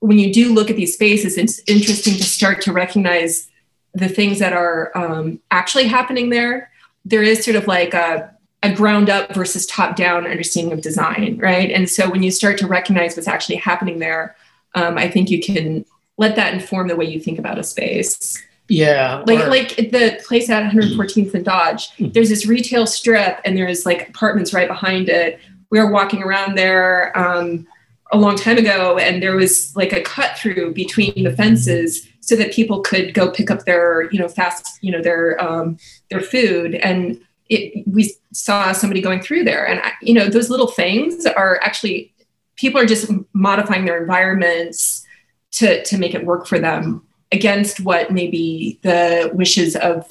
when 0.04 0.18
you 0.18 0.32
do 0.32 0.52
look 0.52 0.68
at 0.68 0.76
these 0.76 0.92
spaces, 0.92 1.38
it's 1.38 1.60
interesting 1.66 2.14
to 2.14 2.24
start 2.24 2.60
to 2.60 2.72
recognize 2.72 3.48
the 3.94 4.08
things 4.08 4.38
that 4.38 4.52
are 4.52 4.92
um, 4.94 5.40
actually 5.50 5.86
happening 5.86 6.28
there. 6.28 6.70
There 7.06 7.22
is 7.22 7.42
sort 7.42 7.56
of 7.56 7.66
like 7.66 7.94
a, 7.94 8.30
a 8.62 8.74
ground 8.74 9.08
up 9.08 9.32
versus 9.34 9.66
top 9.66 9.96
down 9.96 10.26
understanding 10.26 10.74
of 10.74 10.82
design, 10.82 11.38
right? 11.38 11.70
And 11.70 11.88
so 11.88 12.10
when 12.10 12.22
you 12.22 12.30
start 12.30 12.58
to 12.58 12.66
recognize 12.66 13.16
what's 13.16 13.28
actually 13.28 13.56
happening 13.56 13.98
there, 13.98 14.36
um, 14.74 14.98
I 14.98 15.08
think 15.08 15.30
you 15.30 15.40
can 15.40 15.86
let 16.18 16.36
that 16.36 16.52
inform 16.52 16.88
the 16.88 16.96
way 16.96 17.06
you 17.06 17.18
think 17.18 17.38
about 17.38 17.58
a 17.58 17.62
space. 17.62 18.42
Yeah. 18.68 19.24
Like 19.26 19.40
or, 19.40 19.48
like 19.48 19.76
the 19.76 20.20
place 20.26 20.50
at 20.50 20.70
114th 20.70 21.32
and 21.32 21.44
Dodge, 21.46 21.92
hmm. 21.92 22.08
there's 22.10 22.28
this 22.28 22.46
retail 22.46 22.86
strip 22.86 23.40
and 23.46 23.56
there's 23.56 23.86
like 23.86 24.10
apartments 24.10 24.52
right 24.52 24.68
behind 24.68 25.08
it. 25.08 25.40
We 25.70 25.80
were 25.80 25.90
walking 25.90 26.22
around 26.22 26.58
there. 26.58 27.16
Um, 27.18 27.66
a 28.12 28.18
long 28.18 28.36
time 28.36 28.58
ago 28.58 28.98
and 28.98 29.22
there 29.22 29.34
was 29.34 29.74
like 29.74 29.92
a 29.92 30.00
cut 30.00 30.38
through 30.38 30.72
between 30.74 31.24
the 31.24 31.32
fences 31.34 32.06
so 32.24 32.36
that 32.36 32.52
people 32.52 32.80
could 32.80 33.12
go 33.12 33.30
pick 33.30 33.50
up 33.50 33.64
their 33.64 34.10
you 34.10 34.18
know 34.18 34.28
fast 34.28 34.78
you 34.80 34.90
know 34.90 35.02
their 35.02 35.42
um, 35.42 35.76
their 36.10 36.20
food. 36.20 36.74
And 36.74 37.20
it, 37.50 37.86
we 37.86 38.14
saw 38.32 38.72
somebody 38.72 39.02
going 39.02 39.20
through 39.20 39.44
there. 39.44 39.66
And 39.66 39.80
you 40.00 40.14
know 40.14 40.28
those 40.28 40.50
little 40.50 40.68
things 40.68 41.26
are 41.26 41.60
actually 41.62 42.12
people 42.56 42.80
are 42.80 42.86
just 42.86 43.10
modifying 43.32 43.84
their 43.84 44.00
environments 44.00 45.04
to 45.52 45.84
to 45.84 45.98
make 45.98 46.14
it 46.14 46.24
work 46.24 46.46
for 46.46 46.58
them 46.58 47.06
against 47.32 47.80
what 47.80 48.10
maybe 48.12 48.78
the 48.82 49.30
wishes 49.34 49.76
of 49.76 50.08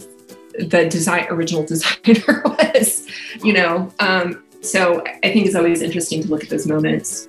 the 0.59 0.87
design 0.89 1.25
original 1.29 1.65
designer 1.65 2.43
was 2.45 3.07
you 3.43 3.53
know? 3.53 3.91
Um, 3.99 4.43
so 4.61 5.03
i 5.23 5.33
think 5.33 5.45
it's 5.45 5.55
always 5.55 5.81
interesting 5.81 6.21
to 6.21 6.29
look 6.29 6.41
at 6.41 6.49
those 6.49 6.65
moments 6.65 7.27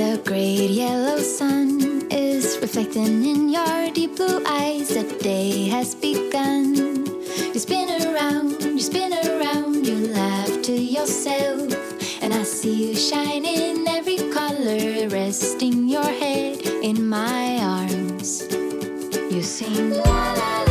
the 0.00 0.18
great 0.24 0.70
yellow 0.70 1.18
sun 1.18 2.06
is 2.10 2.58
reflecting 2.62 3.22
in 3.32 3.50
your 3.50 3.90
deep 3.90 4.16
blue 4.16 4.42
eyes. 4.46 4.88
The 4.88 5.04
day 5.22 5.68
has 5.68 5.94
begun. 5.94 6.74
You 7.52 7.58
spin 7.58 7.88
around, 8.06 8.62
you 8.62 8.80
spin 8.80 9.12
around, 9.12 9.86
you 9.86 10.08
laugh 10.08 10.62
to 10.62 10.72
yourself. 10.72 11.68
And 12.22 12.32
I 12.32 12.44
see 12.44 12.88
you 12.88 12.96
shine 12.96 13.44
in 13.44 13.86
every 13.86 14.16
color, 14.32 15.06
resting 15.08 15.86
your 15.86 16.10
head 16.22 16.62
in 16.82 17.06
my 17.06 17.58
arms. 17.60 18.48
You 19.34 19.42
sing 19.42 19.90
la 19.90 20.32
la 20.40 20.62
la. 20.64 20.69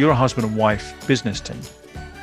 You're 0.00 0.12
a 0.12 0.16
husband 0.16 0.46
and 0.46 0.56
wife 0.56 1.06
business 1.06 1.40
team. 1.40 1.60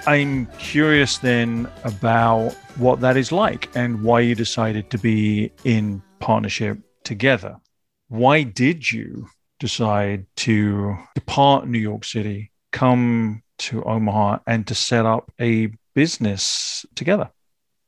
I'm 0.07 0.47
curious 0.57 1.19
then 1.19 1.69
about 1.83 2.53
what 2.77 3.01
that 3.01 3.17
is 3.17 3.31
like 3.31 3.69
and 3.75 4.01
why 4.01 4.21
you 4.21 4.33
decided 4.33 4.89
to 4.89 4.97
be 4.97 5.51
in 5.63 6.01
partnership 6.19 6.79
together. 7.03 7.57
Why 8.07 8.41
did 8.41 8.91
you 8.91 9.27
decide 9.59 10.25
to 10.37 10.97
depart 11.13 11.67
New 11.67 11.77
York 11.77 12.03
City, 12.03 12.51
come 12.71 13.43
to 13.59 13.83
Omaha, 13.83 14.39
and 14.47 14.65
to 14.65 14.73
set 14.73 15.05
up 15.05 15.31
a 15.39 15.69
business 15.93 16.83
together? 16.95 17.29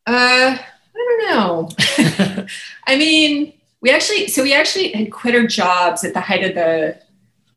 Uh, 0.05 0.55
I 0.55 0.65
don't 0.93 1.29
know. 1.31 1.69
I 2.85 2.95
mean, 2.95 3.53
we 3.81 3.89
actually, 3.89 4.27
so 4.27 4.43
we 4.43 4.53
actually 4.53 4.91
had 4.91 5.11
quit 5.11 5.33
our 5.33 5.47
jobs 5.47 6.03
at 6.03 6.13
the 6.13 6.21
height 6.21 6.43
of 6.43 6.53
the 6.53 7.01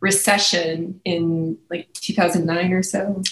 recession 0.03 1.01
in 1.05 1.57
like 1.71 1.91
2009 1.95 2.73
or 2.73 2.83
so. 2.83 3.23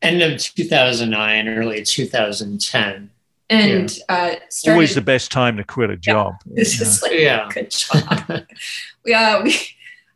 End 0.00 0.22
of 0.22 0.40
2009, 0.40 1.48
early 1.48 1.82
2010. 1.82 3.10
And 3.48 3.96
yeah. 3.96 4.02
uh, 4.08 4.34
started, 4.48 4.74
always 4.74 4.94
the 4.94 5.00
best 5.00 5.30
time 5.30 5.56
to 5.58 5.64
quit 5.64 5.90
a 5.90 5.96
job. 5.96 6.36
Yeah, 6.46 6.52
this 6.54 6.80
is 6.80 7.02
like 7.02 7.12
yeah. 7.12 7.48
good 7.52 7.70
job. 7.70 8.46
yeah, 9.04 9.42
we, 9.42 9.56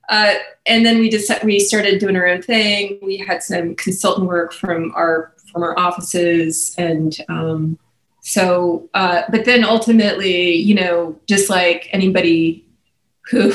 uh, 0.09 0.35
and 0.67 0.85
then 0.85 0.99
we 0.99 1.11
just 1.11 1.31
we 1.45 1.61
started 1.61 2.01
doing 2.01 2.17
our 2.17 2.27
own 2.27 2.43
thing. 2.43 2.99
We 3.03 3.19
had 3.19 3.43
some 3.43 3.77
consultant 3.77 4.27
work 4.27 4.53
from 4.53 4.93
our 4.97 5.33
from 5.53 5.63
our 5.63 5.79
offices 5.79 6.75
and 6.79 7.17
um, 7.29 7.79
so 8.21 8.89
uh, 8.95 9.23
but 9.31 9.45
then 9.45 9.65
ultimately 9.65 10.55
you 10.55 10.75
know 10.75 11.19
just 11.27 11.51
like 11.51 11.89
anybody 11.93 12.65
who 13.31 13.53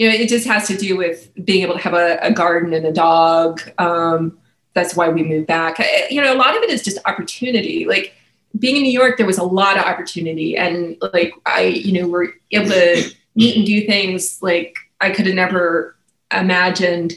you 0.00 0.08
know 0.08 0.14
it 0.14 0.30
just 0.30 0.46
has 0.46 0.66
to 0.66 0.78
do 0.78 0.96
with 0.96 1.30
being 1.44 1.62
able 1.62 1.74
to 1.74 1.80
have 1.80 1.92
a, 1.92 2.18
a 2.22 2.32
garden 2.32 2.72
and 2.72 2.86
a 2.86 2.92
dog. 2.92 3.60
Um, 3.76 4.38
that's 4.72 4.96
why 4.96 5.10
we 5.10 5.22
moved 5.22 5.46
back. 5.46 5.78
I, 5.78 6.06
you 6.08 6.22
know 6.22 6.32
a 6.32 6.38
lot 6.38 6.56
of 6.56 6.62
it 6.62 6.70
is 6.70 6.82
just 6.82 6.98
opportunity. 7.04 7.84
Like 7.84 8.14
being 8.58 8.76
in 8.76 8.82
new 8.82 8.90
york 8.90 9.18
there 9.18 9.26
was 9.26 9.36
a 9.36 9.44
lot 9.44 9.76
of 9.76 9.84
opportunity. 9.84 10.56
And 10.56 10.96
like 11.12 11.34
i 11.44 11.64
you 11.64 12.00
know 12.00 12.08
were 12.08 12.32
able 12.50 12.70
to 12.70 13.10
meet 13.34 13.58
and 13.58 13.66
do 13.66 13.86
things 13.86 14.42
like 14.42 14.74
i 15.02 15.10
could 15.10 15.26
have 15.26 15.34
never 15.34 15.96
imagined. 16.32 17.12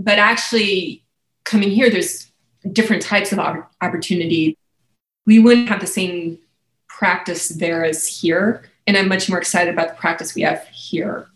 But 0.00 0.18
actually 0.18 1.04
coming 1.44 1.70
here 1.70 1.88
there's 1.88 2.32
different 2.72 3.02
types 3.02 3.30
of 3.30 3.38
opportunity. 3.80 4.58
We 5.24 5.38
wouldn't 5.38 5.68
have 5.68 5.80
the 5.80 5.86
same 5.86 6.40
practice 6.88 7.50
there 7.50 7.84
as 7.84 8.08
here. 8.08 8.64
And 8.88 8.96
I'm 8.96 9.08
much 9.08 9.28
more 9.28 9.38
excited 9.38 9.72
about 9.72 9.90
the 9.90 9.94
practice 9.94 10.34
we 10.34 10.42
have 10.42 10.66
here. 10.72 11.28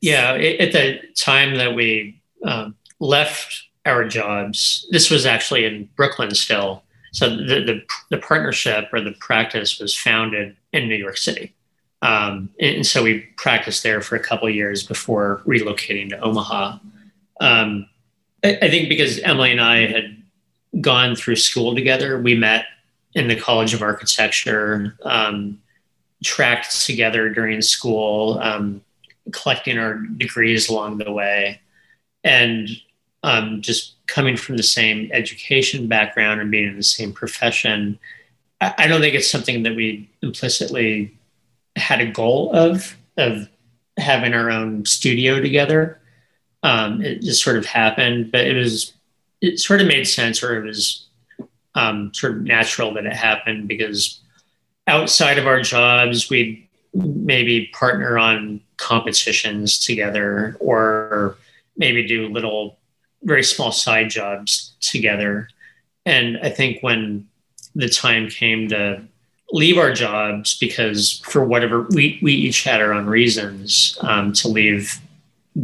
Yeah, 0.00 0.32
at 0.34 0.72
the 0.72 1.00
time 1.16 1.56
that 1.56 1.74
we 1.74 2.20
um, 2.44 2.76
left 3.00 3.68
our 3.84 4.06
jobs, 4.06 4.86
this 4.90 5.10
was 5.10 5.26
actually 5.26 5.64
in 5.64 5.88
Brooklyn 5.96 6.34
still. 6.34 6.82
So 7.12 7.28
the, 7.28 7.64
the, 7.64 7.82
the 8.10 8.18
partnership 8.18 8.90
or 8.92 9.00
the 9.00 9.12
practice 9.12 9.80
was 9.80 9.96
founded 9.96 10.56
in 10.72 10.88
New 10.88 10.96
York 10.96 11.16
City. 11.16 11.54
Um, 12.02 12.50
and 12.60 12.86
so 12.86 13.02
we 13.02 13.20
practiced 13.36 13.82
there 13.82 14.00
for 14.00 14.14
a 14.14 14.20
couple 14.20 14.48
years 14.48 14.84
before 14.84 15.42
relocating 15.46 16.10
to 16.10 16.20
Omaha. 16.20 16.78
Um, 17.40 17.88
I, 18.44 18.58
I 18.62 18.70
think 18.70 18.88
because 18.88 19.18
Emily 19.20 19.50
and 19.50 19.60
I 19.60 19.86
had 19.86 20.22
gone 20.80 21.16
through 21.16 21.36
school 21.36 21.74
together, 21.74 22.20
we 22.20 22.36
met 22.36 22.66
in 23.14 23.26
the 23.26 23.36
College 23.36 23.74
of 23.74 23.82
Architecture, 23.82 24.96
um, 25.02 25.60
tracked 26.22 26.84
together 26.84 27.30
during 27.30 27.62
school, 27.62 28.38
um, 28.40 28.82
collecting 29.32 29.78
our 29.78 29.94
degrees 29.94 30.68
along 30.68 30.98
the 30.98 31.12
way, 31.12 31.60
and 32.24 32.68
um, 33.22 33.62
just 33.62 33.94
coming 34.06 34.36
from 34.36 34.56
the 34.56 34.62
same 34.62 35.10
education 35.12 35.86
background 35.86 36.40
and 36.40 36.50
being 36.50 36.68
in 36.68 36.76
the 36.76 36.82
same 36.82 37.12
profession. 37.12 37.98
I, 38.60 38.74
I 38.78 38.86
don't 38.86 39.00
think 39.00 39.14
it's 39.14 39.30
something 39.30 39.62
that 39.64 39.76
we 39.76 40.08
implicitly 40.22 41.16
had 41.76 42.00
a 42.00 42.10
goal 42.10 42.52
of 42.54 42.96
of 43.16 43.48
having 43.96 44.34
our 44.34 44.50
own 44.50 44.84
studio 44.84 45.40
together. 45.40 46.00
Um, 46.62 47.02
it 47.02 47.22
just 47.22 47.42
sort 47.42 47.56
of 47.56 47.66
happened, 47.66 48.32
but 48.32 48.46
it 48.46 48.54
was 48.54 48.92
it 49.40 49.58
sort 49.58 49.80
of 49.80 49.86
made 49.86 50.04
sense, 50.04 50.42
or 50.42 50.56
it 50.56 50.66
was 50.66 51.06
um, 51.74 52.12
sort 52.14 52.32
of 52.36 52.42
natural 52.42 52.94
that 52.94 53.06
it 53.06 53.12
happened 53.12 53.68
because 53.68 54.20
outside 54.86 55.38
of 55.38 55.46
our 55.46 55.60
jobs, 55.60 56.30
we'd 56.30 56.66
maybe 56.94 57.66
partner 57.72 58.18
on 58.18 58.60
competitions 58.78 59.78
together 59.78 60.56
or 60.60 61.36
maybe 61.76 62.06
do 62.06 62.28
little, 62.28 62.78
very 63.22 63.42
small 63.42 63.72
side 63.72 64.10
jobs 64.10 64.74
together. 64.80 65.48
And 66.06 66.38
I 66.42 66.50
think 66.50 66.82
when 66.82 67.28
the 67.74 67.88
time 67.88 68.28
came 68.28 68.68
to 68.68 69.02
leave 69.52 69.78
our 69.78 69.92
jobs 69.92 70.56
because 70.58 71.20
for 71.24 71.44
whatever 71.44 71.82
we, 71.90 72.18
we 72.22 72.32
each 72.32 72.64
had 72.64 72.80
our 72.80 72.92
own 72.92 73.06
reasons 73.06 73.96
um, 74.00 74.32
to 74.32 74.48
leave 74.48 75.00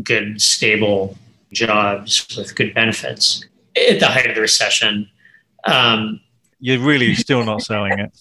good 0.02 0.40
stable 0.40 1.16
jobs 1.52 2.26
with 2.36 2.54
good 2.56 2.74
benefits 2.74 3.44
at 3.90 4.00
the 4.00 4.06
height 4.06 4.28
of 4.28 4.34
the 4.34 4.40
recession 4.40 5.08
um, 5.66 6.20
You're 6.60 6.80
really 6.80 7.14
still 7.14 7.44
not 7.44 7.62
selling 7.62 7.98
it. 7.98 8.12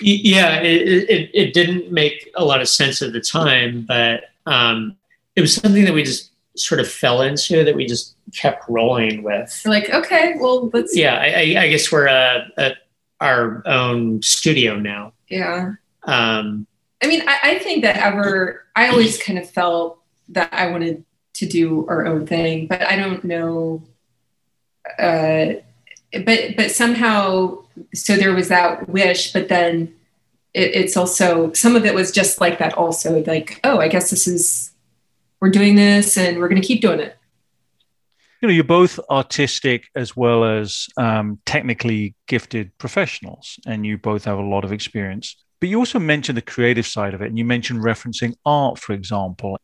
Yeah, 0.00 0.60
it, 0.60 1.08
it, 1.08 1.30
it, 1.32 1.54
didn't 1.54 1.90
make 1.90 2.30
a 2.36 2.44
lot 2.44 2.60
of 2.60 2.68
sense 2.68 3.00
at 3.02 3.12
the 3.12 3.20
time, 3.20 3.84
but 3.88 4.24
um, 4.46 4.96
it 5.34 5.40
was 5.40 5.54
something 5.54 5.84
that 5.84 5.94
we 5.94 6.02
just 6.02 6.32
sort 6.56 6.80
of 6.80 6.88
fell 6.88 7.22
into 7.22 7.64
that 7.64 7.74
we 7.74 7.86
just 7.86 8.16
kept 8.34 8.68
rolling 8.68 9.22
with. 9.22 9.62
We're 9.64 9.72
like, 9.72 9.90
okay, 9.90 10.34
well, 10.38 10.68
let's. 10.72 10.96
Yeah, 10.96 11.16
I, 11.16 11.56
I 11.58 11.68
guess 11.68 11.90
we're 11.90 12.08
uh, 12.08 12.48
at 12.56 12.78
our 13.20 13.62
own 13.66 14.22
studio 14.22 14.76
now. 14.76 15.12
Yeah. 15.28 15.74
Um, 16.04 16.66
I 17.02 17.06
mean, 17.06 17.22
I, 17.26 17.38
I 17.42 17.58
think 17.58 17.82
that 17.82 17.96
ever, 17.96 18.64
I 18.74 18.88
always 18.88 19.22
kind 19.22 19.38
of 19.38 19.48
felt 19.48 20.00
that 20.30 20.52
I 20.52 20.70
wanted 20.70 21.04
to 21.34 21.46
do 21.46 21.86
our 21.88 22.06
own 22.06 22.26
thing, 22.26 22.66
but 22.66 22.82
I 22.82 22.96
don't 22.96 23.24
know. 23.24 23.84
Uh, 24.98 25.60
but 26.12 26.56
but 26.56 26.70
somehow 26.70 27.58
so 27.94 28.16
there 28.16 28.34
was 28.34 28.48
that 28.48 28.88
wish 28.88 29.32
but 29.32 29.48
then 29.48 29.94
it, 30.54 30.74
it's 30.74 30.96
also 30.96 31.52
some 31.52 31.76
of 31.76 31.84
it 31.84 31.94
was 31.94 32.10
just 32.10 32.40
like 32.40 32.58
that 32.58 32.72
also 32.74 33.22
like 33.24 33.60
oh 33.64 33.78
i 33.78 33.88
guess 33.88 34.10
this 34.10 34.26
is 34.26 34.72
we're 35.40 35.50
doing 35.50 35.76
this 35.76 36.16
and 36.16 36.38
we're 36.38 36.48
going 36.48 36.60
to 36.60 36.66
keep 36.66 36.80
doing 36.80 37.00
it. 37.00 37.16
You 38.40 38.48
know 38.48 38.54
you're 38.54 38.64
both 38.64 39.00
artistic 39.10 39.88
as 39.96 40.16
well 40.16 40.44
as 40.44 40.86
um, 40.96 41.40
technically 41.44 42.14
gifted 42.28 42.76
professionals 42.78 43.58
and 43.66 43.84
you 43.84 43.98
both 43.98 44.24
have 44.24 44.38
a 44.38 44.42
lot 44.42 44.64
of 44.64 44.72
experience. 44.72 45.36
But 45.60 45.68
you 45.68 45.78
also 45.78 45.98
mentioned 45.98 46.36
the 46.36 46.42
creative 46.42 46.86
side 46.86 47.14
of 47.14 47.22
it 47.22 47.26
and 47.26 47.38
you 47.38 47.44
mentioned 47.44 47.82
referencing 47.82 48.34
art 48.44 48.78
for 48.78 48.92
example. 48.92 49.58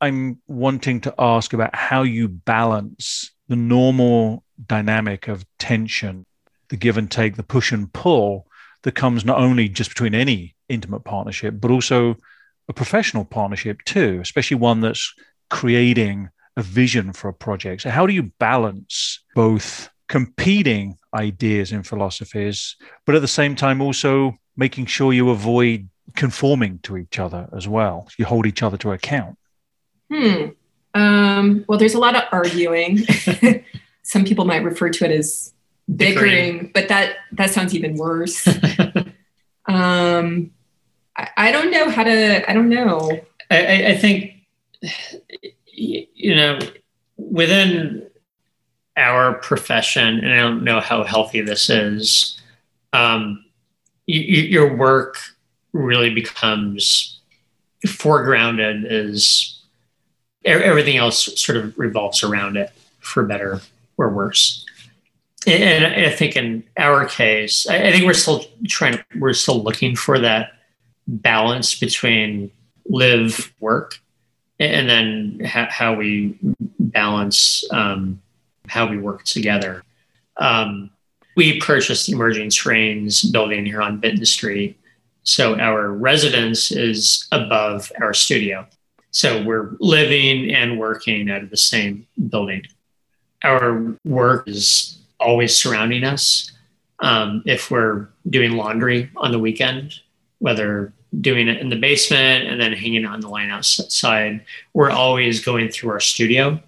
I'm 0.00 0.40
wanting 0.46 1.00
to 1.02 1.14
ask 1.18 1.52
about 1.52 1.74
how 1.74 2.02
you 2.02 2.28
balance 2.28 3.30
the 3.48 3.56
normal 3.56 4.44
dynamic 4.66 5.28
of 5.28 5.44
tension, 5.58 6.26
the 6.68 6.76
give 6.76 6.96
and 6.96 7.10
take, 7.10 7.36
the 7.36 7.42
push 7.42 7.72
and 7.72 7.92
pull 7.92 8.46
that 8.82 8.92
comes 8.92 9.24
not 9.24 9.38
only 9.38 9.68
just 9.68 9.90
between 9.90 10.14
any 10.14 10.54
intimate 10.68 11.00
partnership, 11.00 11.54
but 11.60 11.70
also 11.70 12.16
a 12.68 12.72
professional 12.72 13.24
partnership 13.24 13.82
too, 13.84 14.18
especially 14.20 14.56
one 14.56 14.80
that's 14.80 15.12
creating 15.50 16.28
a 16.56 16.62
vision 16.62 17.12
for 17.12 17.28
a 17.28 17.34
project. 17.34 17.82
So, 17.82 17.90
how 17.90 18.06
do 18.06 18.14
you 18.14 18.24
balance 18.38 19.22
both 19.34 19.90
competing 20.08 20.96
ideas 21.14 21.72
and 21.72 21.86
philosophies, 21.86 22.76
but 23.04 23.14
at 23.14 23.22
the 23.22 23.28
same 23.28 23.54
time 23.54 23.80
also 23.80 24.36
making 24.56 24.86
sure 24.86 25.12
you 25.12 25.30
avoid 25.30 25.88
conforming 26.14 26.78
to 26.84 26.96
each 26.96 27.18
other 27.18 27.48
as 27.54 27.68
well? 27.68 28.08
You 28.18 28.24
hold 28.24 28.46
each 28.46 28.62
other 28.62 28.76
to 28.78 28.92
account. 28.92 29.38
Hmm. 30.10 30.46
Um, 30.96 31.66
well, 31.68 31.78
there's 31.78 31.94
a 31.94 31.98
lot 31.98 32.16
of 32.16 32.22
arguing. 32.32 33.00
Some 34.02 34.24
people 34.24 34.46
might 34.46 34.64
refer 34.64 34.88
to 34.88 35.04
it 35.04 35.10
as 35.10 35.52
bickering, 35.94 36.70
but 36.72 36.88
that 36.88 37.16
that 37.32 37.50
sounds 37.50 37.74
even 37.74 37.96
worse. 37.96 38.46
um, 39.66 40.50
I, 41.14 41.28
I, 41.36 41.52
don't 41.52 41.70
know 41.70 41.90
how 41.90 42.02
to. 42.02 42.50
I 42.50 42.54
don't 42.54 42.70
know. 42.70 43.20
I, 43.50 43.88
I 43.88 43.96
think 43.98 44.36
you 45.74 46.34
know 46.34 46.58
within 47.18 48.08
our 48.96 49.34
profession, 49.34 50.20
and 50.20 50.32
I 50.32 50.38
don't 50.38 50.64
know 50.64 50.80
how 50.80 51.04
healthy 51.04 51.42
this 51.42 51.68
is. 51.68 52.40
Um, 52.94 53.44
you, 54.06 54.20
your 54.20 54.74
work 54.74 55.18
really 55.74 56.08
becomes 56.08 57.20
foregrounded 57.84 58.86
as 58.86 59.55
everything 60.46 60.96
else 60.96 61.40
sort 61.40 61.58
of 61.58 61.76
revolves 61.78 62.22
around 62.22 62.56
it 62.56 62.70
for 63.00 63.24
better 63.24 63.60
or 63.98 64.08
worse. 64.08 64.64
And 65.46 65.86
I 65.86 66.10
think 66.10 66.34
in 66.36 66.64
our 66.76 67.06
case, 67.06 67.66
I 67.68 67.92
think 67.92 68.04
we're 68.04 68.14
still 68.14 68.44
trying, 68.66 68.98
we're 69.16 69.32
still 69.32 69.62
looking 69.62 69.94
for 69.94 70.18
that 70.18 70.52
balance 71.06 71.78
between 71.78 72.50
live 72.88 73.52
work 73.60 74.00
and 74.58 74.88
then 74.88 75.40
how 75.44 75.94
we 75.94 76.36
balance 76.80 77.64
um, 77.70 78.20
how 78.66 78.88
we 78.88 78.98
work 78.98 79.24
together. 79.24 79.84
Um, 80.38 80.90
we 81.36 81.60
purchased 81.60 82.06
the 82.06 82.12
Emerging 82.12 82.48
Terrains 82.48 83.30
building 83.30 83.66
here 83.66 83.82
on 83.82 84.00
Vinton 84.00 84.24
Street. 84.26 84.78
So 85.22 85.58
our 85.58 85.92
residence 85.92 86.72
is 86.72 87.28
above 87.30 87.92
our 88.00 88.14
studio. 88.14 88.66
So 89.16 89.42
we're 89.42 89.78
living 89.80 90.54
and 90.54 90.78
working 90.78 91.30
out 91.30 91.42
of 91.42 91.48
the 91.48 91.56
same 91.56 92.06
building. 92.28 92.64
Our 93.42 93.96
work 94.04 94.46
is 94.46 94.98
always 95.18 95.56
surrounding 95.56 96.04
us. 96.04 96.52
Um, 97.00 97.42
if 97.46 97.70
we're 97.70 98.08
doing 98.28 98.58
laundry 98.58 99.10
on 99.16 99.32
the 99.32 99.38
weekend, 99.38 99.94
whether 100.40 100.92
doing 101.18 101.48
it 101.48 101.62
in 101.62 101.70
the 101.70 101.76
basement 101.76 102.46
and 102.46 102.60
then 102.60 102.74
hanging 102.74 103.04
it 103.04 103.06
on 103.06 103.20
the 103.20 103.30
line 103.30 103.48
outside, 103.48 104.44
we're 104.74 104.90
always 104.90 105.42
going 105.42 105.70
through 105.70 105.92
our 105.92 106.00
studio. 106.00 106.60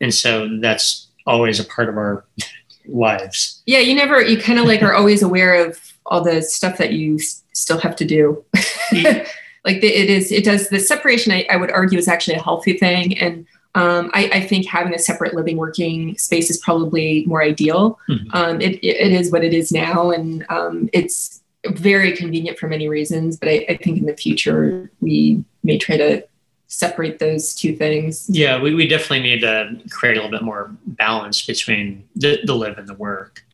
And 0.00 0.12
so 0.12 0.48
that's 0.60 1.06
always 1.28 1.60
a 1.60 1.64
part 1.64 1.88
of 1.88 1.96
our 1.96 2.24
lives. 2.88 3.62
Yeah, 3.66 3.78
you 3.78 3.94
never, 3.94 4.20
you 4.20 4.36
kind 4.36 4.58
of 4.58 4.64
like 4.64 4.82
are 4.82 4.94
always 4.94 5.22
aware 5.22 5.64
of 5.64 5.78
all 6.06 6.24
the 6.24 6.42
stuff 6.42 6.76
that 6.78 6.92
you 6.92 7.20
still 7.52 7.78
have 7.78 7.94
to 7.94 8.04
do. 8.04 8.44
like 9.64 9.80
the, 9.80 9.88
it 9.88 10.10
is 10.10 10.30
it 10.30 10.44
does 10.44 10.68
the 10.68 10.80
separation 10.80 11.32
I, 11.32 11.46
I 11.50 11.56
would 11.56 11.70
argue 11.70 11.98
is 11.98 12.08
actually 12.08 12.34
a 12.34 12.42
healthy 12.42 12.74
thing 12.74 13.18
and 13.18 13.46
Um, 13.76 14.12
I, 14.14 14.30
I, 14.32 14.40
think 14.40 14.68
having 14.68 14.94
a 14.94 15.00
separate 15.00 15.34
living 15.34 15.56
working 15.56 16.16
space 16.16 16.48
is 16.48 16.58
probably 16.58 17.24
more 17.26 17.42
ideal. 17.42 17.98
Mm-hmm. 18.08 18.30
Um, 18.32 18.60
it, 18.60 18.78
it 18.84 19.12
is 19.12 19.32
what 19.32 19.42
it 19.42 19.52
is 19.52 19.72
now, 19.72 20.12
and 20.12 20.46
um, 20.48 20.88
it's 20.92 21.42
very 21.66 22.12
convenient 22.16 22.56
for 22.56 22.68
many 22.68 22.86
reasons. 22.88 23.36
But 23.36 23.48
I, 23.48 23.66
I, 23.68 23.76
think 23.76 23.98
in 23.98 24.06
the 24.06 24.16
future 24.16 24.92
we 25.00 25.44
may 25.64 25.76
try 25.76 25.96
to 25.96 26.24
separate 26.68 27.18
those 27.18 27.54
two 27.54 27.74
things. 27.74 28.28
Yeah, 28.28 28.60
we, 28.60 28.74
we 28.74 28.86
definitely 28.86 29.20
need 29.20 29.40
to 29.40 29.80
create 29.90 30.16
a 30.16 30.22
little 30.22 30.30
bit 30.30 30.42
more 30.42 30.70
balance 30.86 31.44
between 31.44 32.08
the, 32.14 32.40
the 32.44 32.54
live 32.54 32.78
and 32.78 32.88
the 32.88 32.94
work. 32.94 33.44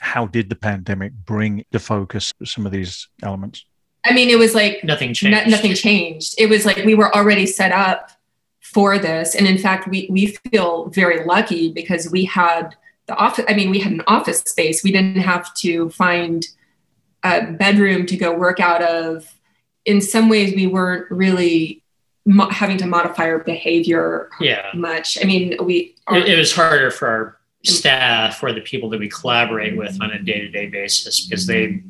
How 0.00 0.26
did 0.26 0.48
the 0.48 0.56
pandemic 0.56 1.12
bring 1.12 1.64
to 1.70 1.78
focus 1.78 2.32
some 2.44 2.66
of 2.66 2.72
these 2.72 3.08
elements? 3.22 3.64
I 4.04 4.12
mean, 4.12 4.30
it 4.30 4.38
was 4.38 4.54
like 4.54 4.82
nothing 4.82 5.14
changed. 5.14 5.48
nothing 5.48 5.74
changed. 5.74 6.34
It 6.38 6.48
was 6.48 6.66
like 6.66 6.78
we 6.78 6.94
were 6.94 7.14
already 7.14 7.46
set 7.46 7.72
up 7.72 8.10
for 8.60 8.98
this. 8.98 9.34
And 9.34 9.46
in 9.46 9.58
fact, 9.58 9.88
we, 9.88 10.08
we 10.10 10.38
feel 10.50 10.86
very 10.86 11.24
lucky 11.24 11.72
because 11.72 12.10
we 12.10 12.24
had 12.24 12.74
the 13.06 13.14
office, 13.16 13.44
I 13.48 13.54
mean, 13.54 13.70
we 13.70 13.80
had 13.80 13.92
an 13.92 14.02
office 14.06 14.40
space. 14.40 14.82
We 14.82 14.92
didn't 14.92 15.20
have 15.20 15.52
to 15.56 15.90
find 15.90 16.46
a 17.22 17.52
bedroom 17.52 18.06
to 18.06 18.16
go 18.16 18.36
work 18.36 18.60
out 18.60 18.82
of. 18.82 19.32
In 19.84 20.00
some 20.00 20.28
ways, 20.28 20.54
we 20.54 20.66
weren't 20.66 21.10
really 21.10 21.82
mo- 22.24 22.48
having 22.50 22.78
to 22.78 22.86
modify 22.86 23.24
our 23.24 23.40
behavior 23.40 24.30
yeah. 24.40 24.70
much. 24.74 25.18
I 25.20 25.24
mean, 25.26 25.56
we. 25.64 25.96
it, 26.10 26.28
it 26.28 26.38
was 26.38 26.54
harder 26.54 26.90
for 26.90 27.08
our 27.08 27.36
staff 27.64 28.42
or 28.42 28.52
the 28.52 28.60
people 28.60 28.88
that 28.90 29.00
we 29.00 29.08
collaborate 29.08 29.76
with 29.76 30.00
on 30.00 30.10
a 30.10 30.18
day 30.20 30.40
to 30.40 30.48
day 30.48 30.66
basis 30.66 31.26
because 31.26 31.46
they 31.46 31.82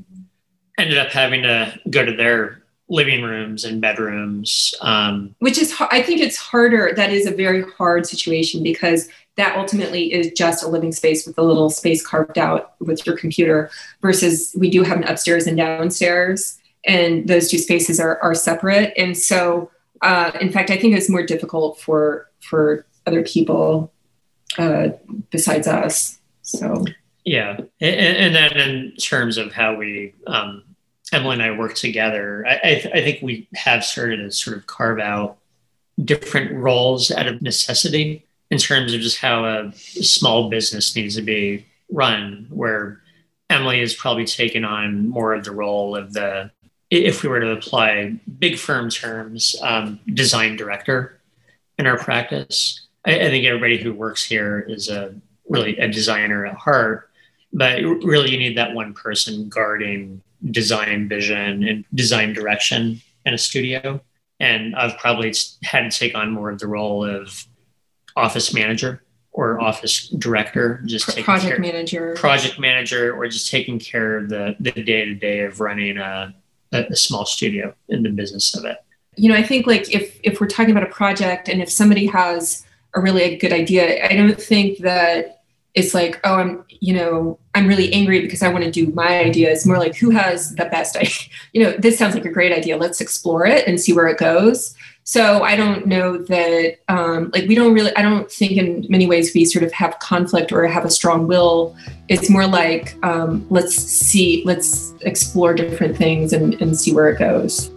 ended 0.83 0.99
up 0.99 1.09
having 1.09 1.43
to 1.43 1.78
go 1.91 2.05
to 2.05 2.14
their 2.14 2.62
living 2.89 3.22
rooms 3.22 3.64
and 3.64 3.80
bedrooms. 3.80 4.74
Um, 4.83 5.35
Which 5.39 5.57
is, 5.57 5.74
I 5.91 6.03
think 6.03 6.20
it's 6.20 6.37
harder. 6.37 6.93
That 6.95 7.11
is 7.11 7.26
a 7.26 7.30
very 7.30 7.62
hard 7.78 8.07
situation 8.07 8.62
because 8.62 9.09
that 9.37 9.57
ultimately 9.57 10.12
is 10.12 10.30
just 10.37 10.62
a 10.62 10.68
living 10.68 10.93
space 10.93 11.26
with 11.26 11.39
a 11.39 11.43
little 11.43 11.70
space 11.70 12.07
carved 12.07 12.37
out 12.37 12.74
with 12.80 13.07
your 13.07 13.16
computer 13.16 13.70
versus 14.03 14.55
we 14.59 14.68
do 14.68 14.83
have 14.83 14.99
an 14.99 15.05
upstairs 15.05 15.47
and 15.47 15.57
downstairs 15.57 16.59
and 16.85 17.28
those 17.28 17.51
two 17.51 17.59
spaces 17.59 18.01
are, 18.01 18.18
are 18.22 18.35
separate. 18.35 18.93
And 18.97 19.16
so, 19.16 19.70
uh, 20.03 20.33
in 20.41 20.51
fact, 20.51 20.70
I 20.70 20.76
think 20.76 20.97
it's 20.97 21.09
more 21.09 21.22
difficult 21.22 21.80
for, 21.80 22.28
for 22.41 22.85
other 23.07 23.22
people 23.22 23.93
uh, 24.59 24.89
besides 25.30 25.66
us. 25.66 26.18
So, 26.43 26.85
yeah. 27.24 27.59
And, 27.80 28.16
and, 28.16 28.35
then 28.35 28.57
in 28.57 28.97
terms 28.97 29.39
of 29.39 29.53
how 29.53 29.76
we, 29.76 30.12
um, 30.26 30.64
Emily 31.13 31.35
and 31.35 31.43
I 31.43 31.51
work 31.57 31.75
together, 31.75 32.45
I, 32.47 32.55
I, 32.57 32.75
th- 32.75 32.95
I, 32.95 33.03
think 33.03 33.21
we 33.23 33.47
have 33.55 33.85
started 33.85 34.17
to 34.17 34.33
sort 34.33 34.57
of 34.57 34.67
carve 34.67 34.99
out 34.99 35.37
different 36.03 36.53
roles 36.53 37.11
out 37.11 37.27
of 37.27 37.43
necessity 37.43 38.25
in 38.51 38.59
terms 38.59 38.95
of 38.95 39.01
just 39.01 39.19
how 39.19 39.45
a 39.45 39.73
small 39.73 40.49
business 40.49 40.97
needs 40.97 41.17
to 41.17 41.23
be 41.23 41.67
run, 41.91 42.47
where 42.51 43.01
Emily 43.51 43.81
has 43.81 43.95
probably 43.95 44.25
taken 44.25 44.65
on 44.65 45.09
more 45.09 45.35
of 45.35 45.45
the 45.45 45.53
role 45.53 45.95
of 45.95 46.15
the, 46.15 46.51
if 46.91 47.23
we 47.23 47.29
were 47.29 47.41
to 47.41 47.53
apply 47.53 48.15
big 48.39 48.59
firm 48.59 48.89
terms, 48.89 49.55
um, 49.63 50.01
design 50.15 50.57
director 50.57 51.21
in 51.79 51.87
our 51.87 51.99
practice. 51.99 52.87
I, 53.05 53.21
I 53.21 53.29
think 53.29 53.45
everybody 53.45 53.77
who 53.77 53.93
works 53.93 54.25
here 54.25 54.61
is 54.61 54.89
a 54.89 55.15
really 55.49 55.77
a 55.77 55.89
designer 55.89 56.47
at 56.47 56.55
heart, 56.55 57.11
but 57.53 57.83
really 57.83 58.31
you 58.31 58.39
need 58.39 58.57
that 58.57 58.75
one 58.75 58.95
person 58.95 59.51
guarding 59.51 60.23
design 60.51 61.09
vision 61.09 61.62
and 61.62 61.84
design 61.95 62.32
direction 62.32 63.01
in 63.24 63.34
a 63.34 63.38
studio. 63.38 64.01
And 64.40 64.74
I've 64.74 64.99
probably 64.99 65.32
had 65.62 65.90
to 65.90 65.97
take 65.97 66.14
on 66.14 66.32
more 66.32 66.51
of 66.51 66.59
the 66.59 66.66
role 66.66 67.05
of 67.05 67.47
office 68.16 68.53
manager 68.53 69.03
or 69.32 69.61
office 69.61 70.09
director, 70.09 70.82
just 70.84 71.07
Pro- 71.07 71.22
project 71.22 71.55
care, 71.55 71.59
manager, 71.59 72.14
project 72.16 72.59
manager, 72.59 73.14
or 73.14 73.26
just 73.28 73.51
taking 73.51 73.78
care 73.78 74.18
of 74.18 74.28
the 74.28 74.57
the 74.61 74.72
day 74.72 75.05
to 75.05 75.14
day 75.14 75.40
of 75.40 75.61
running 75.61 75.97
a, 75.99 76.34
a 76.72 76.97
small 76.97 77.24
studio 77.24 77.74
in 77.88 78.03
the 78.03 78.11
business 78.11 78.55
of 78.57 78.64
it. 78.64 78.78
You 79.16 79.30
know, 79.30 79.36
I 79.36 79.43
think 79.43 79.66
like 79.66 79.93
if 79.95 80.18
if 80.22 80.40
we're 80.40 80.49
talking 80.49 80.70
about 80.70 80.82
a 80.82 80.93
project 80.93 81.49
and 81.49 81.62
if 81.62 81.70
somebody 81.70 82.07
has 82.07 82.64
a 82.95 83.01
really 83.01 83.22
a 83.22 83.36
good 83.36 83.53
idea, 83.53 84.05
I 84.05 84.14
don't 84.14 84.40
think 84.40 84.78
that 84.78 85.41
it's 85.75 85.95
like, 85.95 86.20
oh, 86.25 86.35
I'm, 86.35 86.64
you 86.68 86.95
know, 86.95 87.39
I'm 87.55 87.66
really 87.66 87.93
angry 87.93 88.20
because 88.20 88.43
I 88.43 88.49
want 88.49 88.64
to 88.64 88.70
do 88.70 88.89
my 88.93 89.20
idea. 89.20 89.51
It's 89.51 89.64
more 89.64 89.79
like 89.79 89.97
who 89.97 90.11
has 90.11 90.55
the 90.55 90.66
best 90.66 90.97
idea. 90.97 91.12
You 91.53 91.62
know, 91.62 91.73
this 91.73 91.99
sounds 91.99 92.14
like 92.14 92.25
a 92.25 92.31
great 92.31 92.51
idea. 92.51 92.79
Let's 92.79 93.03
explore 93.03 93.45
it 93.45 93.66
and 93.66 93.79
see 93.79 93.93
where 93.93 94.09
it 94.09 94.16
goes. 94.16 94.75
So 95.05 95.43
I 95.43 95.55
don't 95.55 95.87
know 95.87 96.16
that, 96.16 96.79
um, 96.89 97.31
like, 97.35 97.47
we 97.47 97.55
don't 97.55 97.75
really, 97.75 97.95
I 97.95 98.01
don't 98.01 98.31
think 98.31 98.53
in 98.53 98.87
many 98.89 99.07
ways 99.07 99.35
we 99.35 99.45
sort 99.45 99.62
of 99.62 99.73
have 99.73 99.99
conflict 99.99 100.51
or 100.51 100.66
have 100.66 100.87
a 100.87 100.91
strong 100.91 101.27
will. 101.27 101.77
It's 102.09 102.31
more 102.31 102.47
like, 102.47 102.97
um, 103.05 103.47
let's 103.51 103.75
see, 103.75 104.43
let's 104.47 104.95
explore 105.03 105.53
different 105.53 105.97
things 105.97 106.33
and, 106.33 106.55
and 106.62 106.79
see 106.79 106.95
where 106.95 107.11
it 107.11 107.18
goes. 107.18 107.70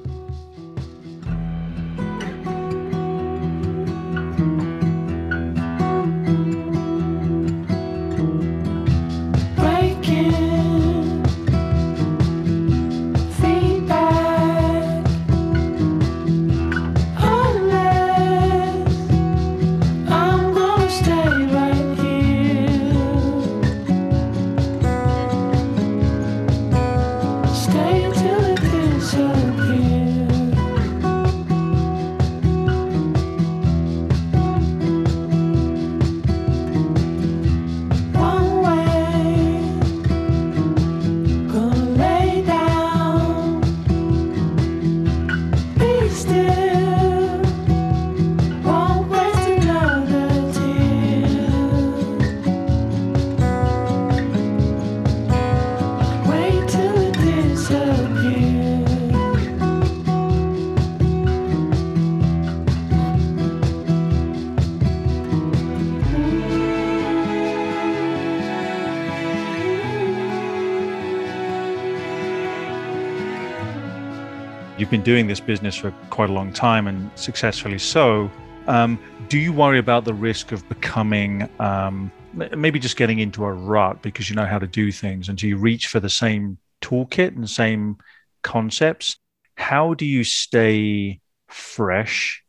Doing 75.06 75.28
this 75.28 75.40
business 75.40 75.76
for 75.76 75.92
quite 76.10 76.32
a 76.32 76.34
long 76.34 76.52
time 76.52 76.88
and 76.88 77.10
successfully 77.14 77.78
so. 77.78 78.30
Um, 78.68 79.00
do 79.30 79.38
you 79.38 79.54
worry 79.54 79.78
about 79.78 80.04
the 80.04 80.16
risk 80.16 80.52
of 80.52 80.68
becoming 80.68 81.48
um, 81.60 82.12
maybe 82.34 82.80
just 82.80 82.98
getting 82.98 83.20
into 83.20 83.46
a 83.46 83.54
rut 83.54 84.02
because 84.02 84.30
you 84.30 84.36
know 84.36 84.48
how 84.48 84.58
to 84.58 84.68
do 84.68 84.92
things 84.92 85.30
and 85.30 85.38
do 85.38 85.48
you 85.48 85.58
reach 85.58 85.88
for 85.88 86.00
the 86.00 86.10
same 86.10 86.58
toolkit 86.82 87.36
and 87.36 87.48
same 87.48 87.98
concepts? 88.42 89.18
How 89.56 89.94
do 89.94 90.06
you 90.06 90.24
stay 90.24 91.22
fresh? 91.50 92.44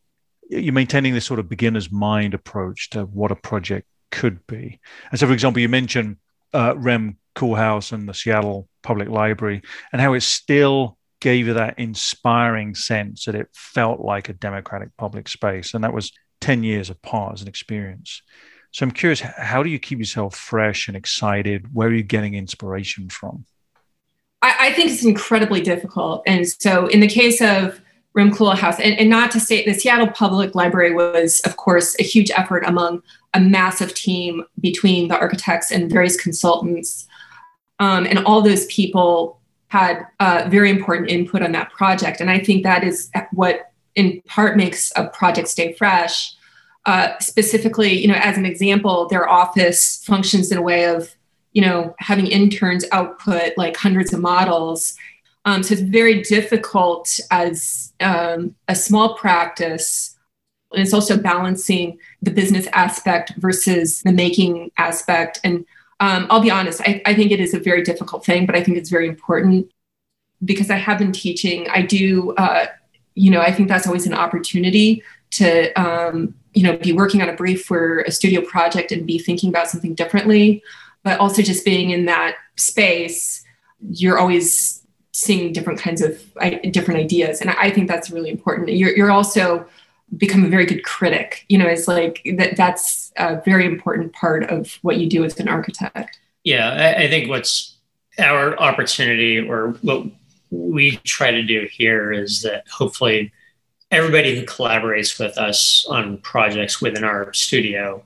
You're 0.48 0.72
maintaining 0.72 1.12
this 1.12 1.26
sort 1.26 1.38
of 1.38 1.50
beginner's 1.50 1.92
mind 1.92 2.32
approach 2.32 2.88
to 2.90 3.04
what 3.04 3.30
a 3.30 3.36
project 3.36 3.86
could 4.11 4.46
be. 4.46 4.80
And 5.11 5.20
so, 5.20 5.26
for 5.26 5.34
example, 5.34 5.61
you 5.61 5.68
mentioned 5.68 6.16
uh, 6.54 6.74
Rem 6.76 7.18
Koolhaas 7.34 7.92
and 7.92 8.09
the 8.09 8.14
Seattle 8.14 8.66
Public 8.82 9.11
Library 9.11 9.61
and 9.92 10.00
how 10.00 10.14
it's 10.14 10.24
still 10.24 10.95
gave 11.20 11.46
you 11.46 11.54
that 11.54 11.78
inspiring 11.78 12.74
sense 12.74 13.24
that 13.24 13.34
it 13.34 13.48
felt 13.52 14.00
like 14.00 14.28
a 14.28 14.34
democratic 14.34 14.96
public 14.96 15.28
space. 15.28 15.74
And 15.74 15.82
that 15.84 15.94
was 15.94 16.12
10 16.40 16.62
years 16.62 16.90
apart 16.90 17.34
as 17.34 17.42
an 17.42 17.48
experience. 17.48 18.22
So 18.72 18.84
I'm 18.84 18.90
curious, 18.90 19.20
how 19.20 19.62
do 19.62 19.70
you 19.70 19.78
keep 19.78 19.98
yourself 19.98 20.34
fresh 20.36 20.88
and 20.88 20.96
excited? 20.96 21.74
Where 21.74 21.88
are 21.88 21.94
you 21.94 22.02
getting 22.02 22.34
inspiration 22.34 23.08
from? 23.08 23.46
I, 24.42 24.68
I 24.68 24.72
think 24.74 24.90
it's 24.90 25.04
incredibly 25.04 25.62
difficult. 25.62 26.22
And 26.26 26.46
so 26.46 26.86
in 26.88 27.00
the 27.00 27.08
case 27.08 27.40
of 27.40 27.80
Rem 28.12 28.30
Koolhaas, 28.30 28.78
and, 28.78 28.98
and 28.98 29.08
not 29.08 29.30
to 29.30 29.40
say 29.40 29.64
the 29.64 29.74
Seattle 29.74 30.08
Public 30.08 30.54
Library 30.54 30.94
was, 30.94 31.40
of 31.42 31.56
course, 31.56 31.98
a 31.98 32.02
huge 32.02 32.30
effort 32.30 32.64
among 32.66 33.02
a 33.34 33.40
massive 33.40 33.94
team 33.94 34.44
between 34.60 35.08
the 35.08 35.18
architects 35.18 35.70
and 35.70 35.90
various 35.90 36.20
consultants. 36.20 37.06
Um, 37.78 38.06
and 38.06 38.20
all 38.20 38.40
those 38.40 38.66
people 38.66 39.38
had 39.77 39.95
uh, 40.24 40.41
very 40.57 40.70
important 40.77 41.07
input 41.16 41.41
on 41.47 41.53
that 41.53 41.68
project. 41.79 42.16
And 42.22 42.31
I 42.37 42.39
think 42.47 42.59
that 42.62 42.83
is 42.89 43.11
what 43.41 43.57
in 43.95 44.07
part 44.35 44.53
makes 44.57 44.93
a 44.97 45.03
project 45.18 45.49
stay 45.49 45.68
fresh. 45.81 46.16
uh, 46.87 47.18
specifically, 47.18 47.93
you 47.93 48.09
know, 48.09 48.14
as 48.14 48.39
an 48.39 48.47
example, 48.47 49.07
their 49.09 49.29
office 49.29 50.03
functions 50.05 50.53
in 50.53 50.59
a 50.59 50.62
way 50.62 50.85
of, 50.85 51.14
you 51.53 51.61
know, 51.61 51.95
having 51.99 52.29
interns 52.29 52.85
output 52.93 53.53
like 53.57 53.77
hundreds 53.77 54.12
of 54.12 54.20
models. 54.20 54.97
Um, 55.45 55.62
so 55.62 55.72
it's 55.72 55.83
very 55.83 56.22
difficult 56.22 57.18
as 57.31 57.93
um, 58.01 58.55
a 58.68 58.74
small 58.74 59.14
practice. 59.16 60.16
And 60.72 60.83
it's 60.83 60.95
also 60.95 61.16
balancing 61.16 61.99
the 62.22 62.31
business 62.31 62.68
aspect 62.72 63.33
versus 63.37 64.03
the 64.03 64.12
making 64.12 64.70
aspect. 64.79 65.41
And 65.43 65.64
um, 66.01 66.26
I'll 66.30 66.40
be 66.40 66.51
honest, 66.51 66.80
I, 66.82 67.01
I 67.07 67.14
think 67.14 67.30
it 67.30 67.40
is 67.40 67.55
a 67.55 67.61
very 67.61 67.82
difficult 67.82 68.24
thing, 68.24 68.47
but 68.47 68.55
I 68.55 68.62
think 68.62 68.76
it's 68.76 68.90
very 68.90 69.09
important 69.09 69.70
because 70.44 70.70
I 70.70 70.76
have 70.76 70.99
been 70.99 71.12
teaching. 71.12 71.68
I 71.70 71.82
do, 71.82 72.34
uh, 72.34 72.66
you 73.14 73.30
know, 73.30 73.40
I 73.40 73.53
think 73.53 73.68
that's 73.68 73.86
always 73.86 74.07
an 74.07 74.12
opportunity 74.12 75.03
to 75.32 75.72
um, 75.80 76.34
you 76.57 76.62
know 76.62 76.76
be 76.78 76.92
working 76.92 77.22
on 77.22 77.28
a 77.28 77.34
brief 77.34 77.64
for 77.64 78.01
a 78.01 78.11
studio 78.11 78.40
project 78.40 78.90
and 78.90 79.07
be 79.07 79.18
thinking 79.18 79.51
about 79.51 79.68
something 79.68 79.94
differently 79.94 80.62
but 81.05 81.20
also 81.20 81.42
just 81.42 81.64
being 81.64 81.90
in 81.90 82.07
that 82.07 82.36
space 82.57 83.44
you're 83.90 84.18
always 84.18 84.82
seeing 85.12 85.53
different 85.53 85.78
kinds 85.78 86.01
of 86.03 86.22
different 86.70 86.99
ideas 86.99 87.40
and 87.40 87.51
i 87.51 87.70
think 87.70 87.88
that's 87.88 88.11
really 88.11 88.30
important 88.30 88.68
you're, 88.70 88.97
you're 88.97 89.11
also 89.11 89.66
become 90.16 90.44
a 90.44 90.48
very 90.48 90.66
good 90.66 90.84
critic. 90.84 91.44
You 91.48 91.59
know 91.59 91.66
it's 91.66 91.88
like 91.88 92.22
that 92.36 92.57
that's 92.57 93.12
a 93.16 93.40
very 93.44 93.66
important 93.66 94.12
part 94.12 94.44
of 94.44 94.78
what 94.82 94.98
you 94.98 95.09
do 95.09 95.24
as 95.24 95.38
an 95.40 95.48
architect. 95.48 96.18
Yeah 96.44 96.68
i, 96.70 97.04
I 97.04 97.09
think 97.09 97.28
what's 97.28 97.76
our 98.18 98.59
opportunity 98.59 99.38
or 99.38 99.72
what 99.82 100.07
we 100.50 100.96
try 100.98 101.30
to 101.30 101.42
do 101.42 101.66
here 101.70 102.12
is 102.12 102.42
that 102.42 102.64
hopefully 102.68 103.32
everybody 103.90 104.38
who 104.38 104.46
collaborates 104.46 105.18
with 105.18 105.36
us 105.38 105.86
on 105.88 106.18
projects 106.18 106.80
within 106.80 107.04
our 107.04 107.32
studio, 107.32 108.04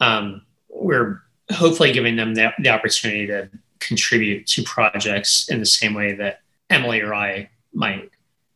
um, 0.00 0.42
we're 0.68 1.20
hopefully 1.50 1.92
giving 1.92 2.16
them 2.16 2.34
the, 2.34 2.52
the 2.58 2.68
opportunity 2.68 3.26
to 3.26 3.50
contribute 3.80 4.46
to 4.46 4.62
projects 4.62 5.48
in 5.48 5.58
the 5.60 5.66
same 5.66 5.94
way 5.94 6.14
that 6.14 6.40
Emily 6.68 7.00
or 7.00 7.14
I 7.14 7.48
might, 7.72 8.10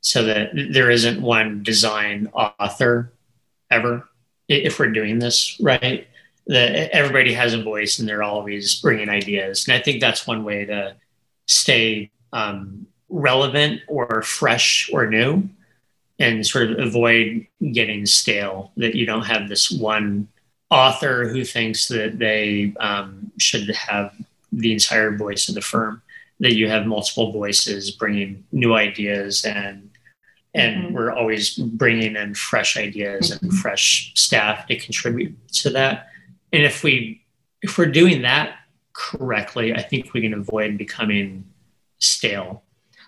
so 0.05 0.22
that 0.22 0.50
there 0.70 0.90
isn't 0.90 1.22
one 1.22 1.62
design 1.62 2.28
author 2.34 3.11
ever 3.70 4.07
if 4.48 4.78
we're 4.78 4.92
doing 4.92 5.18
this 5.18 5.59
right. 5.62 6.07
That 6.46 6.94
everybody 6.94 7.32
has 7.32 7.55
a 7.55 7.62
voice 7.62 7.98
and 7.98 8.07
they're 8.07 8.22
always 8.22 8.78
bringing 8.82 9.09
ideas, 9.09 9.66
and 9.66 9.74
I 9.74 9.80
think 9.80 10.00
that's 10.00 10.26
one 10.26 10.44
way 10.44 10.66
to 10.66 10.94
stay 11.46 12.11
um, 12.34 12.86
relevant 13.09 13.80
or 13.88 14.20
fresh 14.20 14.90
or 14.92 15.07
new 15.07 15.48
and 16.18 16.46
sort 16.46 16.70
of 16.70 16.78
avoid 16.78 17.46
getting 17.72 18.05
stale 18.05 18.72
that 18.76 18.94
you 18.94 19.07
don't 19.07 19.24
have 19.24 19.48
this 19.48 19.70
one 19.70 20.28
author 20.70 21.28
who 21.28 21.44
thinks 21.44 21.88
that 21.88 22.18
they 22.18 22.74
um, 22.78 23.32
should 23.38 23.70
have 23.70 24.14
the 24.52 24.72
entire 24.72 25.16
voice 25.16 25.48
of 25.48 25.55
the 25.55 25.62
firm 25.62 26.02
that 26.40 26.55
you 26.55 26.68
have 26.68 26.86
multiple 26.86 27.32
voices 27.32 27.90
bringing 27.90 28.44
new 28.52 28.74
ideas 28.74 29.46
and 29.46 29.88
and 30.55 30.84
mm-hmm. 30.84 30.94
we're 30.94 31.12
always 31.12 31.57
bringing 31.57 32.16
in 32.16 32.34
fresh 32.34 32.76
ideas 32.76 33.30
mm-hmm. 33.30 33.46
and 33.46 33.55
fresh 33.55 34.12
staff 34.14 34.66
to 34.66 34.76
contribute 34.78 35.36
to 35.48 35.70
that 35.70 36.09
and 36.52 36.62
if 36.62 36.82
we 36.82 37.22
if 37.62 37.78
we're 37.78 37.86
doing 37.86 38.22
that 38.22 38.57
correctly 38.92 39.74
i 39.74 39.82
think 39.82 40.12
we 40.12 40.20
can 40.20 40.34
avoid 40.34 40.78
becoming 40.78 41.44
stale 41.98 42.62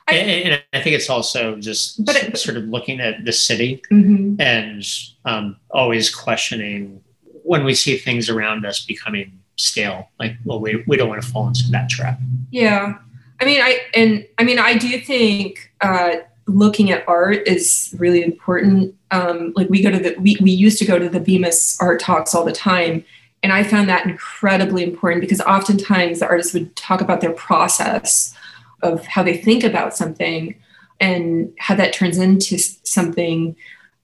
I, 0.08 0.14
and, 0.14 0.52
and, 0.52 0.62
I 0.72 0.80
think 0.82 0.94
it's 0.94 1.10
also 1.10 1.56
just 1.56 2.04
but 2.04 2.14
it, 2.14 2.38
sort 2.38 2.56
of 2.56 2.64
looking 2.64 3.00
at 3.00 3.24
the 3.24 3.32
city 3.32 3.82
mm-hmm. 3.90 4.40
and 4.40 4.84
um, 5.24 5.56
always 5.70 6.14
questioning 6.14 7.02
when 7.42 7.64
we 7.64 7.74
see 7.74 7.96
things 7.96 8.28
around 8.28 8.64
us 8.64 8.84
becoming 8.84 9.40
stale. 9.56 10.08
Like, 10.18 10.36
well, 10.44 10.60
we, 10.60 10.84
we 10.86 10.96
don't 10.96 11.08
want 11.08 11.22
to 11.22 11.28
fall 11.28 11.48
into 11.48 11.64
that 11.70 11.88
trap. 11.88 12.20
Yeah, 12.50 12.94
I 13.40 13.44
mean, 13.44 13.60
I 13.60 13.80
and 13.94 14.26
I 14.38 14.44
mean, 14.44 14.58
I 14.58 14.76
do 14.76 14.98
think 15.00 15.72
uh, 15.80 16.16
looking 16.46 16.90
at 16.90 17.06
art 17.08 17.46
is 17.46 17.94
really 17.98 18.22
important. 18.22 18.94
Um, 19.10 19.52
like, 19.56 19.68
we 19.68 19.82
go 19.82 19.90
to 19.90 19.98
the 19.98 20.16
we 20.18 20.36
we 20.40 20.50
used 20.50 20.78
to 20.78 20.84
go 20.84 20.98
to 20.98 21.08
the 21.08 21.20
Bemis 21.20 21.78
art 21.80 22.00
talks 22.00 22.34
all 22.34 22.44
the 22.44 22.52
time. 22.52 23.04
And 23.42 23.52
I 23.52 23.62
found 23.62 23.88
that 23.88 24.06
incredibly 24.06 24.82
important 24.82 25.20
because 25.20 25.40
oftentimes 25.42 26.20
the 26.20 26.26
artists 26.26 26.52
would 26.54 26.74
talk 26.74 27.00
about 27.00 27.20
their 27.20 27.32
process 27.32 28.34
of 28.82 29.06
how 29.06 29.22
they 29.22 29.36
think 29.36 29.62
about 29.62 29.96
something 29.96 30.54
and 31.00 31.52
how 31.58 31.74
that 31.74 31.92
turns 31.92 32.18
into 32.18 32.58
something 32.58 33.56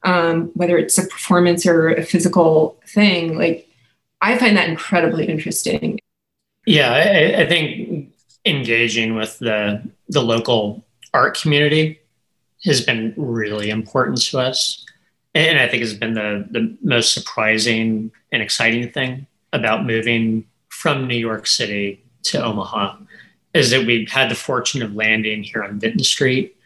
um, 0.04 0.50
whether 0.54 0.76
it's 0.76 0.98
a 0.98 1.06
performance 1.06 1.64
or 1.64 1.90
a 1.90 2.02
physical 2.02 2.78
thing 2.86 3.36
like 3.36 3.68
i 4.20 4.36
find 4.36 4.56
that 4.56 4.68
incredibly 4.68 5.26
interesting 5.26 5.98
yeah 6.66 6.92
I, 6.92 7.42
I 7.42 7.46
think 7.46 8.12
engaging 8.44 9.14
with 9.14 9.38
the 9.38 9.82
the 10.08 10.22
local 10.22 10.84
art 11.14 11.40
community 11.40 12.00
has 12.64 12.80
been 12.80 13.14
really 13.16 13.70
important 13.70 14.20
to 14.20 14.38
us 14.38 14.84
and 15.34 15.58
i 15.58 15.68
think 15.68 15.82
has 15.82 15.94
been 15.94 16.14
the 16.14 16.46
the 16.50 16.76
most 16.82 17.12
surprising 17.12 18.10
and 18.32 18.42
exciting 18.42 18.90
thing 18.90 19.26
about 19.52 19.84
moving 19.84 20.44
from 20.68 21.06
new 21.06 21.16
york 21.16 21.46
city 21.46 22.02
to 22.22 22.42
omaha 22.42 22.96
is 23.54 23.70
that 23.70 23.86
we've 23.86 24.10
had 24.10 24.30
the 24.30 24.34
fortune 24.34 24.82
of 24.82 24.94
landing 24.94 25.42
here 25.42 25.62
on 25.62 25.78
Vinton 25.78 26.04
Street 26.04 26.56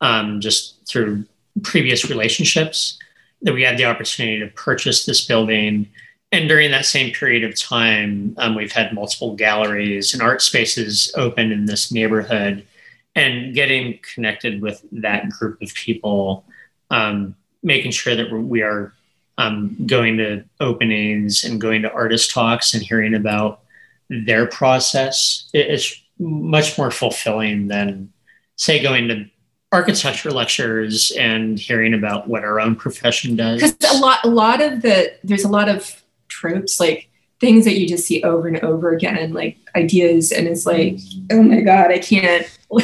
um, 0.00 0.40
just 0.40 0.86
through 0.86 1.24
previous 1.62 2.08
relationships, 2.10 2.98
that 3.42 3.54
we 3.54 3.62
had 3.62 3.78
the 3.78 3.84
opportunity 3.84 4.40
to 4.40 4.48
purchase 4.48 5.04
this 5.04 5.24
building. 5.24 5.88
And 6.32 6.48
during 6.48 6.70
that 6.72 6.86
same 6.86 7.12
period 7.12 7.44
of 7.44 7.58
time, 7.58 8.34
um, 8.38 8.54
we've 8.54 8.72
had 8.72 8.92
multiple 8.92 9.36
galleries 9.36 10.12
and 10.12 10.22
art 10.22 10.42
spaces 10.42 11.12
open 11.16 11.52
in 11.52 11.66
this 11.66 11.92
neighborhood. 11.92 12.66
And 13.14 13.54
getting 13.54 13.98
connected 14.14 14.62
with 14.62 14.82
that 14.92 15.28
group 15.28 15.60
of 15.60 15.74
people, 15.74 16.46
um, 16.90 17.36
making 17.62 17.90
sure 17.90 18.16
that 18.16 18.32
we 18.32 18.62
are 18.62 18.94
um, 19.36 19.76
going 19.86 20.16
to 20.16 20.44
openings 20.60 21.44
and 21.44 21.60
going 21.60 21.82
to 21.82 21.92
artist 21.92 22.30
talks 22.30 22.72
and 22.72 22.82
hearing 22.82 23.14
about 23.14 23.60
their 24.08 24.46
process. 24.46 25.50
It's 25.52 25.94
much 26.18 26.78
more 26.78 26.90
fulfilling 26.90 27.68
than, 27.68 28.12
say, 28.56 28.82
going 28.82 29.08
to 29.08 29.26
architecture 29.72 30.30
lectures 30.30 31.12
and 31.18 31.58
hearing 31.58 31.94
about 31.94 32.28
what 32.28 32.44
our 32.44 32.60
own 32.60 32.76
profession 32.76 33.36
does. 33.36 33.60
Because 33.60 33.94
a 33.94 33.98
lot, 34.00 34.18
a 34.24 34.28
lot 34.28 34.60
of 34.62 34.82
the 34.82 35.12
there's 35.24 35.44
a 35.44 35.48
lot 35.48 35.68
of 35.68 36.02
tropes 36.28 36.78
like 36.78 37.08
things 37.40 37.64
that 37.64 37.76
you 37.76 37.88
just 37.88 38.06
see 38.06 38.22
over 38.22 38.46
and 38.46 38.60
over 38.60 38.94
again, 38.94 39.32
like 39.32 39.58
ideas, 39.74 40.30
and 40.30 40.46
it's 40.46 40.64
like, 40.64 40.98
oh 41.30 41.42
my 41.42 41.60
god, 41.60 41.90
I 41.90 41.98
can't. 41.98 42.46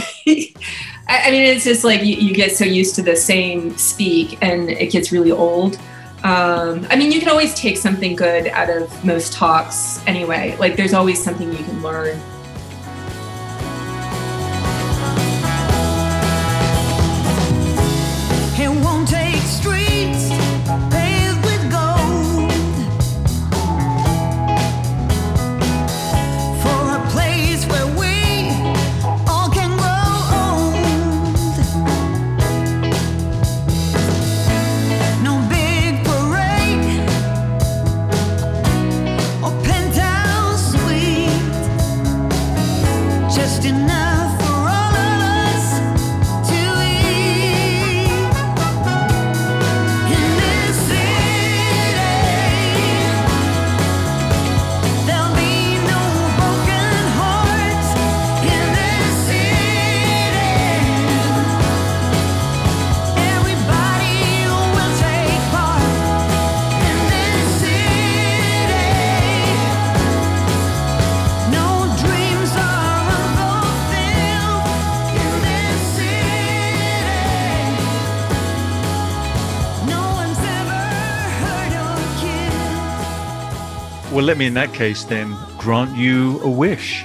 I 1.09 1.31
mean, 1.31 1.43
it's 1.43 1.65
just 1.65 1.85
like 1.85 2.03
you, 2.03 2.17
you, 2.17 2.35
get 2.35 2.55
so 2.55 2.65
used 2.65 2.95
to 2.97 3.03
the 3.03 3.17
same 3.17 3.77
speak, 3.79 4.39
and 4.43 4.71
it 4.71 4.91
gets 4.93 5.11
really 5.11 5.33
old. 5.33 5.77
Um, 6.25 6.87
I 6.91 6.97
mean, 6.97 7.13
you 7.13 7.21
can 7.21 7.29
always 7.29 7.55
take 7.55 7.77
something 7.77 8.15
good 8.17 8.49
out 8.49 8.69
of 8.69 9.05
most 9.05 9.33
talks 9.33 10.05
anyway. 10.07 10.57
Like, 10.59 10.77
there's 10.77 10.93
always 10.93 11.23
something 11.23 11.51
you 11.51 11.65
can 11.65 11.83
learn. 11.83 12.21
Let 84.29 84.37
me 84.37 84.45
in 84.45 84.53
that 84.53 84.75
case 84.75 85.05
then 85.05 85.35
grant 85.57 85.97
you 85.97 86.39
a 86.43 86.51
wish. 86.51 87.03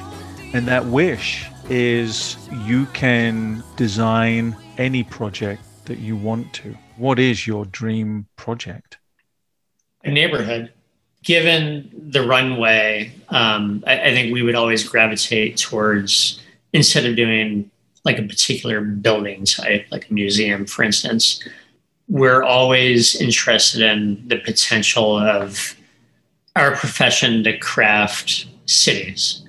And 0.51 0.67
that 0.67 0.85
wish 0.87 1.45
is 1.69 2.35
you 2.65 2.85
can 2.87 3.63
design 3.77 4.57
any 4.77 5.05
project 5.05 5.61
that 5.85 5.99
you 5.99 6.17
want 6.17 6.51
to. 6.55 6.77
What 6.97 7.19
is 7.19 7.47
your 7.47 7.63
dream 7.67 8.27
project? 8.35 8.97
A 10.03 10.11
neighborhood. 10.11 10.73
Given 11.23 11.89
the 12.11 12.27
runway, 12.27 13.13
um, 13.29 13.85
I, 13.87 14.01
I 14.01 14.13
think 14.13 14.33
we 14.33 14.43
would 14.43 14.55
always 14.55 14.85
gravitate 14.85 15.55
towards 15.55 16.41
instead 16.73 17.05
of 17.05 17.15
doing 17.15 17.71
like 18.03 18.19
a 18.19 18.23
particular 18.23 18.81
building 18.81 19.45
type, 19.45 19.85
like 19.91 20.09
a 20.09 20.13
museum, 20.13 20.65
for 20.65 20.83
instance, 20.83 21.41
we're 22.09 22.43
always 22.43 23.15
interested 23.15 23.81
in 23.81 24.27
the 24.27 24.39
potential 24.39 25.17
of 25.17 25.77
our 26.55 26.75
profession 26.75 27.43
to 27.43 27.57
craft 27.57 28.47
cities. 28.65 29.41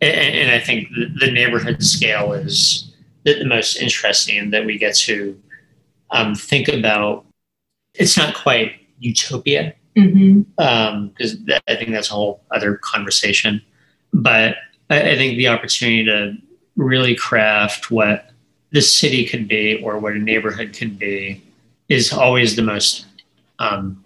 And, 0.00 0.36
and 0.36 0.50
I 0.50 0.58
think 0.58 0.88
the 1.20 1.30
neighborhood 1.30 1.82
scale 1.82 2.32
is 2.32 2.92
the 3.24 3.44
most 3.44 3.76
interesting 3.76 4.50
that 4.50 4.64
we 4.64 4.78
get 4.78 4.96
to 4.96 5.40
um, 6.10 6.34
think 6.34 6.68
about. 6.68 7.24
It's 7.94 8.16
not 8.16 8.34
quite 8.34 8.72
utopia, 8.98 9.74
because 9.94 10.12
mm-hmm. 10.12 10.62
um, 10.62 11.12
I 11.68 11.74
think 11.76 11.90
that's 11.90 12.10
a 12.10 12.14
whole 12.14 12.42
other 12.50 12.76
conversation. 12.76 13.62
But 14.12 14.56
I, 14.90 15.12
I 15.12 15.16
think 15.16 15.36
the 15.36 15.48
opportunity 15.48 16.04
to 16.04 16.36
really 16.76 17.14
craft 17.14 17.90
what 17.90 18.30
the 18.70 18.80
city 18.80 19.26
could 19.26 19.46
be 19.46 19.82
or 19.82 19.98
what 19.98 20.14
a 20.14 20.18
neighborhood 20.18 20.74
could 20.76 20.98
be 20.98 21.42
is 21.88 22.12
always 22.12 22.56
the 22.56 22.62
most 22.62 23.04
um, 23.58 24.02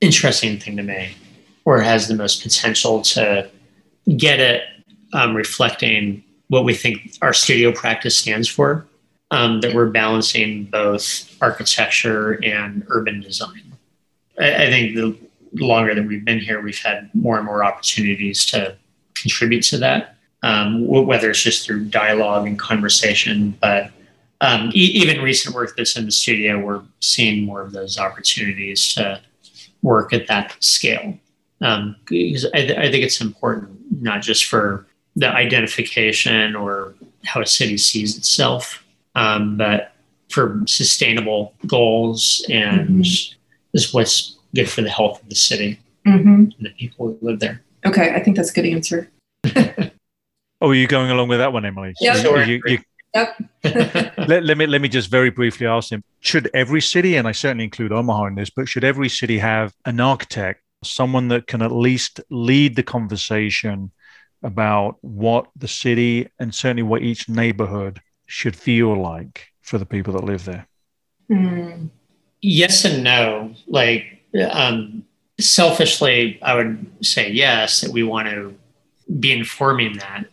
interesting 0.00 0.58
thing 0.58 0.76
to 0.76 0.82
me 0.82 1.14
or 1.68 1.80
has 1.80 2.08
the 2.08 2.14
most 2.14 2.42
potential 2.42 3.02
to 3.02 3.48
get 4.16 4.40
it 4.40 4.62
um, 5.12 5.34
reflecting 5.34 6.22
what 6.48 6.64
we 6.64 6.74
think 6.74 7.16
our 7.22 7.34
studio 7.34 7.70
practice 7.72 8.16
stands 8.16 8.48
for 8.48 8.86
um, 9.30 9.60
that 9.60 9.74
we're 9.74 9.90
balancing 9.90 10.64
both 10.64 11.36
architecture 11.42 12.42
and 12.44 12.84
urban 12.88 13.20
design 13.20 13.72
I, 14.40 14.64
I 14.64 14.70
think 14.70 14.94
the 14.94 15.16
longer 15.54 15.94
that 15.94 16.06
we've 16.06 16.24
been 16.24 16.40
here 16.40 16.60
we've 16.60 16.82
had 16.82 17.10
more 17.14 17.36
and 17.36 17.46
more 17.46 17.62
opportunities 17.62 18.44
to 18.46 18.76
contribute 19.14 19.62
to 19.64 19.78
that 19.78 20.18
um, 20.42 20.86
whether 20.86 21.30
it's 21.30 21.42
just 21.42 21.66
through 21.66 21.86
dialogue 21.86 22.46
and 22.46 22.58
conversation. 22.58 23.56
But 23.60 23.90
um, 24.40 24.70
e- 24.74 24.92
even 24.94 25.22
recent 25.22 25.54
work 25.54 25.76
that's 25.76 25.96
in 25.96 26.04
the 26.04 26.12
studio, 26.12 26.58
we're 26.58 26.82
seeing 27.00 27.44
more 27.44 27.62
of 27.62 27.72
those 27.72 27.98
opportunities 27.98 28.94
to 28.94 29.20
work 29.82 30.12
at 30.12 30.26
that 30.28 30.56
scale. 30.60 31.18
Um, 31.60 31.96
because 32.04 32.46
I, 32.46 32.66
th- 32.66 32.78
I 32.78 32.90
think 32.90 33.04
it's 33.04 33.20
important, 33.20 34.02
not 34.02 34.22
just 34.22 34.44
for 34.44 34.86
the 35.16 35.28
identification 35.28 36.54
or 36.54 36.94
how 37.24 37.40
a 37.40 37.46
city 37.46 37.76
sees 37.76 38.16
itself, 38.16 38.84
um, 39.14 39.56
but 39.56 39.92
for 40.30 40.62
sustainable 40.66 41.54
goals 41.66 42.44
and 42.48 42.88
mm-hmm. 42.88 43.74
is 43.74 43.92
what's 43.92 44.38
good 44.54 44.70
for 44.70 44.82
the 44.82 44.90
health 44.90 45.20
of 45.22 45.28
the 45.28 45.34
city 45.34 45.80
mm-hmm. 46.06 46.28
and 46.28 46.54
the 46.60 46.70
people 46.70 47.08
who 47.08 47.18
live 47.20 47.40
there. 47.40 47.62
Okay, 47.84 48.14
I 48.14 48.22
think 48.22 48.36
that's 48.36 48.50
a 48.50 48.54
good 48.54 48.66
answer. 48.66 49.10
Oh, 50.60 50.70
are 50.70 50.74
you 50.74 50.88
going 50.88 51.10
along 51.10 51.28
with 51.28 51.38
that 51.38 51.52
one, 51.52 51.64
Emily? 51.64 51.94
Yeah. 52.00 52.16
You, 52.16 52.38
you, 52.38 52.62
you, 52.66 52.78
yep. 53.14 53.36
let, 54.28 54.42
let 54.44 54.58
me 54.58 54.66
let 54.66 54.80
me 54.80 54.88
just 54.88 55.08
very 55.10 55.30
briefly 55.30 55.66
ask 55.66 55.92
him: 55.92 56.02
Should 56.20 56.50
every 56.52 56.80
city, 56.80 57.16
and 57.16 57.28
I 57.28 57.32
certainly 57.32 57.64
include 57.64 57.92
Omaha 57.92 58.26
in 58.26 58.34
this, 58.34 58.50
but 58.50 58.68
should 58.68 58.84
every 58.84 59.08
city 59.08 59.38
have 59.38 59.72
an 59.84 60.00
architect, 60.00 60.62
someone 60.82 61.28
that 61.28 61.46
can 61.46 61.62
at 61.62 61.72
least 61.72 62.20
lead 62.30 62.76
the 62.76 62.82
conversation 62.82 63.90
about 64.42 64.96
what 65.00 65.48
the 65.56 65.68
city 65.68 66.28
and 66.38 66.54
certainly 66.54 66.82
what 66.82 67.02
each 67.02 67.28
neighborhood 67.28 68.00
should 68.26 68.54
feel 68.54 68.94
like 68.94 69.48
for 69.62 69.78
the 69.78 69.86
people 69.86 70.12
that 70.12 70.24
live 70.24 70.44
there? 70.44 70.66
Mm. 71.30 71.90
Yes 72.40 72.84
and 72.84 73.02
no. 73.02 73.54
Like 73.66 74.04
um, 74.50 75.04
selfishly, 75.40 76.38
I 76.42 76.54
would 76.54 76.86
say 77.04 77.30
yes 77.30 77.80
that 77.80 77.90
we 77.90 78.02
want 78.02 78.28
to 78.28 78.54
be 79.18 79.32
informing 79.32 79.96
that 79.98 80.26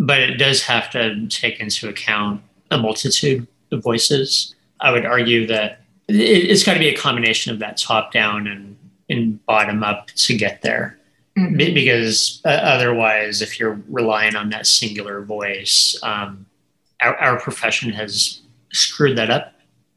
but 0.00 0.18
it 0.18 0.38
does 0.38 0.62
have 0.62 0.90
to 0.90 1.26
take 1.28 1.60
into 1.60 1.88
account 1.88 2.42
a 2.70 2.78
multitude 2.78 3.46
of 3.70 3.82
voices. 3.82 4.54
I 4.80 4.92
would 4.92 5.04
argue 5.04 5.46
that 5.48 5.82
it's 6.08 6.64
got 6.64 6.72
to 6.72 6.78
be 6.80 6.88
a 6.88 6.96
combination 6.96 7.52
of 7.52 7.58
that 7.58 7.76
top 7.76 8.10
down 8.10 8.48
and, 8.48 8.76
and 9.10 9.44
bottom 9.46 9.82
up 9.82 10.08
to 10.08 10.36
get 10.36 10.62
there. 10.62 10.98
Mm-hmm. 11.38 11.56
Because 11.74 12.40
uh, 12.44 12.48
otherwise, 12.48 13.42
if 13.42 13.60
you're 13.60 13.80
relying 13.88 14.36
on 14.36 14.50
that 14.50 14.66
singular 14.66 15.22
voice, 15.22 15.98
um, 16.02 16.46
our, 17.00 17.16
our 17.16 17.40
profession 17.40 17.92
has 17.92 18.40
screwed 18.72 19.18
that 19.18 19.30
up 19.30 19.54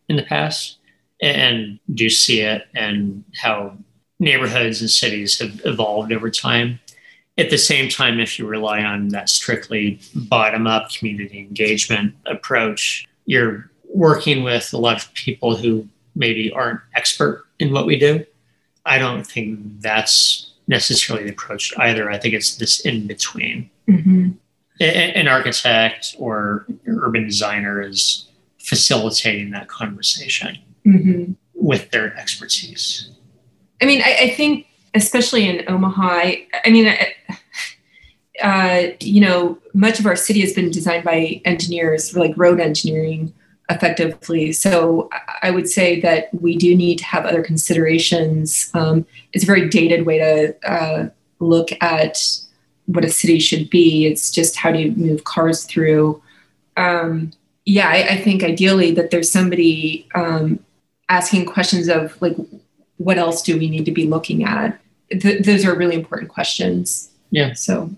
in 0.09 0.15
the 0.15 0.23
past 0.23 0.77
and 1.21 1.79
do 1.93 2.09
see 2.09 2.41
it 2.41 2.67
and 2.75 3.23
how 3.35 3.77
neighborhoods 4.19 4.81
and 4.81 4.89
cities 4.89 5.39
have 5.39 5.61
evolved 5.65 6.11
over 6.11 6.29
time 6.29 6.79
at 7.37 7.49
the 7.49 7.57
same 7.57 7.89
time, 7.89 8.19
if 8.19 8.37
you 8.37 8.45
rely 8.45 8.83
on 8.83 9.07
that 9.09 9.29
strictly 9.29 9.99
bottom 10.13 10.67
up 10.67 10.91
community 10.91 11.39
engagement 11.39 12.15
approach, 12.27 13.07
you're 13.25 13.71
working 13.85 14.43
with 14.43 14.71
a 14.73 14.77
lot 14.77 15.03
of 15.03 15.13
people 15.13 15.55
who 15.55 15.87
maybe 16.15 16.51
aren't 16.51 16.81
expert 16.95 17.45
in 17.59 17.73
what 17.73 17.87
we 17.87 17.97
do. 17.97 18.23
I 18.85 18.97
don't 18.97 19.25
think 19.25 19.81
that's 19.81 20.51
necessarily 20.67 21.25
the 21.25 21.31
approach 21.31 21.73
either. 21.77 22.09
I 22.09 22.17
think 22.17 22.33
it's 22.33 22.57
this 22.57 22.81
in 22.81 23.07
between. 23.07 23.69
Mm-hmm. 23.87 24.31
An 24.81 25.27
architect 25.27 26.15
or 26.17 26.65
urban 26.87 27.25
designer 27.25 27.81
is 27.81 28.27
facilitating 28.59 29.51
that 29.51 29.67
conversation 29.67 30.57
mm-hmm. 30.85 31.33
with 31.53 31.91
their 31.91 32.15
expertise. 32.17 33.09
I 33.81 33.85
mean, 33.85 34.01
I, 34.01 34.17
I 34.21 34.29
think 34.31 34.67
especially 34.93 35.47
in 35.47 35.63
Omaha. 35.67 36.07
I, 36.07 36.47
I 36.65 36.69
mean, 36.69 36.95
uh, 38.41 38.83
you 38.99 39.21
know, 39.21 39.57
much 39.73 39.99
of 39.99 40.05
our 40.05 40.15
city 40.15 40.41
has 40.41 40.53
been 40.53 40.71
designed 40.71 41.03
by 41.03 41.41
engineers, 41.45 42.15
like 42.15 42.33
road 42.37 42.59
engineering, 42.59 43.33
effectively. 43.73 44.51
So 44.51 45.09
I 45.41 45.51
would 45.51 45.69
say 45.69 45.99
that 46.01 46.33
we 46.33 46.55
do 46.57 46.75
need 46.75 46.97
to 46.99 47.05
have 47.05 47.25
other 47.25 47.43
considerations. 47.43 48.69
Um, 48.73 49.05
it's 49.33 49.43
a 49.43 49.47
very 49.47 49.69
dated 49.69 50.05
way 50.05 50.17
to 50.19 50.69
uh, 50.69 51.09
look 51.39 51.69
at 51.81 52.19
what 52.85 53.05
a 53.05 53.09
city 53.09 53.39
should 53.39 53.69
be. 53.69 54.05
It's 54.05 54.31
just 54.31 54.55
how 54.55 54.71
do 54.71 54.79
you 54.79 54.91
move 54.91 55.23
cars 55.23 55.63
through. 55.65 56.21
Um, 56.77 57.31
yeah, 57.65 57.87
I, 57.87 58.15
I, 58.15 58.17
think 58.17 58.43
ideally 58.43 58.91
that 58.91 59.11
there's 59.11 59.31
somebody 59.31 60.07
um, 60.15 60.59
asking 61.07 61.45
questions 61.45 61.87
of 61.87 62.19
like, 62.21 62.35
what 62.97 63.17
else 63.17 63.41
do 63.41 63.57
we 63.57 63.69
need 63.69 63.85
to 63.85 63.91
be 63.91 64.07
looking 64.07 64.43
at? 64.43 64.79
th- 65.19 65.45
those 65.45 65.65
are 65.65 65.75
really 65.75 65.95
important 65.95 66.31
questions. 66.31 67.09
Yeah. 67.31 67.53
So. 67.53 67.89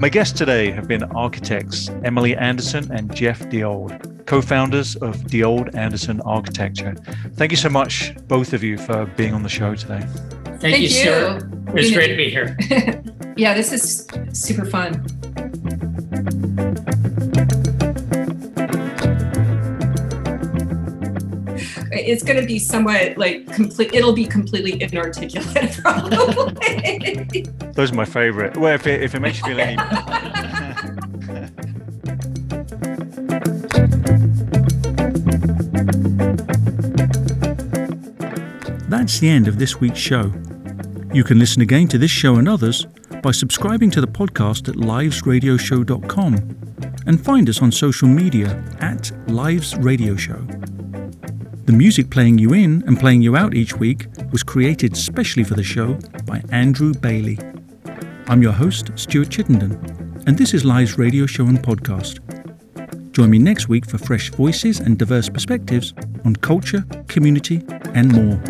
My 0.00 0.08
guests 0.08 0.36
today 0.36 0.72
have 0.72 0.88
been 0.88 1.04
architects 1.14 1.88
Emily 2.02 2.36
Anderson 2.36 2.90
and 2.90 3.14
Jeff 3.14 3.38
DeOld, 3.50 4.26
co 4.26 4.42
founders 4.42 4.96
of 4.96 5.14
DeOld 5.26 5.72
Anderson 5.76 6.20
Architecture. 6.22 6.96
Thank 7.34 7.52
you 7.52 7.56
so 7.56 7.68
much, 7.68 8.16
both 8.26 8.52
of 8.52 8.64
you, 8.64 8.76
for 8.76 9.06
being 9.16 9.32
on 9.32 9.44
the 9.44 9.48
show 9.48 9.76
today. 9.76 10.00
Thank, 10.44 10.60
Thank 10.60 10.76
you, 10.78 10.82
you, 10.82 10.88
sir. 10.88 11.36
It 11.68 11.74
was 11.74 11.92
great 11.92 12.08
to 12.08 12.16
be 12.16 12.30
here. 12.30 12.56
yeah, 13.36 13.54
this 13.54 13.72
is 13.72 14.08
super 14.32 14.64
fun. 14.64 15.06
It's 22.10 22.24
going 22.24 22.40
to 22.40 22.46
be 22.46 22.58
somewhat 22.58 23.16
like 23.16 23.46
complete. 23.52 23.94
It'll 23.94 24.12
be 24.12 24.26
completely 24.26 24.82
inarticulate, 24.82 25.78
probably. 25.80 27.42
Those 27.72 27.92
are 27.92 27.94
my 27.94 28.04
favorite. 28.04 28.56
Well, 28.56 28.74
if 28.74 28.84
it, 28.88 29.00
if 29.00 29.14
it 29.14 29.20
makes 29.20 29.38
you 29.38 29.44
feel 29.44 29.60
any. 29.60 29.76
That's 38.88 39.20
the 39.20 39.28
end 39.28 39.46
of 39.46 39.60
this 39.60 39.80
week's 39.80 40.00
show. 40.00 40.32
You 41.12 41.22
can 41.22 41.38
listen 41.38 41.62
again 41.62 41.86
to 41.88 41.98
this 41.98 42.10
show 42.10 42.38
and 42.38 42.48
others 42.48 42.86
by 43.22 43.30
subscribing 43.30 43.92
to 43.92 44.00
the 44.00 44.08
podcast 44.08 44.68
at 44.68 44.74
livesradioshow.com 44.74 46.34
and 47.06 47.24
find 47.24 47.48
us 47.48 47.62
on 47.62 47.70
social 47.70 48.08
media 48.08 48.64
at 48.80 49.12
Lives 49.28 49.76
Radio 49.76 50.16
Show. 50.16 50.44
The 51.66 51.72
music 51.72 52.10
playing 52.10 52.38
you 52.38 52.52
in 52.52 52.82
and 52.86 52.98
playing 52.98 53.22
you 53.22 53.36
out 53.36 53.54
each 53.54 53.76
week 53.76 54.06
was 54.32 54.42
created 54.42 54.96
specially 54.96 55.44
for 55.44 55.54
the 55.54 55.62
show 55.62 55.98
by 56.24 56.42
Andrew 56.50 56.94
Bailey. 56.94 57.38
I'm 58.28 58.42
your 58.42 58.52
host, 58.52 58.90
Stuart 58.96 59.30
Chittenden, 59.30 59.72
and 60.26 60.36
this 60.36 60.54
is 60.54 60.64
Live's 60.64 60.98
radio 60.98 61.26
show 61.26 61.46
and 61.46 61.58
podcast. 61.58 62.20
Join 63.12 63.30
me 63.30 63.38
next 63.38 63.68
week 63.68 63.86
for 63.86 63.98
fresh 63.98 64.30
voices 64.30 64.80
and 64.80 64.98
diverse 64.98 65.28
perspectives 65.28 65.94
on 66.24 66.36
culture, 66.36 66.84
community, 67.08 67.62
and 67.94 68.12
more. 68.12 68.40